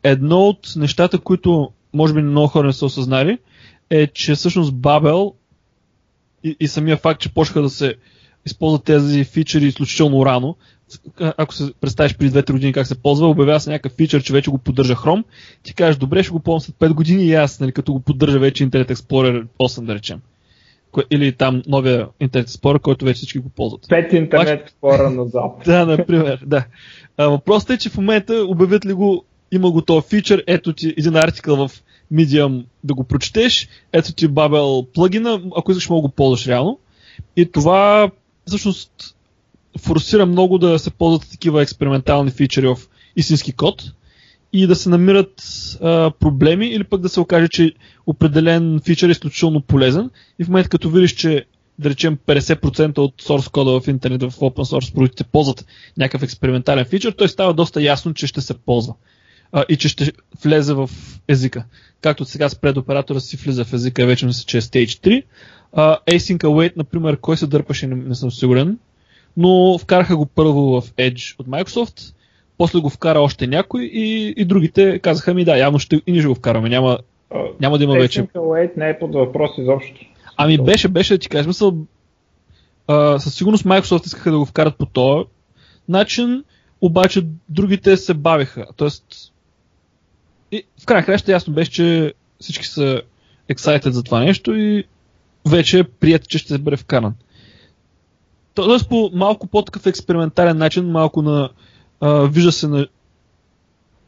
едно 0.02 0.40
от 0.40 0.72
нещата, 0.76 1.18
които 1.18 1.72
може 1.94 2.14
би 2.14 2.22
много 2.22 2.48
хора 2.48 2.66
не 2.66 2.72
са 2.72 2.86
осъзнали, 2.86 3.38
е, 3.90 4.06
че 4.06 4.34
всъщност 4.34 4.72
Babel 4.72 5.34
и, 6.44 6.56
и 6.60 6.68
самия 6.68 6.96
факт, 6.96 7.20
че 7.20 7.34
почнаха 7.34 7.62
да 7.62 7.70
се 7.70 7.94
използват 8.46 8.84
тези 8.84 9.24
фичери 9.24 9.66
изключително 9.66 10.26
рано, 10.26 10.56
ако 11.20 11.54
се 11.54 11.72
представиш 11.80 12.16
преди 12.16 12.30
2-3 12.30 12.52
години 12.52 12.72
как 12.72 12.86
се 12.86 13.02
ползва, 13.02 13.28
обявява 13.28 13.60
се 13.60 13.70
някакъв 13.70 13.92
фичър, 13.92 14.22
че 14.22 14.32
вече 14.32 14.50
го 14.50 14.58
поддържа 14.58 14.94
Chrome, 14.94 15.24
ти 15.62 15.74
кажеш, 15.74 15.96
добре, 15.96 16.22
ще 16.22 16.32
го 16.32 16.40
ползвам 16.40 16.60
след 16.60 16.90
5 16.90 16.94
години 16.94 17.24
и 17.24 17.34
аз, 17.34 17.60
нали, 17.60 17.72
като 17.72 17.92
го 17.92 18.00
поддържа 18.00 18.38
вече 18.38 18.70
Internet 18.70 18.92
Explorer 18.92 19.46
8, 19.60 19.84
да 19.84 19.94
речем. 19.94 20.20
Или 21.10 21.32
там 21.32 21.62
новия 21.66 22.08
Internet 22.22 22.46
Explorer, 22.46 22.80
който 22.80 23.04
вече 23.04 23.16
всички 23.16 23.38
го 23.38 23.48
ползват. 23.48 23.86
5 23.86 24.30
Internet 24.30 24.68
Explorer 24.68 25.14
назад. 25.14 25.52
да, 25.64 25.86
например, 25.86 26.42
да. 26.46 26.64
А, 27.16 27.28
въпросът 27.28 27.70
е, 27.70 27.78
че 27.78 27.88
в 27.88 27.96
момента 27.96 28.44
обявят 28.48 28.86
ли 28.86 28.92
го 28.92 29.24
има 29.52 29.70
го 29.70 29.82
този 29.82 30.08
фичър, 30.08 30.44
ето 30.46 30.72
ти 30.72 30.94
един 30.98 31.16
артикъл 31.16 31.68
в 31.68 31.82
Medium 32.12 32.64
да 32.84 32.94
го 32.94 33.04
прочетеш, 33.04 33.68
ето 33.92 34.12
ти 34.12 34.28
Babel 34.28 34.86
плагина, 34.94 35.42
ако 35.56 35.70
искаш 35.70 35.88
мога 35.88 36.02
го 36.02 36.08
ползваш 36.08 36.46
реално. 36.46 36.78
И 37.36 37.52
това 37.52 38.10
всъщност 38.46 39.16
форсира 39.78 40.26
много 40.26 40.58
да 40.58 40.78
се 40.78 40.90
ползват 40.90 41.30
такива 41.30 41.62
експериментални 41.62 42.30
фичери 42.30 42.66
в 42.66 42.78
истински 43.16 43.52
код 43.52 43.92
и 44.52 44.66
да 44.66 44.74
се 44.74 44.88
намират 44.88 45.42
а, 45.82 46.10
проблеми 46.10 46.66
или 46.66 46.84
пък 46.84 47.00
да 47.00 47.08
се 47.08 47.20
окаже, 47.20 47.48
че 47.48 47.72
определен 48.06 48.80
фичър 48.84 49.08
е 49.08 49.12
изключително 49.12 49.60
полезен 49.60 50.10
и 50.38 50.44
в 50.44 50.48
момента 50.48 50.68
като 50.68 50.90
видиш, 50.90 51.12
че 51.12 51.44
да 51.78 51.90
речем 51.90 52.18
50% 52.26 52.98
от 52.98 53.22
source 53.22 53.50
кода 53.50 53.80
в 53.80 53.88
интернет 53.88 54.22
в 54.22 54.30
open 54.30 54.64
source 54.64 54.94
проектите 54.94 55.24
ползват 55.24 55.66
някакъв 55.96 56.22
експериментален 56.22 56.84
фичър, 56.84 57.12
той 57.12 57.28
става 57.28 57.54
доста 57.54 57.82
ясно, 57.82 58.14
че 58.14 58.26
ще 58.26 58.40
се 58.40 58.54
ползва 58.54 58.94
а, 59.52 59.64
и 59.68 59.76
че 59.76 59.88
ще 59.88 60.12
влезе 60.42 60.74
в 60.74 60.90
езика. 61.28 61.64
Както 62.00 62.24
сега 62.24 62.48
с 62.48 62.54
предоператора 62.54 63.20
си 63.20 63.36
влиза 63.36 63.64
в 63.64 63.72
езика, 63.72 64.06
вече 64.06 64.32
се 64.32 64.46
че 64.46 64.58
е 64.58 64.60
Stage 64.60 65.06
3. 65.06 65.22
А, 65.72 65.98
Async 66.10 66.38
Await, 66.38 66.72
например, 66.76 67.16
кой 67.20 67.36
се 67.36 67.46
дърпаше, 67.46 67.86
не, 67.86 67.94
не 67.94 68.14
съм 68.14 68.30
сигурен, 68.30 68.78
но 69.36 69.78
вкараха 69.78 70.16
го 70.16 70.26
първо 70.26 70.80
в 70.80 70.82
Edge 70.82 71.40
от 71.40 71.46
Microsoft, 71.46 72.14
после 72.58 72.80
го 72.80 72.90
вкара 72.90 73.20
още 73.20 73.46
някой 73.46 73.84
и, 73.84 74.34
и 74.36 74.44
другите 74.44 74.98
казаха 74.98 75.34
ми 75.34 75.44
да, 75.44 75.56
явно 75.56 75.78
ще, 75.78 75.96
и 76.06 76.12
ние 76.12 76.20
ще 76.20 76.28
го 76.28 76.34
вкараме, 76.34 76.68
няма, 76.68 76.98
няма 77.60 77.78
да 77.78 77.84
има 77.84 77.94
вече. 77.94 78.22
Async 78.22 78.32
Await 78.32 78.76
не 78.76 78.88
е 78.88 78.98
под 78.98 79.14
въпрос 79.14 79.50
изобщо. 79.58 80.00
Ами 80.36 80.58
беше, 80.58 80.88
беше, 80.88 81.14
да 81.14 81.18
ти 81.18 81.28
кажа, 81.28 81.44
смисъл, 81.44 81.76
а, 82.86 83.18
със 83.18 83.34
сигурност 83.34 83.64
Microsoft 83.64 84.06
искаха 84.06 84.30
да 84.30 84.38
го 84.38 84.46
вкарат 84.46 84.76
по 84.76 84.86
този 84.86 85.24
начин, 85.88 86.44
обаче 86.80 87.26
другите 87.48 87.96
се 87.96 88.14
бавиха. 88.14 88.66
Тоест, 88.76 89.04
и 90.52 90.64
в 90.82 90.86
крайна 90.86 91.06
краща 91.06 91.32
ясно 91.32 91.54
беше, 91.54 91.70
че 91.70 92.14
всички 92.40 92.66
са 92.66 93.02
excited 93.50 93.88
за 93.88 94.02
това 94.02 94.20
нещо 94.20 94.54
и 94.54 94.84
вече 95.48 95.78
е 95.78 95.84
прият, 95.84 96.28
че 96.28 96.38
ще 96.38 96.58
бъде 96.58 96.76
вкаран. 96.76 97.14
Тоест 98.64 98.88
по 98.88 99.10
малко 99.14 99.46
по-такъв 99.46 99.86
експериментален 99.86 100.56
начин, 100.56 100.90
малко 100.90 101.22
на 101.22 101.50
а, 102.00 102.12
вижда 102.12 102.52
се 102.52 102.68
на, 102.68 102.86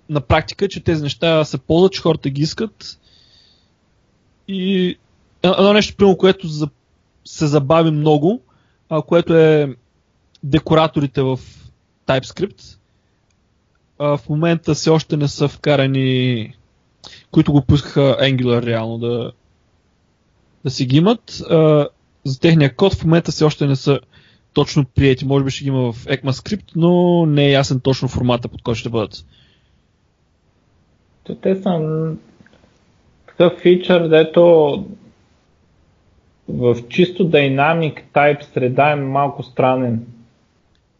на 0.09 0.21
практика, 0.21 0.69
че 0.69 0.85
тези 0.85 1.03
неща 1.03 1.45
се 1.45 1.59
ползват, 1.59 1.93
че 1.93 2.03
хората 2.03 2.31
ги 2.31 2.43
искат. 2.43 2.99
И 4.49 4.97
едно 5.43 5.73
нещо, 5.73 5.97
примерно, 5.97 6.17
което 6.17 6.49
за, 6.49 6.69
се 7.25 7.47
забави 7.47 7.91
много, 7.91 8.41
а, 8.89 9.03
което 9.03 9.37
е 9.37 9.77
декораторите 10.43 11.23
в 11.23 11.41
TypeScript 12.07 12.79
а, 14.03 14.17
в 14.17 14.29
момента 14.29 14.75
все 14.75 14.91
още 14.91 15.17
не 15.17 15.29
са 15.29 15.49
вкарани, 15.49 16.55
които 17.31 17.53
го 17.53 17.63
пускаха 17.63 18.17
Angular 18.21 18.67
реално 18.67 18.99
да, 18.99 19.33
да 20.65 20.71
си 20.71 20.87
ги 20.87 20.97
имат. 20.97 21.43
А, 21.51 21.89
за 22.25 22.41
техния 22.41 22.77
код 22.77 22.95
в 22.95 23.05
момента 23.05 23.33
все 23.33 23.45
още 23.45 23.67
не 23.67 23.77
са 23.77 24.01
точно 24.53 24.85
приети. 24.85 25.27
Може 25.27 25.45
би 25.45 25.51
ще 25.51 25.65
ги 25.65 25.69
има 25.69 25.93
в 25.93 26.05
ECMAScript, 26.05 26.73
но 26.77 27.27
не 27.27 27.47
е 27.47 27.51
ясен 27.51 27.81
точно 27.81 28.09
формата, 28.09 28.49
под 28.49 28.63
който 28.63 28.79
ще 28.79 28.89
бъдат. 28.89 29.25
То 31.25 31.35
те 31.35 31.57
са 31.57 31.81
такъв 33.27 33.61
фичър, 33.61 34.09
дето 34.09 34.43
в 36.49 36.77
чисто 36.89 37.31
Dynamic 37.31 38.03
Type 38.15 38.43
среда 38.43 38.91
е 38.93 38.97
малко 38.97 39.43
странен. 39.43 40.07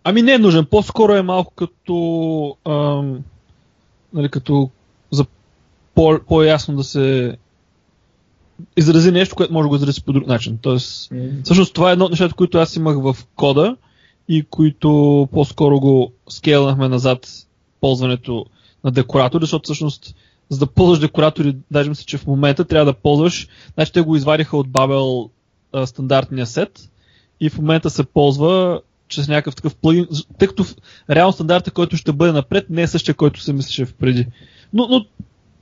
Ами 0.05 0.23
не 0.23 0.33
е 0.33 0.39
нужен, 0.39 0.67
по-скоро 0.67 1.13
е 1.13 1.23
малко 1.23 1.55
като, 1.55 2.57
ам, 2.69 3.25
нали, 4.13 4.29
като 4.29 4.71
за 5.11 5.25
по- 5.95 6.21
по-ясно 6.29 6.77
да 6.77 6.85
се 6.85 7.37
изрази 8.77 9.13
нещо, 9.13 9.37
което 9.37 9.53
може 9.53 9.63
да 9.63 9.69
го 9.69 9.77
изрази 9.77 10.03
по 10.03 10.13
друг 10.13 10.27
начин. 10.27 10.59
Тоест, 10.63 11.11
mm. 11.11 11.45
всъщност 11.45 11.75
това 11.75 11.91
е 11.91 11.93
едно 11.93 12.05
от 12.05 12.11
нещата, 12.11 12.35
които 12.35 12.59
аз 12.59 12.77
имах 12.77 12.97
в 12.97 13.17
кода 13.37 13.77
и 14.29 14.43
които 14.51 15.29
по-скоро 15.33 15.81
го 15.81 16.13
скейлнахме 16.29 16.89
назад 16.89 17.29
ползването 17.81 18.47
на 18.85 18.91
декоратори, 18.91 19.43
защото 19.43 19.65
всъщност 19.65 20.15
за 20.49 20.59
да 20.59 20.67
ползваш 20.67 20.99
декоратори, 20.99 21.57
даже 21.71 21.89
мисля, 21.89 22.05
че 22.05 22.19
в 22.19 22.27
момента 22.27 22.65
трябва 22.65 22.93
да 22.93 22.99
ползваш, 22.99 23.49
значи 23.75 23.93
те 23.93 24.01
го 24.01 24.17
извадиха 24.17 24.57
от 24.57 24.69
Babel 24.69 25.31
а, 25.73 25.87
стандартния 25.87 26.47
сет 26.47 26.91
и 27.41 27.51
в 27.51 27.59
момента 27.59 27.91
се 27.91 28.05
ползва 28.05 28.81
чрез 29.09 29.29
някакъв 29.29 29.57
такъв 29.57 29.75
плагин, 29.75 30.07
тъй 30.39 30.49
като 30.49 30.65
реално 31.11 31.33
стандарта, 31.33 31.71
който 31.71 31.97
ще 31.97 32.13
бъде 32.13 32.33
напред, 32.33 32.67
не 32.71 32.83
е 32.83 32.87
същия, 32.87 33.15
който 33.15 33.41
се 33.41 33.53
мислеше 33.53 33.87
впреди. 33.87 34.27
Но, 34.73 34.89
но 34.89 35.05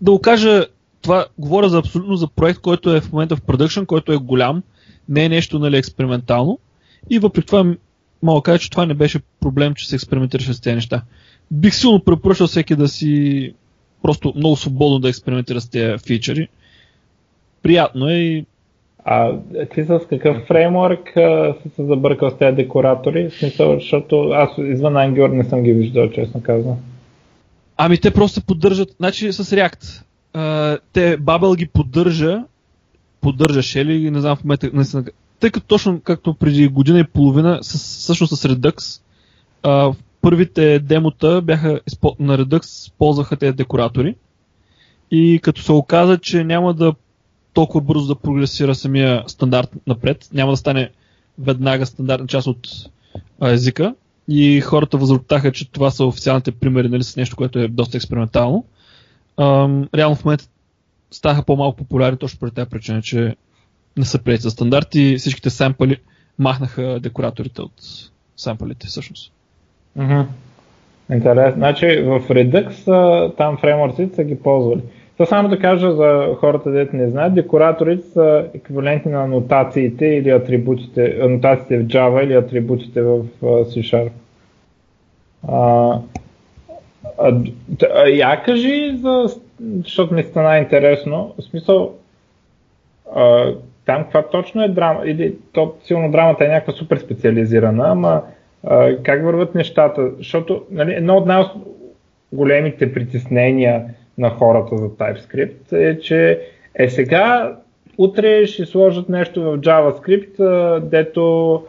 да 0.01 0.11
го 0.11 0.21
кажа, 0.21 0.67
това 1.03 1.27
говоря 1.39 1.69
за 1.69 1.79
абсолютно 1.79 2.17
за 2.17 2.29
проект, 2.29 2.61
който 2.61 2.97
е 2.97 3.01
в 3.01 3.13
момента 3.13 3.37
в 3.37 3.43
продъкшн, 3.43 3.85
който 3.85 4.13
е 4.13 4.17
голям, 4.17 4.63
не 5.09 5.25
е 5.25 5.29
нещо 5.29 5.59
нали, 5.59 5.77
експериментално. 5.77 6.59
И 7.11 7.19
въпреки 7.19 7.47
това 7.47 7.75
мога 8.23 8.39
да 8.39 8.43
кажа, 8.43 8.59
че 8.59 8.71
това 8.71 8.87
не 8.87 8.95
беше 8.95 9.21
проблем, 9.41 9.75
че 9.75 9.89
се 9.89 9.97
експериментираше 9.97 10.55
с 10.55 10.61
тези 10.61 10.75
неща. 10.75 11.03
Бих 11.51 11.75
силно 11.75 12.05
препоръчал 12.05 12.47
всеки 12.47 12.77
да 12.77 12.89
си 12.89 13.55
просто 14.03 14.33
много 14.37 14.57
свободно 14.57 14.99
да 14.99 15.09
експериментира 15.09 15.61
с 15.61 15.69
тези 15.69 15.99
фичери. 15.99 16.49
Приятно 17.63 18.09
е 18.09 18.15
и 18.15 18.47
а 19.05 19.33
ти 19.75 19.85
с 19.85 20.01
какъв 20.11 20.37
фреймворк 20.49 21.09
си 21.63 21.69
се 21.77 21.85
забъркал 21.85 22.31
с 22.31 22.39
тези 22.39 22.57
декоратори? 22.57 23.29
В 23.31 23.35
смисъл, 23.35 23.75
защото 23.75 24.31
аз 24.31 24.51
извън 24.59 24.95
Angular 24.95 25.33
не 25.33 25.45
съм 25.45 25.63
ги 25.63 25.73
виждал, 25.73 26.11
честно 26.11 26.43
казвам. 26.43 26.77
Ами 27.77 27.99
те 27.99 28.11
просто 28.11 28.43
поддържат, 28.43 28.89
значи 28.99 29.33
с 29.33 29.45
React. 29.45 30.03
Те 30.93 31.18
Babel 31.18 31.57
ги 31.57 31.66
поддържа, 31.66 32.45
поддържаше 33.20 33.85
ли, 33.85 34.11
не 34.11 34.20
знам 34.20 34.37
в 34.37 34.45
момента, 34.45 34.70
наистина, 34.72 35.05
тъй 35.41 35.51
като 35.51 35.66
точно 35.66 36.01
както 36.01 36.35
преди 36.35 36.68
година 36.68 37.01
и 37.01 37.05
половина, 37.05 37.59
с, 37.62 37.99
всъщност 37.99 38.37
с 38.37 38.49
Redux, 38.49 39.01
а, 39.62 39.93
първите 40.20 40.78
демота 40.78 41.41
бяха 41.43 41.81
на 42.18 42.39
Redux, 42.39 42.93
ползваха 42.99 43.37
тези 43.37 43.53
декоратори. 43.53 44.14
И 45.11 45.41
като 45.43 45.62
се 45.62 45.72
оказа, 45.72 46.18
че 46.18 46.45
няма 46.45 46.74
да 46.74 46.95
толкова 47.55 47.81
бързо 47.81 48.07
да 48.07 48.14
прогресира 48.14 48.74
самия 48.74 49.24
стандарт 49.26 49.70
напред, 49.87 50.28
няма 50.33 50.53
да 50.53 50.57
стане 50.57 50.91
веднага 51.39 51.87
стандартна 51.87 52.26
част 52.26 52.47
от 52.47 52.68
а, 53.41 53.51
езика. 53.51 53.95
И 54.28 54.61
хората 54.61 54.97
възроптаха, 54.97 55.53
че 55.53 55.70
това 55.70 55.91
са 55.91 56.05
официалните 56.05 56.53
примери 56.53 56.89
нали, 56.89 57.03
с 57.05 57.16
нещо, 57.16 57.37
което 57.37 57.59
е 57.59 57.68
доста 57.68 57.97
експериментално. 57.97 58.64
Реално 59.95 60.14
в 60.16 60.24
момента 60.24 60.45
ставаха 61.11 61.43
по-малко 61.43 61.76
популярни 61.76 62.18
точно 62.18 62.38
поради 62.38 62.55
тази 62.55 62.70
причина, 62.70 63.03
че 63.03 63.36
не 63.97 64.05
са 64.05 64.22
приети 64.22 64.43
за 64.43 64.51
стандарт 64.51 64.95
и 64.95 65.16
всичките 65.18 65.51
сампали 65.51 65.97
махнаха 66.38 67.01
декораторите 67.01 67.62
от 67.62 67.72
сампалите 68.36 68.86
всъщност. 68.86 69.32
Mm-hmm. 69.99 70.24
Интересно. 71.12 71.59
Значи 71.59 71.86
в 71.86 72.20
Redux 72.20 73.36
там 73.36 73.59
фреймворците 73.59 74.14
са 74.14 74.24
ги 74.24 74.38
ползвали. 74.38 74.80
Та 75.18 75.26
само 75.26 75.49
да 75.49 75.59
кажа 75.59 75.93
за 75.93 76.36
хората, 76.38 76.70
дето 76.70 76.97
не 76.97 77.11
знаят, 77.11 77.34
декораторите 77.34 78.09
са 78.09 78.47
еквиваленти 78.55 79.09
на 79.09 79.22
анотациите 79.22 80.07
или 80.07 80.30
атрибутите, 80.30 81.18
анотациите 81.22 81.78
в 81.78 81.86
Java 81.86 82.24
или 82.24 82.34
атрибутите 82.34 83.03
в 83.03 83.24
C 83.43 84.11
Sharp. 85.49 86.01
А, 87.21 88.09
я 88.09 88.43
кажи, 88.43 88.97
за, 88.97 89.25
защото 89.85 90.14
ми 90.14 90.23
стана 90.23 90.59
интересно, 90.59 91.35
в 91.39 91.43
смисъл, 91.43 91.95
а, 93.14 93.55
там 93.87 94.03
каква 94.03 94.23
точно 94.23 94.64
е 94.64 94.68
драма, 94.68 95.01
или 95.05 95.35
то 95.53 95.75
силно 95.85 96.11
драмата 96.11 96.45
е 96.45 96.49
някаква 96.49 96.73
супер 96.73 96.97
специализирана, 96.97 97.85
ама 97.89 98.23
а, 98.64 98.97
как 99.03 99.25
върват 99.25 99.55
нещата, 99.55 100.11
защото 100.18 100.64
нали, 100.71 100.93
едно 100.95 101.16
от 101.16 101.27
най-големите 101.27 102.93
притеснения 102.93 103.85
на 104.18 104.31
хората 104.31 104.77
за 104.77 104.89
TypeScript 104.89 105.73
е, 105.73 106.01
че 106.01 106.41
е 106.75 106.89
сега, 106.89 107.57
утре 107.99 108.47
ще 108.47 108.66
сложат 108.66 109.09
нещо 109.09 109.43
в 109.43 109.59
JavaScript, 109.59 110.79
дето 110.81 111.64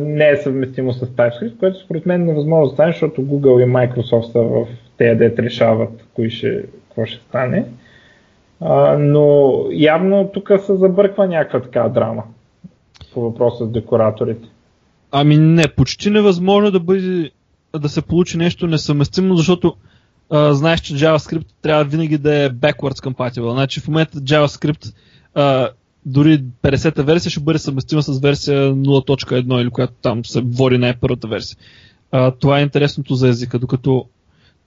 не 0.00 0.28
е 0.30 0.36
съвместимо 0.36 0.92
с 0.92 1.06
TypeScript, 1.06 1.58
което 1.58 1.80
според 1.80 2.06
мен 2.06 2.20
е 2.20 2.24
невъзможно 2.24 2.66
да 2.66 2.72
стане, 2.72 2.92
защото 2.92 3.22
Google 3.22 3.62
и 3.62 3.72
Microsoft 3.72 4.32
са 4.32 4.40
в 4.40 4.66
тези 4.96 5.18
дет 5.18 5.38
решават 5.38 6.04
кои 6.14 6.30
ще, 6.30 6.62
какво 6.88 7.06
ще 7.06 7.20
стане. 7.28 7.64
А, 8.60 8.98
но 8.98 9.52
явно 9.70 10.30
тук 10.34 10.50
се 10.60 10.76
забърква 10.76 11.28
някаква 11.28 11.60
така 11.60 11.88
драма 11.88 12.22
по 13.14 13.20
въпроса 13.20 13.64
с 13.64 13.70
декораторите. 13.70 14.48
Ами 15.12 15.36
не, 15.36 15.64
почти 15.76 16.10
невъзможно 16.10 16.70
да 16.70 16.80
бъде 16.80 17.30
да 17.78 17.88
се 17.88 18.02
получи 18.02 18.38
нещо 18.38 18.66
несъвместимо, 18.66 19.36
защото 19.36 19.74
а, 20.30 20.54
знаеш, 20.54 20.80
че 20.80 20.94
JavaScript 20.94 21.46
трябва 21.62 21.84
винаги 21.84 22.18
да 22.18 22.44
е 22.44 22.50
backwards 22.50 23.04
compatible. 23.04 23.52
Значи 23.52 23.80
в 23.80 23.88
момента 23.88 24.18
JavaScript 24.18 24.94
а, 25.34 25.68
дори 26.08 26.42
50-та 26.62 27.02
версия 27.02 27.30
ще 27.30 27.40
бъде 27.40 27.58
съвместима 27.58 28.02
с 28.02 28.20
версия 28.20 28.72
0.1 28.72 29.62
или 29.62 29.70
която 29.70 29.92
там 30.02 30.24
се 30.24 30.40
води 30.40 30.78
най-първата 30.78 31.28
версия. 31.28 31.58
А, 32.12 32.30
това 32.30 32.58
е 32.58 32.62
интересното 32.62 33.14
за 33.14 33.28
езика, 33.28 33.58
докато 33.58 34.06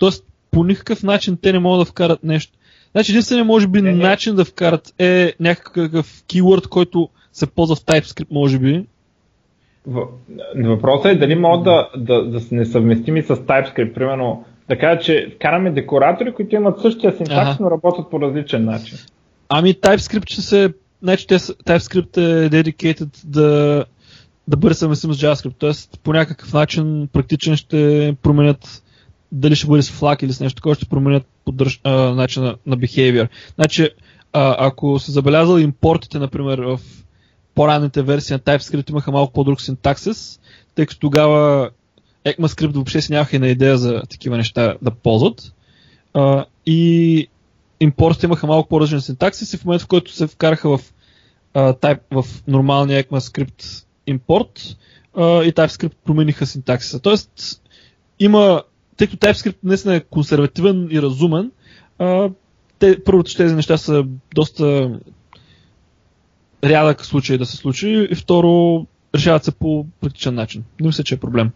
Тоест, 0.02 0.26
по 0.52 0.64
никакъв 0.64 1.04
начин 1.04 1.38
те 1.42 1.54
не 1.54 1.60
могат 1.60 1.82
да 1.82 1.92
вкарат 1.92 2.24
нещо. 2.24 2.54
Значи, 2.92 3.12
единственият, 3.12 3.48
може 3.48 3.68
би, 3.68 3.82
не, 3.82 3.92
не. 3.92 4.04
начин 4.04 4.36
да 4.36 4.46
вкарат 4.46 4.94
е 5.00 5.34
някакъв 5.40 6.24
keyword, 6.24 6.68
който 6.68 7.10
се 7.34 7.48
ползва 7.48 7.76
в 7.76 7.80
TypeScript, 7.80 8.28
може 8.32 8.60
би. 8.60 8.86
Въпросът 10.56 11.06
е 11.06 11.16
дали 11.16 11.36
могат 11.36 11.64
да, 11.64 11.90
да, 11.98 12.30
да 12.30 12.40
са 12.40 12.56
несъвместими 12.56 13.22
с 13.24 13.36
TypeScript. 13.36 13.94
Примерно, 13.94 14.46
да 14.70 14.78
кажа, 14.78 15.02
че 15.02 15.32
вкараме 15.36 15.72
декоратори, 15.72 16.34
които 16.34 16.56
имат 16.56 16.82
същия 16.82 17.12
синтакс, 17.12 17.52
ага. 17.52 17.58
но 17.60 17.72
работят 17.72 18.10
по 18.10 18.22
различен 18.22 18.66
начин. 18.66 18.98
Ами 19.50 19.74
TypeScript 19.74 20.32
ще 20.32 20.42
се... 20.42 20.74
Значи 21.04 21.28
TypeScript 21.28 22.18
е 22.18 22.50
dedicated 22.50 23.10
да, 23.24 23.86
да 24.48 24.58
бъде 24.58 24.76
съвместим 24.76 25.14
с 25.14 25.18
JavaScript. 25.18 25.56
Тоест 25.58 26.00
по 26.04 26.14
някакъв 26.14 26.54
начин 26.54 27.08
практичен 27.14 27.56
ще 27.56 28.16
променят 28.22 28.84
дали 29.32 29.56
ще 29.56 29.68
бъде 29.68 29.82
с 29.82 29.92
флаг 29.92 30.22
или 30.22 30.34
с 30.34 30.40
нещо 30.40 30.56
такова, 30.56 30.76
ще 30.76 30.86
променят 30.86 31.24
поддръж... 31.46 31.80
а, 31.84 31.92
начина 31.92 32.56
на 32.66 32.78
behavior. 32.78 33.28
Значи, 33.56 33.90
а, 34.34 34.56
ако 34.68 35.00
се 35.00 35.12
забелязал 35.12 35.58
импортите, 35.58 36.20
например, 36.20 36.60
в 36.60 36.80
по-ранните 37.56 38.02
версии 38.02 38.34
на 38.34 38.40
TypeScript 38.40 38.90
имаха 38.90 39.12
малко 39.12 39.34
по-друг 39.34 39.62
синтаксис, 39.62 40.40
тъй 40.76 40.86
като 40.86 41.00
тогава 41.00 41.70
ECMAScript 42.26 42.74
въобще 42.74 43.02
си 43.02 43.12
нямаха 43.12 43.36
и 43.36 43.40
на 43.40 43.48
идея 43.48 43.78
за 43.78 44.02
такива 44.10 44.38
неща 44.38 44.76
да 44.82 44.92
ползват. 44.92 45.54
А, 46.14 46.46
и 46.66 47.28
импортите 47.82 48.26
имаха 48.26 48.48
малко 48.48 48.70
по-различен 48.70 49.02
синтаксис 49.02 49.54
и 49.54 49.58
в 49.58 49.66
момента, 49.66 49.86
в 49.86 49.88
който 49.88 50.12
се 50.12 50.28
вкараха 50.28 50.78
в, 50.78 50.94
а, 51.54 51.74
type, 51.74 52.00
в 52.12 52.26
нормалния 52.48 53.04
ECMAScript 53.04 53.86
импорт 54.08 54.78
а, 55.16 55.44
и 55.44 55.54
TypeScript 55.54 55.96
промениха 56.06 56.46
синтаксиса. 56.46 57.00
Тоест, 57.00 57.32
има, 58.20 58.64
тъй 58.98 59.08
като 59.08 59.28
TypeScript 59.28 59.58
наистина 59.64 59.96
е 59.96 60.00
консервативен 60.00 60.88
и 60.92 61.02
разумен, 61.02 61.52
а, 62.00 62.30
те, 62.80 63.04
първото, 63.04 63.32
че 63.32 63.38
тези 63.38 63.56
неща 63.56 63.78
са 63.78 64.06
доста 64.36 65.00
рядък 66.64 67.06
случай 67.06 67.38
да 67.38 67.46
се 67.46 67.58
случи 67.58 68.08
и 68.12 68.16
второ, 68.16 68.86
решават 69.16 69.44
се 69.44 69.52
по 69.52 69.86
практичен 70.02 70.36
начин. 70.36 70.64
Не 70.82 70.88
мисля, 70.88 71.04
че 71.04 71.16
е 71.16 71.20
проблем. 71.20 71.52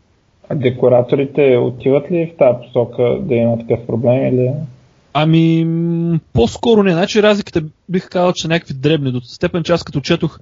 А 0.49 0.55
декораторите 0.55 1.57
отиват 1.57 2.11
ли 2.11 2.34
в 2.34 2.38
тази 2.38 2.57
посока 2.61 3.17
да 3.21 3.36
има 3.36 3.59
такъв 3.59 3.88
проблем 3.88 4.28
или? 4.28 4.51
Ами, 5.18 6.20
по-скоро 6.34 6.84
не. 6.84 6.91
Значи 6.91 7.24
разликите 7.24 7.63
бих 7.89 8.09
казал, 8.09 8.34
че 8.34 8.47
някакви 8.47 8.74
дребни. 8.74 9.11
До 9.11 9.22
степен, 9.22 9.63
че 9.63 9.72
аз 9.72 9.84
като 9.84 10.01
четох 10.01 10.39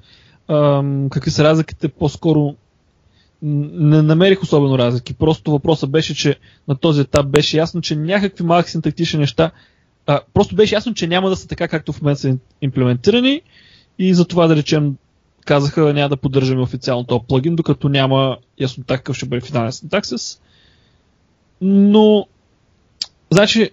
ам, 0.47 1.07
какви 1.11 1.31
са 1.31 1.43
разликите, 1.43 1.87
по-скоро 1.87 2.55
не 3.41 4.01
намерих 4.01 4.41
особено 4.43 4.77
разлики. 4.77 5.13
Просто 5.13 5.51
въпросът 5.51 5.91
беше, 5.91 6.15
че 6.15 6.35
на 6.67 6.75
този 6.75 7.01
етап 7.01 7.27
беше 7.27 7.57
ясно, 7.57 7.81
че 7.81 7.95
някакви 7.95 8.43
малки 8.43 8.71
синтактични 8.71 9.19
неща, 9.19 9.51
а, 10.07 10.19
просто 10.33 10.55
беше 10.55 10.75
ясно, 10.75 10.93
че 10.93 11.07
няма 11.07 11.29
да 11.29 11.35
са 11.35 11.47
така, 11.47 11.67
както 11.67 11.93
в 11.93 12.01
момента 12.01 12.21
са 12.21 12.37
имплементирани 12.61 13.41
и 13.99 14.13
затова 14.13 14.47
да 14.47 14.55
речем 14.55 14.95
казаха 15.45 15.93
няма 15.93 16.09
да 16.09 16.17
поддържаме 16.17 16.61
официално 16.61 17.03
този 17.03 17.25
плагин, 17.27 17.55
докато 17.55 17.89
няма 17.89 18.37
ясно 18.59 18.83
какъв 18.87 19.15
ще 19.15 19.25
бъде 19.25 19.45
финален 19.45 19.71
синтаксис. 19.71 20.41
Но, 21.61 22.27
значи, 23.31 23.69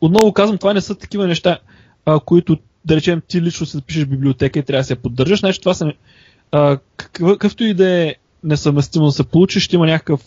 отново 0.00 0.32
казвам, 0.32 0.58
това 0.58 0.74
не 0.74 0.80
са 0.80 0.94
такива 0.94 1.26
неща, 1.26 1.58
а, 2.04 2.20
които 2.20 2.58
да 2.84 2.96
речем, 2.96 3.22
ти 3.28 3.42
лично 3.42 3.66
си 3.66 3.76
запишеш 3.76 4.04
библиотека 4.06 4.58
и 4.58 4.62
трябва 4.62 4.80
да 4.80 4.84
се 4.84 4.96
поддържаш, 4.96 5.40
значи 5.40 5.60
това 5.60 5.74
са 5.74 5.92
а, 6.52 6.78
какъвто 7.12 7.64
и 7.64 7.74
да 7.74 7.88
е 7.90 8.14
несъвместимо 8.44 9.06
да 9.06 9.12
се 9.12 9.24
получи, 9.24 9.60
ще 9.60 9.76
има 9.76 9.86
някакъв 9.86 10.24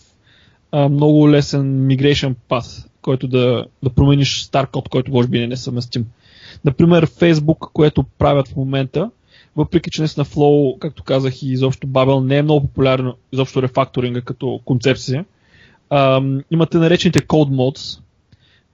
а, 0.72 0.88
много 0.88 1.30
лесен 1.30 1.86
migration 1.86 2.34
path, 2.50 2.86
който 3.02 3.28
да, 3.28 3.64
да 3.82 3.90
промениш 3.90 4.42
стар 4.42 4.66
код, 4.66 4.88
който 4.88 5.12
може 5.12 5.28
би 5.28 5.38
не 5.38 5.44
е 5.44 5.48
несъвместим. 5.48 6.06
Например, 6.64 7.06
Facebook, 7.06 7.70
което 7.72 8.02
правят 8.02 8.48
в 8.48 8.56
момента, 8.56 9.10
въпреки 9.56 9.90
че 9.90 10.00
наистина 10.00 10.24
Flow, 10.24 10.78
както 10.78 11.02
казах 11.02 11.42
и 11.42 11.52
изобщо 11.52 11.86
Babel 11.86 12.24
не 12.24 12.36
е 12.36 12.42
много 12.42 12.60
популярно, 12.60 13.14
изобщо 13.32 13.62
рефакторинга 13.62 14.20
като 14.20 14.60
концепция, 14.64 15.24
ам, 15.90 16.40
имате 16.50 16.78
наречените 16.78 17.20
Code 17.20 17.50
Mods, 17.50 18.00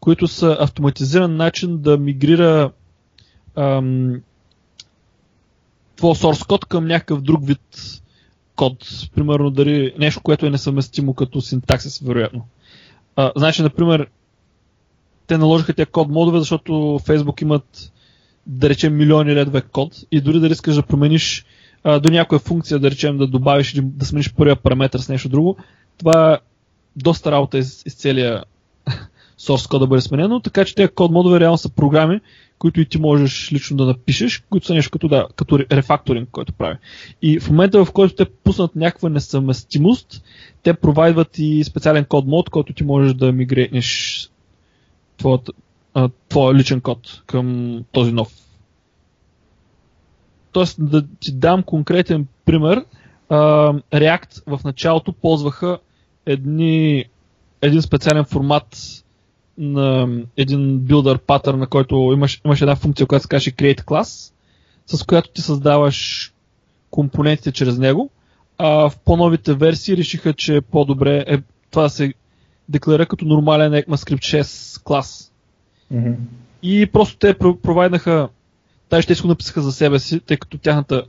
които 0.00 0.28
са 0.28 0.56
автоматизиран 0.60 1.36
начин 1.36 1.78
да 1.78 1.98
мигрира 1.98 2.70
ам, 3.56 4.20
твой 5.96 6.14
source 6.14 6.46
код 6.46 6.64
към 6.64 6.86
някакъв 6.86 7.20
друг 7.22 7.46
вид 7.46 7.60
код. 8.56 8.76
Примерно 9.14 9.50
дали 9.50 9.94
нещо, 9.98 10.20
което 10.20 10.46
е 10.46 10.50
несъвместимо 10.50 11.14
като 11.14 11.40
синтаксис, 11.40 11.98
вероятно. 11.98 12.46
А, 13.16 13.32
значи, 13.36 13.62
например, 13.62 14.08
те 15.26 15.38
наложиха 15.38 15.74
тези 15.74 15.86
код 15.86 16.08
модове, 16.08 16.38
защото 16.38 16.72
Facebook 16.72 17.42
имат 17.42 17.92
да 18.46 18.68
речем 18.68 18.96
милиони 18.96 19.34
редове 19.34 19.60
код 19.60 19.94
и 20.10 20.20
дори 20.20 20.40
да 20.40 20.46
искаш 20.46 20.74
да 20.74 20.82
промениш 20.82 21.44
а, 21.84 22.00
до 22.00 22.10
някоя 22.10 22.38
функция, 22.38 22.78
да 22.78 22.90
речем 22.90 23.18
да 23.18 23.26
добавиш 23.26 23.74
или 23.74 23.80
да 23.84 24.06
смениш 24.06 24.34
първия 24.34 24.56
параметр 24.56 24.98
с 24.98 25.08
нещо 25.08 25.28
друго, 25.28 25.56
това 25.98 26.32
е 26.32 26.38
доста 26.96 27.32
работа 27.32 27.58
из, 27.58 27.82
из 27.86 27.94
целия 27.94 28.44
source 29.38 29.68
код 29.68 29.80
да 29.80 29.86
бъде 29.86 30.00
сменено, 30.00 30.40
така 30.40 30.64
че 30.64 30.74
тези 30.74 30.88
код 30.88 31.12
модове 31.12 31.40
реално 31.40 31.58
са 31.58 31.68
програми, 31.68 32.20
които 32.58 32.80
и 32.80 32.88
ти 32.88 32.98
можеш 32.98 33.52
лично 33.52 33.76
да 33.76 33.84
напишеш, 33.84 34.42
които 34.50 34.66
са 34.66 34.74
нещо 34.74 34.90
като, 34.90 35.08
да, 35.08 35.26
като 35.36 35.58
рефакторинг, 35.58 36.28
който 36.32 36.52
прави. 36.52 36.76
И 37.22 37.40
в 37.40 37.50
момента, 37.50 37.84
в 37.84 37.92
който 37.92 38.14
те 38.14 38.24
пуснат 38.24 38.76
някаква 38.76 39.08
несъвместимост, 39.08 40.22
те 40.62 40.74
провайдват 40.74 41.38
и 41.38 41.64
специален 41.64 42.04
код 42.04 42.26
мод, 42.26 42.50
който 42.50 42.72
ти 42.72 42.84
можеш 42.84 43.14
да 43.14 43.32
мигренеш 43.32 44.30
твоя 46.28 46.54
личен 46.54 46.80
код 46.80 47.22
към 47.26 47.78
този 47.92 48.12
нов. 48.12 48.32
Тоест, 50.52 50.76
да 50.78 51.06
ти 51.20 51.32
дам 51.32 51.62
конкретен 51.62 52.26
пример, 52.44 52.84
React 53.30 54.42
в 54.46 54.60
началото 54.64 55.12
ползваха 55.12 55.78
едни, 56.26 57.04
един 57.62 57.82
специален 57.82 58.24
формат 58.24 58.76
на 59.58 60.08
един 60.36 60.78
билдър 60.78 61.18
патърн, 61.18 61.58
на 61.58 61.66
който 61.66 62.10
имаш, 62.14 62.40
имаш 62.44 62.60
една 62.60 62.76
функция, 62.76 63.06
която 63.06 63.22
се 63.22 63.28
каже 63.28 63.50
Create 63.50 63.84
Class, 63.84 64.32
с 64.86 65.04
която 65.04 65.30
ти 65.30 65.42
създаваш 65.42 66.32
компонентите 66.90 67.52
чрез 67.52 67.78
него. 67.78 68.10
А 68.58 68.68
в 68.68 68.98
по-новите 69.04 69.54
версии 69.54 69.96
решиха, 69.96 70.32
че 70.32 70.56
е 70.56 70.60
по-добре 70.60 71.24
е 71.26 71.38
това 71.70 71.82
да 71.82 71.90
се 71.90 72.14
декларира 72.68 73.06
като 73.06 73.24
нормален 73.24 73.72
ECMAScript 73.72 74.42
6 74.42 74.82
клас. 74.82 75.32
Mm-hmm. 75.94 76.16
И 76.62 76.86
просто 76.86 77.16
те 77.16 77.34
провайднаха, 77.38 78.28
тази 78.88 79.02
ще 79.02 79.14
го 79.14 79.28
написаха 79.28 79.62
за 79.62 79.72
себе 79.72 79.98
си, 79.98 80.20
тъй 80.20 80.36
като 80.36 80.58
тяхната, 80.58 81.04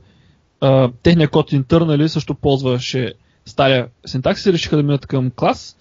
а, 0.60 0.90
техния 1.02 1.28
код 1.28 1.50
internal 1.50 2.06
също 2.06 2.34
ползваше 2.34 3.14
стария 3.46 3.88
синтаксис 4.06 4.46
и 4.46 4.52
решиха 4.52 4.76
да 4.76 4.82
минат 4.82 5.06
към 5.06 5.30
клас 5.30 5.76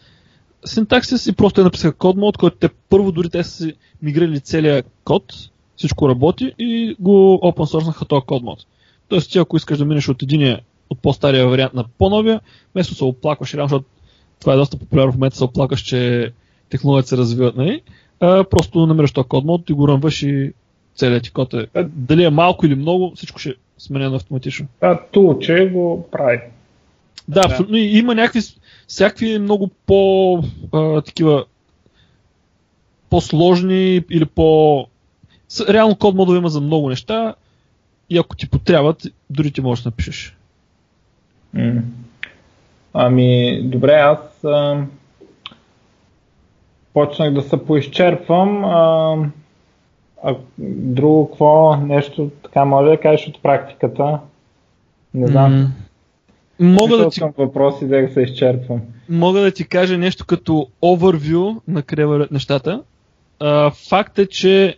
синтаксис 0.66 1.28
и 1.28 1.34
просто 1.34 1.62
те 1.62 1.64
написаха 1.64 1.94
код 1.94 2.18
мод, 2.18 2.38
който 2.38 2.58
те 2.58 2.70
първо 2.90 3.12
дори 3.12 3.30
те 3.30 3.44
са 3.44 3.52
си 3.52 3.74
миграли 4.02 4.40
целият 4.40 4.86
код, 5.04 5.34
всичко 5.76 6.10
работи 6.10 6.54
и 6.60 6.96
го 7.00 7.40
open 7.44 7.78
source 7.78 8.08
този 8.08 8.26
код 8.26 8.44
мод. 8.44 8.66
Тоест 9.08 9.32
ти 9.32 9.40
ако 9.40 9.58
искаш 9.58 9.78
да 9.78 9.86
минеш 9.86 10.10
от 10.10 10.24
единия, 10.24 10.62
от 10.90 11.00
по-стария 11.00 11.48
вариант 11.48 11.74
на 11.74 11.86
по-новия, 11.98 12.42
вместо 12.74 12.96
се 12.96 13.04
оплакваш, 13.04 13.54
реално, 13.54 13.68
защото 13.70 13.86
това 14.40 14.54
е 14.54 14.58
доста 14.58 14.78
популярно 14.78 15.12
в 15.12 15.16
момента, 15.16 15.38
се 15.38 15.44
оплакваш, 15.44 15.82
че 15.82 16.32
технологията 16.70 17.10
се 17.10 17.18
развиват, 17.18 17.56
нали? 17.56 17.82
А, 18.20 18.44
просто 18.44 18.86
намираш 18.86 19.12
този 19.12 19.28
код 19.28 19.46
мод 19.46 19.70
и 19.70 19.74
го 19.74 19.88
ръмваш 19.88 20.24
и 20.24 20.54
целият 20.96 21.24
ти 21.24 21.32
код 21.32 21.54
е. 21.54 21.68
Дали 21.84 22.24
е 22.24 22.30
малко 22.30 22.66
или 22.66 22.76
много, 22.76 23.12
всичко 23.16 23.40
ще 23.40 23.50
е 23.50 23.54
сменено 23.78 24.16
автоматично. 24.16 24.68
А, 24.82 25.00
че 25.42 25.70
го 25.74 26.08
прави. 26.12 26.40
Да, 27.28 27.42
абсолютно. 27.46 27.78
И 27.78 27.98
има 27.98 28.16
някакви 28.16 28.42
всякакви 28.90 29.40
много 29.40 29.70
по 29.86 30.44
а, 30.74 31.02
такива 31.02 31.46
по-сложни 33.10 34.04
или 34.12 34.26
по... 34.26 34.86
Реално 35.70 35.96
код 35.96 36.16
модове 36.16 36.38
има 36.38 36.50
за 36.50 36.62
много 36.62 36.90
неща 36.90 37.36
и 38.10 38.18
ако 38.18 38.36
ти 38.36 38.50
потребват, 38.50 39.04
дори 39.30 39.52
ти 39.52 39.62
можеш 39.62 39.84
да 39.84 39.88
напишеш. 39.88 40.38
Mm. 41.56 41.82
Ами, 42.94 43.62
добре, 43.64 43.94
аз 43.94 44.44
а, 44.44 44.84
почнах 46.94 47.34
да 47.34 47.42
се 47.42 47.66
поизчерпвам. 47.66 48.66
А, 48.66 49.18
а, 50.24 50.36
друго 50.58 51.30
какво, 51.30 51.76
нещо 51.76 52.32
така 52.44 52.66
може 52.66 52.90
да 52.90 53.02
кажеш 53.02 53.28
от 53.28 53.42
практиката? 53.42 54.20
Не 55.14 55.28
знам. 55.28 55.52
Mm. 55.52 55.89
Мога 56.60 56.98
да 56.98 57.10
ти... 57.10 57.22
въпроси 57.38 57.88
да 57.88 58.10
се 58.14 58.22
изчерпвам. 58.22 58.82
Мога 59.10 59.42
да 59.42 59.52
ти 59.52 59.68
кажа 59.68 59.98
нещо 59.98 60.26
като 60.26 60.68
overview 60.84 61.62
на 61.68 61.82
къде 61.82 62.28
нещата. 62.32 62.84
А, 63.40 63.72
факт 63.72 64.20
е, 64.20 64.26
че 64.26 64.78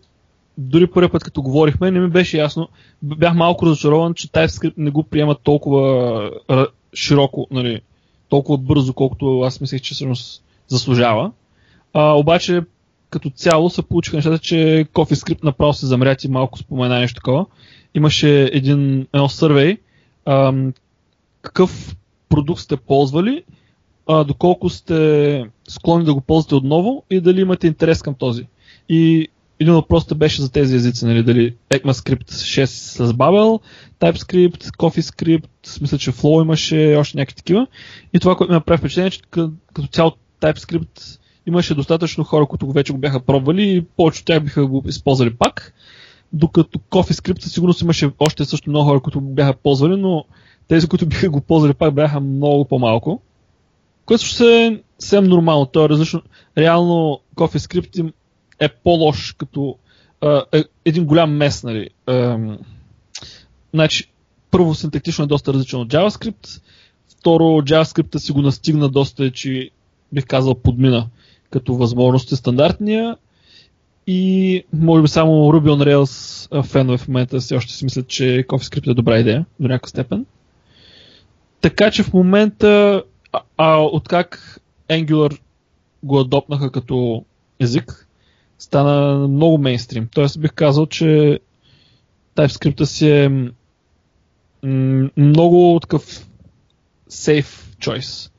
дори 0.57 0.87
първи 0.87 1.09
път 1.09 1.23
като 1.23 1.41
говорихме, 1.41 1.91
не 1.91 1.99
ми 1.99 2.09
беше 2.09 2.37
ясно. 2.37 2.69
Бях 3.01 3.35
малко 3.35 3.65
разочарован, 3.65 4.13
че 4.13 4.27
TypeScript 4.27 4.73
не 4.77 4.91
го 4.91 5.03
приема 5.03 5.35
толкова 5.43 6.31
широко, 6.93 7.47
нали, 7.51 7.81
толкова 8.29 8.57
бързо, 8.57 8.93
колкото 8.93 9.41
аз 9.41 9.61
мислех, 9.61 9.81
че 9.81 9.93
всъщност 9.93 10.43
заслужава. 10.67 11.31
А, 11.93 12.13
обаче, 12.13 12.61
като 13.09 13.29
цяло 13.29 13.69
се 13.69 13.81
получиха 13.81 14.17
нещата, 14.17 14.39
че 14.39 14.85
CoffeeScript 14.93 15.43
направо 15.43 15.73
се 15.73 15.85
замря 15.85 16.15
и 16.25 16.27
малко 16.27 16.57
спомена 16.57 16.99
нещо 16.99 17.15
такова. 17.15 17.45
Имаше 17.95 18.43
един, 18.43 19.07
едно 19.13 19.29
сървей, 19.29 19.77
какъв 21.41 21.95
продукт 22.29 22.61
сте 22.61 22.77
ползвали, 22.77 23.43
а, 24.07 24.23
доколко 24.23 24.69
сте 24.69 25.43
склонни 25.67 26.05
да 26.05 26.13
го 26.13 26.21
ползвате 26.21 26.55
отново 26.55 27.03
и 27.09 27.21
дали 27.21 27.41
имате 27.41 27.67
интерес 27.67 28.01
към 28.01 28.13
този. 28.13 28.47
И 28.89 29.27
един 29.59 29.73
от 29.73 30.17
беше 30.17 30.41
за 30.41 30.51
тези 30.51 30.75
езици, 30.75 31.05
нали, 31.05 31.23
дали 31.23 31.55
ECMAScript 31.69 32.31
6 32.31 32.65
с 32.65 33.13
Babel, 33.13 33.61
TypeScript, 33.99 34.63
CoffeeScript, 34.63 35.81
мисля, 35.81 35.97
че 35.97 36.11
Flow 36.11 36.41
имаше 36.41 36.95
още 36.99 37.17
някакви 37.17 37.35
такива. 37.35 37.67
И 38.13 38.19
това, 38.19 38.35
което 38.35 38.51
ми 38.51 38.55
направи 38.55 38.77
впечатление, 38.77 39.11
че 39.11 39.21
като 39.73 39.87
цяло 39.91 40.11
TypeScript 40.41 41.19
имаше 41.47 41.75
достатъчно 41.75 42.23
хора, 42.23 42.45
които 42.45 42.65
го 42.65 42.73
вече 42.73 42.93
го 42.93 42.99
бяха 42.99 43.19
пробвали 43.19 43.75
и 43.75 43.81
повече 43.81 44.19
от 44.19 44.25
тях 44.25 44.43
биха 44.43 44.67
го 44.67 44.83
използвали 44.87 45.35
пак. 45.35 45.73
Докато 46.33 46.79
CoffeeScript 46.79 47.41
със 47.41 47.53
сигурност 47.53 47.81
имаше 47.81 48.11
още 48.19 48.45
също 48.45 48.69
много 48.69 48.89
хора, 48.89 48.99
които 48.99 49.21
го 49.21 49.33
бяха 49.33 49.53
ползвали, 49.53 49.95
но 49.95 50.25
тези, 50.71 50.87
които 50.87 51.05
биха 51.05 51.29
го 51.29 51.41
ползвали 51.41 51.73
пак 51.73 51.93
бяха 51.93 52.19
много 52.19 52.65
по-малко. 52.65 53.21
Което 54.05 54.25
ще 54.25 54.65
е 54.65 54.79
съвсем 54.99 55.23
нормално. 55.23 55.65
То 55.65 55.85
е 55.85 55.89
различно. 55.89 56.21
Реално 56.57 57.19
CoffeeScript 57.35 58.13
е 58.59 58.69
по-лош 58.69 59.33
като 59.37 59.75
е, 60.53 60.63
един 60.85 61.05
голям 61.05 61.37
мес, 61.37 61.63
нали. 61.63 61.89
Е, 62.09 62.35
значи, 63.73 64.11
първо 64.51 64.75
синтактично 64.75 65.23
е 65.23 65.27
доста 65.27 65.53
различно 65.53 65.81
от 65.81 65.87
JavaScript, 65.87 66.61
второ 67.19 67.43
JavaScript 67.43 68.17
си 68.17 68.31
го 68.31 68.41
настигна 68.41 68.89
доста, 68.89 69.31
че 69.31 69.69
бих 70.13 70.25
казал 70.25 70.55
подмина 70.55 71.07
като 71.49 71.75
възможности 71.75 72.35
стандартния 72.35 73.17
и 74.07 74.63
може 74.73 75.01
би 75.01 75.07
само 75.07 75.31
Ruby 75.31 75.69
on 75.69 75.83
Rails 75.83 76.63
фенове 76.63 76.97
в 76.97 77.07
момента 77.07 77.39
все 77.39 77.55
още 77.55 77.73
си 77.73 77.83
мислят, 77.83 78.07
че 78.07 78.45
CoffeeScript 78.47 78.91
е 78.91 78.93
добра 78.93 79.19
идея 79.19 79.45
до 79.59 79.67
някаква 79.67 79.89
степен. 79.89 80.25
Така 81.61 81.91
че 81.91 82.03
в 82.03 82.13
момента, 82.13 83.03
а, 83.33 83.41
а 83.57 83.77
откак 83.81 84.59
Angular 84.89 85.39
го 86.03 86.19
адопнаха 86.19 86.71
като 86.71 87.25
език, 87.59 88.07
стана 88.57 89.27
много 89.27 89.57
мейнстрим. 89.57 90.07
Тоест 90.13 90.41
бих 90.41 90.53
казал, 90.53 90.85
че 90.85 91.39
TypeScript 92.35 92.83
си 92.83 93.09
е 93.09 93.51
много 95.17 95.79
такъв 95.81 96.27
safe 97.09 97.77
choice. 97.77 98.31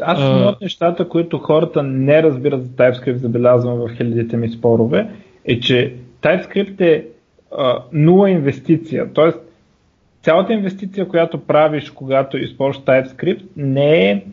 Аз 0.00 0.18
uh, 0.18 0.48
от 0.48 0.60
нещата, 0.60 1.08
които 1.08 1.38
хората 1.38 1.82
не 1.82 2.22
разбират 2.22 2.64
за 2.64 2.68
TypeScript, 2.68 3.16
забелязвам 3.16 3.78
в 3.78 3.96
хилядите 3.96 4.36
ми 4.36 4.48
спорове, 4.48 5.10
е, 5.44 5.60
че 5.60 5.94
TypeScript 6.22 6.80
е 6.80 7.06
а, 7.58 7.78
нула 7.92 8.30
инвестиция. 8.30 9.12
Тоест, 9.12 9.38
цялата 10.24 10.52
инвестиция, 10.52 11.08
която 11.08 11.38
правиш, 11.38 11.90
когато 11.90 12.38
използваш 12.38 12.84
TypeScript, 12.84 13.42
не 13.56 14.10
е, 14.10 14.24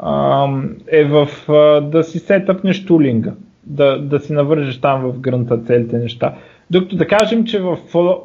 а, 0.00 0.48
е 0.88 1.04
в 1.04 1.28
а, 1.48 1.80
да 1.80 2.04
си 2.04 2.18
сетъпнеш 2.18 2.86
тулинга, 2.86 3.32
да, 3.66 3.98
да 3.98 4.20
си 4.20 4.32
навържеш 4.32 4.80
там 4.80 5.02
в 5.02 5.20
грънта 5.20 5.58
целите 5.58 5.98
неща. 5.98 6.34
Докато 6.70 6.96
да 6.96 7.06
кажем, 7.06 7.44
че 7.44 7.60
в 7.60 7.78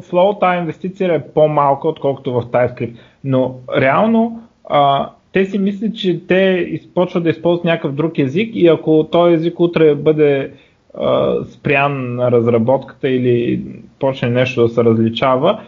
Flow 0.09 0.39
тази 0.39 0.59
инвестиция 0.59 1.15
е 1.15 1.27
по-малка, 1.33 1.87
отколкото 1.87 2.33
в 2.33 2.41
TypeScript. 2.41 2.95
Но 3.23 3.55
реално 3.77 4.41
а, 4.69 5.09
те 5.33 5.45
си 5.45 5.59
мислят, 5.59 5.95
че 5.95 6.27
те 6.27 6.71
почват 6.95 7.23
да 7.23 7.29
използват 7.29 7.65
някакъв 7.65 7.93
друг 7.93 8.19
език 8.19 8.55
и 8.55 8.67
ако 8.67 9.07
този 9.11 9.33
език 9.33 9.59
утре 9.59 9.95
бъде 9.95 10.51
а, 10.93 11.35
спрян 11.45 12.15
на 12.15 12.31
разработката 12.31 13.09
или 13.09 13.63
почне 13.99 14.29
нещо 14.29 14.61
да 14.61 14.69
се 14.69 14.83
различава, 14.83 15.61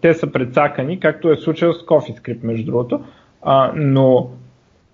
те 0.00 0.14
са 0.14 0.32
предсакани, 0.32 1.00
както 1.00 1.30
е 1.30 1.36
случая 1.36 1.72
с 1.72 1.86
CoffeeScript 1.86 2.42
между 2.42 2.66
другото. 2.66 3.00
А, 3.42 3.72
но 3.76 4.28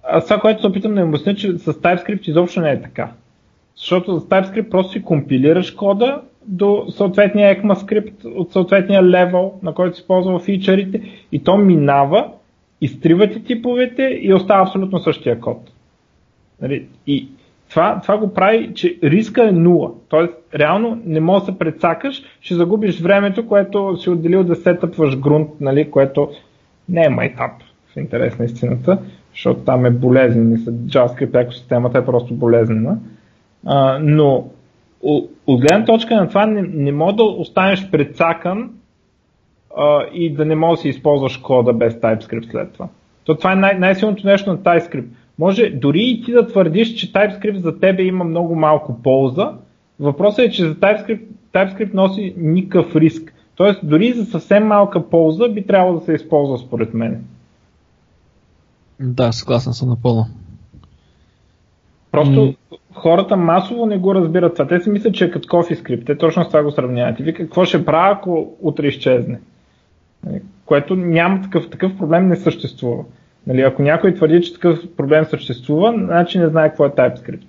аз 0.03 0.25
това, 0.25 0.41
което 0.41 0.61
се 0.61 0.67
опитам 0.67 0.95
да 0.95 1.01
им 1.01 1.09
обясня, 1.09 1.35
че 1.35 1.59
с 1.59 1.73
TypeScript 1.73 2.29
изобщо 2.29 2.61
не 2.61 2.71
е 2.71 2.83
така. 2.83 3.13
Защото 3.77 4.21
с 4.21 4.25
TypeScript 4.25 4.69
просто 4.69 4.93
си 4.93 5.03
компилираш 5.03 5.71
кода 5.71 6.23
до 6.47 6.87
съответния 6.89 7.63
ECMAScript 7.63 8.25
от 8.25 8.53
съответния 8.53 9.03
левел, 9.03 9.53
на 9.63 9.75
който 9.75 9.97
се 9.97 10.07
ползва 10.07 10.41
фичърите 10.41 11.03
и 11.33 11.45
то 11.45 11.57
минава, 11.57 12.29
изтрива 12.81 13.31
ти 13.31 13.45
типовете 13.45 14.03
и 14.03 14.35
остава 14.35 14.63
абсолютно 14.63 14.99
същия 14.99 15.41
код. 15.41 15.73
Нали? 16.63 16.87
И 17.07 17.29
това, 17.71 18.01
това 18.03 18.19
го 18.19 18.35
прави, 18.35 18.75
че 18.75 18.99
риска 19.03 19.49
е 19.49 19.53
нула. 19.53 19.91
Тоест, 20.09 20.33
реално 20.55 21.03
не 21.05 21.21
можеш 21.21 21.47
да 21.47 21.53
се 21.53 21.59
предсакаш, 21.59 22.23
ще 22.41 22.55
загубиш 22.55 23.01
времето, 23.01 23.47
което 23.47 23.97
си 23.97 24.11
отделил 24.11 24.45
да 24.45 24.57
сетъпваш 24.57 25.19
грунт, 25.19 25.51
нали, 25.61 25.91
което 25.91 26.31
не 26.89 27.05
е 27.05 27.09
майтап 27.09 27.53
в 27.93 27.97
интерес 27.97 28.39
на 28.39 28.45
истината, 28.45 28.99
защото 29.33 29.61
там 29.61 29.87
е 29.87 29.91
болезнен. 29.91 30.57
JavaScript 30.87 31.43
екосистемата 31.43 31.99
е 31.99 32.05
просто 32.05 32.35
болезнена. 32.35 32.99
А, 33.67 33.99
но 34.03 34.49
от 35.47 35.61
гледна 35.61 35.85
точка 35.85 36.17
на 36.17 36.29
това 36.29 36.47
не, 36.47 36.63
не 36.63 36.93
може 36.93 37.17
да 37.17 37.23
останеш 37.25 37.91
предсакан 37.91 38.71
а, 39.77 40.05
и 40.13 40.35
да 40.35 40.45
не 40.45 40.55
можеш 40.55 40.79
да 40.79 40.83
си 40.83 40.89
използваш 40.89 41.37
кода 41.37 41.73
без 41.73 41.95
TypeScript 41.95 42.51
след 42.51 42.73
това. 42.73 42.89
То 43.25 43.35
това 43.35 43.53
е 43.53 43.57
най- 43.57 43.79
най-силното 43.79 44.27
нещо 44.27 44.51
на 44.51 44.59
TypeScript. 44.59 45.09
Може 45.41 45.71
дори 45.71 46.03
и 46.03 46.23
ти 46.23 46.33
да 46.33 46.47
твърдиш, 46.47 46.95
че 46.95 47.13
TypeScript 47.13 47.57
за 47.57 47.79
тебе 47.79 48.03
има 48.03 48.25
много 48.25 48.55
малко 48.55 49.03
полза, 49.03 49.53
въпросът 50.01 50.39
е, 50.39 50.51
че 50.51 50.69
за 50.69 50.75
TypeScript, 50.75 51.23
TypeScript 51.55 51.95
носи 51.95 52.35
никакъв 52.37 52.97
риск. 52.97 53.35
Тоест, 53.55 53.81
дори 53.83 54.13
за 54.13 54.25
съвсем 54.25 54.67
малка 54.67 55.11
полза 55.11 55.49
би 55.49 55.67
трябвало 55.67 55.99
да 55.99 56.05
се 56.05 56.13
използва 56.13 56.59
според 56.59 56.95
мен. 56.95 57.25
Да, 59.01 59.33
съгласен 59.33 59.73
съм 59.73 59.89
напълно. 59.89 60.27
Просто 62.13 62.33
mm. 62.33 62.57
хората 62.95 63.37
масово 63.37 63.87
не 63.87 63.99
го 63.99 64.15
разбират 64.15 64.55
това. 64.55 64.67
Те 64.67 64.81
си 64.81 64.91
мислят, 64.91 65.15
че 65.15 65.25
е 65.25 65.31
като 65.31 65.49
CoffeeScript. 65.49 66.07
Те 66.07 66.19
точно 66.19 66.45
с 66.45 66.49
това 66.49 66.63
го 66.63 66.71
сравняват. 66.71 67.21
И 67.21 67.23
вика, 67.23 67.43
какво 67.43 67.65
ще 67.65 67.85
правя, 67.85 68.13
ако 68.13 68.57
утре 68.61 68.87
изчезне? 68.87 69.41
Нали, 70.27 70.41
което 70.67 70.97
няма 70.97 71.43
такъв, 71.43 71.71
такъв 71.71 71.99
проблем 71.99 72.29
не 72.29 72.37
съществува. 72.37 73.05
Нали, 73.47 73.61
ако 73.61 73.83
някой 73.83 74.15
твърди, 74.15 74.43
че 74.43 74.53
такъв 74.53 74.79
проблем 74.97 75.25
съществува, 75.31 75.95
значи 75.97 76.39
не 76.39 76.49
знае 76.49 76.69
какво 76.69 76.87
е 76.87 76.91
TypeScript. 76.91 77.45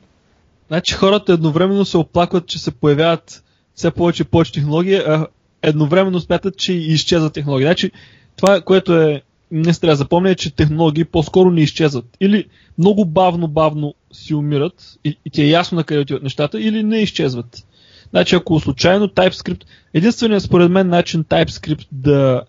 Значи 0.68 0.94
хората 0.94 1.34
едновременно 1.34 1.86
се 1.86 1.98
оплакват, 1.98 2.48
че 2.48 2.60
се 2.60 2.72
появяват 2.72 3.44
все 3.76 3.92
повече 3.92 4.24
и 4.24 4.26
повече 4.26 4.54
технологии, 4.54 4.96
а 4.96 5.28
едновременно 5.62 6.20
смятат, 6.20 6.58
че 6.58 6.74
изчезва 6.74 7.30
технология. 7.30 7.68
Значи 7.68 7.92
това, 8.36 8.62
което 8.62 9.02
е 9.02 9.22
не 9.52 9.74
трябва 9.74 9.92
да 9.92 9.96
запомня, 9.96 10.30
е, 10.30 10.36
че 10.36 10.56
технологии 10.56 11.06
по-скоро 11.06 11.52
не 11.52 11.62
изчезват. 11.62 12.06
Или 12.20 12.46
много 12.78 13.06
бавно-бавно 13.06 13.94
си 14.12 14.34
умират 14.34 14.98
и, 15.04 15.18
и 15.26 15.30
ти 15.30 15.42
е 15.42 15.50
ясно 15.50 15.76
на 15.76 15.84
къде 15.84 16.02
отиват 16.02 16.24
нещата, 16.24 16.62
или 16.62 16.84
не 16.84 16.98
изчезват. 16.98 17.66
Значи 18.10 18.36
ако 18.36 18.60
случайно 18.60 19.08
TypeScript, 19.08 19.64
единственият 19.94 20.44
според 20.44 20.72
мен 20.72 20.88
начин 20.88 21.24
TypeScript 21.24 21.88
да 21.92 22.42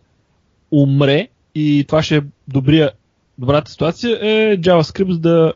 умре 0.70 1.28
и 1.55 1.84
това 1.88 2.03
ще 2.03 2.16
е 2.16 2.22
добрия, 2.49 2.90
добрата 3.43 3.70
ситуация 3.70 4.18
е 4.22 4.59
JavaScript 4.59 5.18
да 5.18 5.53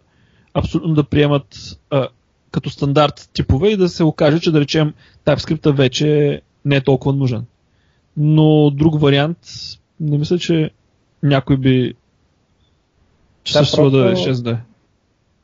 абсолютно 0.55 0.95
да 0.95 1.05
приемат 1.05 1.78
а, 1.91 2.09
като 2.51 2.70
стандарт 2.70 3.30
типове 3.32 3.68
и 3.68 3.76
да 3.76 3.89
се 3.89 4.05
окаже, 4.05 4.41
че 4.41 4.53
да 4.53 4.61
речем 4.61 4.95
TypeScript 5.24 5.72
вече 5.72 6.41
не 6.64 6.76
е 6.76 6.80
толкова 6.80 7.14
нужен. 7.14 7.45
Но 8.16 8.70
друг 8.70 9.01
вариант 9.01 9.39
не 10.01 10.18
мисля, 10.18 10.39
че 10.39 10.70
някой 11.22 11.57
би 11.57 11.95
че 13.45 13.53
да, 13.53 13.64
се 13.64 13.82
да 13.82 14.12
изчезне. 14.12 14.59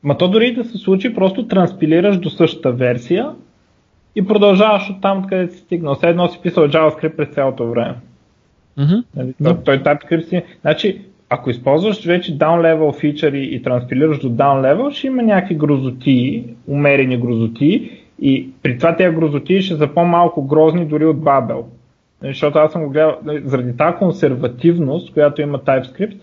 Ма 0.03 0.17
то 0.17 0.27
дори 0.27 0.53
да 0.53 0.65
се 0.65 0.77
случи, 0.77 1.13
просто 1.13 1.47
транспилираш 1.47 2.17
до 2.17 2.29
същата 2.29 2.71
версия 2.71 3.31
и 4.15 4.25
продължаваш 4.25 4.89
от 4.89 5.01
там, 5.01 5.27
къде 5.27 5.51
си 5.51 5.57
стигнал. 5.57 5.95
Все 5.95 6.07
едно 6.07 6.27
си 6.27 6.39
писал 6.43 6.67
JavaScript 6.67 7.15
през 7.15 7.29
цялото 7.29 7.69
време. 7.69 7.95
Mm-hmm. 8.77 9.03
Нали? 9.15 9.33
Да. 9.39 9.63
Той, 9.63 9.83
TypeScript 9.83 10.29
си... 10.29 10.43
Значи, 10.61 11.01
ако 11.33 11.49
използваш 11.49 12.05
вече 12.05 12.37
down 12.37 12.61
level 12.61 12.99
фичъри 12.99 13.49
и 13.51 13.63
транспилираш 13.63 14.19
до 14.19 14.29
down 14.29 14.61
level, 14.61 14.91
ще 14.91 15.07
има 15.07 15.23
някакви 15.23 15.55
грозоти, 15.55 16.45
умерени 16.67 17.17
грозоти 17.17 17.91
и 18.21 18.49
при 18.63 18.77
това 18.77 18.95
тези 18.95 19.15
грозоти 19.15 19.61
ще 19.61 19.75
са 19.75 19.87
по-малко 19.87 20.47
грозни 20.47 20.85
дори 20.85 21.05
от 21.05 21.17
Babel. 21.17 21.63
Нали, 22.21 22.33
защото 22.33 22.59
аз 22.59 22.71
съм 22.71 22.83
го 22.83 22.89
гледал, 22.89 23.15
нали, 23.25 23.41
заради 23.45 23.77
тази 23.77 23.97
консервативност, 23.97 25.13
която 25.13 25.41
има 25.41 25.59
TypeScript, 25.59 26.17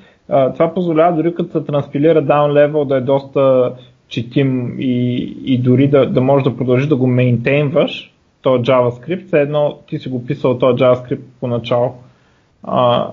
това 0.54 0.74
позволява 0.74 1.16
дори 1.16 1.34
като 1.34 1.52
се 1.52 1.64
транспилира 1.64 2.24
down 2.24 2.52
level 2.52 2.84
да 2.84 2.96
е 2.96 3.00
доста 3.00 3.72
четим 4.08 4.76
и, 4.78 5.16
и 5.44 5.58
дори 5.58 5.88
да, 5.88 6.10
да 6.10 6.20
можеш 6.20 6.44
да 6.44 6.56
продължиш 6.56 6.86
да 6.86 6.96
го 6.96 7.06
мейнтейнваш, 7.06 8.14
то 8.42 8.58
JavaScript, 8.58 9.26
все 9.26 9.40
едно 9.40 9.78
ти 9.88 9.98
си 9.98 10.08
го 10.08 10.26
писал 10.26 10.58
то 10.58 10.66
JavaScript 10.66 11.20
поначало. 11.40 11.94
А, 12.62 13.10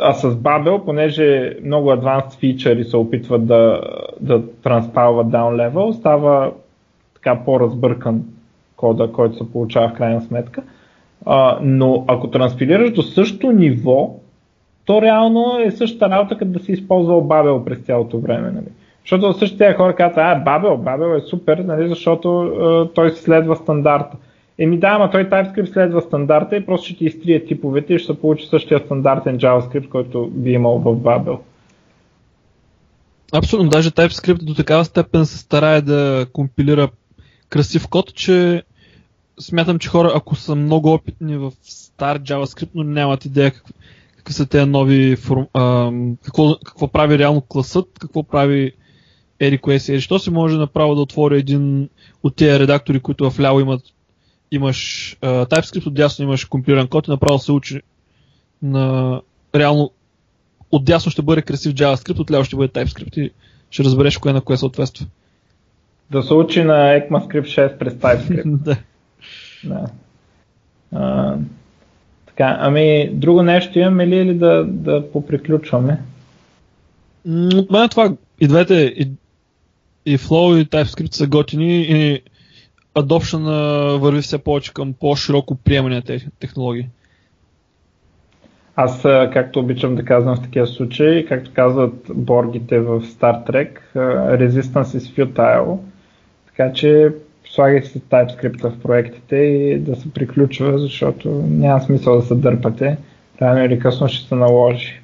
а 0.00 0.12
с 0.12 0.34
Babel, 0.34 0.84
понеже 0.84 1.56
много 1.64 1.90
advanced 1.90 2.38
фичъри 2.38 2.84
се 2.84 2.96
опитват 2.96 3.46
да, 3.46 3.80
да 4.20 4.42
транспалват 4.62 5.26
down 5.26 5.70
level, 5.70 5.92
става 5.92 6.52
така 7.14 7.44
по-разбъркан 7.44 8.22
кода, 8.76 9.12
който 9.12 9.36
се 9.36 9.52
получава 9.52 9.88
в 9.88 9.92
крайна 9.92 10.20
сметка. 10.20 10.62
А, 11.26 11.58
но 11.62 12.04
ако 12.08 12.30
транспилираш 12.30 12.92
до 12.92 13.02
същото 13.02 13.52
ниво, 13.52 14.14
то 14.84 15.02
реално 15.02 15.58
е 15.66 15.70
същата 15.70 16.10
работа, 16.10 16.38
като 16.38 16.50
да 16.50 16.58
си 16.58 16.72
използвал 16.72 17.20
Бабел 17.20 17.64
през 17.64 17.78
цялото 17.78 18.18
време. 18.18 18.50
Нали? 18.50 18.66
Защото 19.00 19.32
същите 19.32 19.74
хора 19.74 19.94
казват, 19.94 20.18
а, 20.18 20.34
Бабел, 20.34 20.76
Бабел 20.76 21.16
е 21.16 21.20
супер, 21.20 21.58
нали, 21.58 21.88
защото 21.88 22.40
а, 22.40 22.88
той 22.94 23.10
следва 23.10 23.56
стандарта. 23.56 24.16
Еми 24.60 24.78
да, 24.78 24.88
ама 24.88 25.10
той 25.10 25.24
TypeScript 25.24 25.72
следва 25.72 26.00
стандарта 26.00 26.56
и 26.56 26.66
просто 26.66 26.86
ще 26.86 26.96
ти 26.96 27.04
изтрие 27.04 27.44
типовете 27.44 27.94
и 27.94 27.98
ще 27.98 28.12
се 28.12 28.20
получи 28.20 28.46
същия 28.46 28.78
стандартен 28.78 29.38
JavaScript, 29.38 29.88
който 29.88 30.30
би 30.32 30.50
имал 30.50 30.78
в 30.78 30.96
Babel. 30.96 31.38
Абсолютно, 33.32 33.70
даже 33.70 33.90
TypeScript 33.90 34.44
до 34.44 34.54
такава 34.54 34.84
степен 34.84 35.26
се 35.26 35.38
старае 35.38 35.80
да 35.80 36.26
компилира 36.32 36.88
красив 37.48 37.88
код, 37.88 38.14
че 38.14 38.62
смятам, 39.40 39.78
че 39.78 39.88
хора, 39.88 40.12
ако 40.14 40.36
са 40.36 40.54
много 40.54 40.92
опитни 40.92 41.36
в 41.36 41.52
стар 41.62 42.20
JavaScript, 42.20 42.70
но 42.74 42.84
нямат 42.84 43.24
идея 43.24 43.50
какви, 43.50 43.74
какви 44.16 44.34
са 44.34 44.46
тези 44.46 44.70
нови, 44.70 45.16
форм, 45.16 45.46
а, 45.54 45.92
какво, 46.24 46.56
какво 46.64 46.88
прави 46.88 47.18
реално 47.18 47.40
класът, 47.40 47.88
какво 48.00 48.22
прави 48.22 48.72
Ери 49.40 49.58
кое 49.58 49.78
си, 49.78 50.00
що 50.00 50.18
си 50.18 50.30
може 50.30 50.56
направо 50.56 50.94
да 50.94 51.00
отвори 51.00 51.38
един 51.38 51.88
от 52.22 52.36
тези 52.36 52.58
редактори, 52.58 53.00
които 53.00 53.30
в 53.30 53.40
ляво 53.40 53.60
имат 53.60 53.82
имаш 54.50 55.16
а, 55.22 55.46
TypeScript, 55.46 55.86
отдясно 55.86 56.24
имаш 56.24 56.44
компилиран 56.44 56.88
код 56.88 57.08
и 57.08 57.10
направо 57.10 57.38
се 57.38 57.52
учи 57.52 57.80
на 58.62 59.20
реално 59.54 59.90
отдясно 60.70 61.12
ще 61.12 61.22
бъде 61.22 61.42
красив 61.42 61.74
JavaScript, 61.74 62.20
отляво 62.20 62.44
ще 62.44 62.56
бъде 62.56 62.68
TypeScript 62.72 63.18
и 63.18 63.30
ще 63.70 63.84
разбереш 63.84 64.18
кое 64.18 64.32
на 64.32 64.40
кое 64.40 64.56
съответства. 64.56 65.06
Да 66.10 66.22
се 66.22 66.34
учи 66.34 66.64
на 66.64 66.74
ECMAScript 66.74 67.42
6 67.42 67.78
през 67.78 67.94
TypeScript. 67.94 68.56
да. 68.62 68.76
Да. 69.64 69.86
А, 70.94 71.36
така, 72.26 72.56
ами, 72.60 73.10
друго 73.12 73.42
нещо 73.42 73.78
имаме 73.78 74.06
ли 74.06 74.16
или 74.16 74.34
да, 74.34 74.64
да 74.64 75.12
поприключваме? 75.12 76.02
От 77.54 77.70
мен 77.70 77.88
това 77.88 78.12
и 78.40 78.48
двете, 78.48 78.74
и, 78.74 79.10
и 80.06 80.18
Flow 80.18 80.62
и 80.62 80.66
TypeScript 80.66 81.14
са 81.14 81.26
готини 81.26 81.80
и 81.80 82.20
adoption 82.94 83.44
върви 83.98 84.20
все 84.20 84.38
повече 84.38 84.74
към 84.74 84.94
по-широко 85.00 85.54
приемане 85.54 85.94
на 85.94 86.02
тези 86.02 86.26
технологии. 86.40 86.88
Аз, 88.76 89.02
както 89.32 89.60
обичам 89.60 89.94
да 89.94 90.04
казвам 90.04 90.36
в 90.36 90.42
такива 90.42 90.66
случаи, 90.66 91.26
както 91.26 91.50
казват 91.54 91.94
боргите 92.14 92.80
в 92.80 93.00
Star 93.00 93.50
Trek, 93.50 93.78
resistance 94.38 94.98
is 94.98 95.26
futile. 95.26 95.78
Така 96.46 96.72
че 96.72 97.12
слагайте 97.44 97.88
си 97.88 98.00
TypeScript 98.00 98.68
в 98.68 98.82
проектите 98.82 99.36
и 99.36 99.78
да 99.78 99.96
се 99.96 100.12
приключва, 100.12 100.78
защото 100.78 101.28
няма 101.48 101.80
смисъл 101.80 102.16
да 102.16 102.22
се 102.22 102.34
дърпате. 102.34 102.98
Рано 103.42 103.64
или 103.64 103.78
късно 103.78 104.08
ще 104.08 104.28
се 104.28 104.34
наложи. 104.34 105.00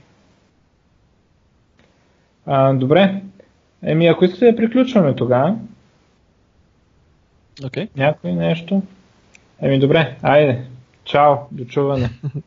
А, 2.47 2.73
добре. 2.73 3.23
Еми, 3.83 4.07
ако 4.07 4.25
искате 4.25 4.53
да 4.53 4.57
приключваме 4.57 5.15
тогава. 5.15 5.57
Okay. 7.63 7.89
Някой 7.97 8.33
нещо? 8.33 8.83
Еми 9.63 9.79
добре, 9.79 10.17
айде. 10.23 10.65
Чао, 11.05 11.37
до 11.53 11.65
чуване. 11.65 12.11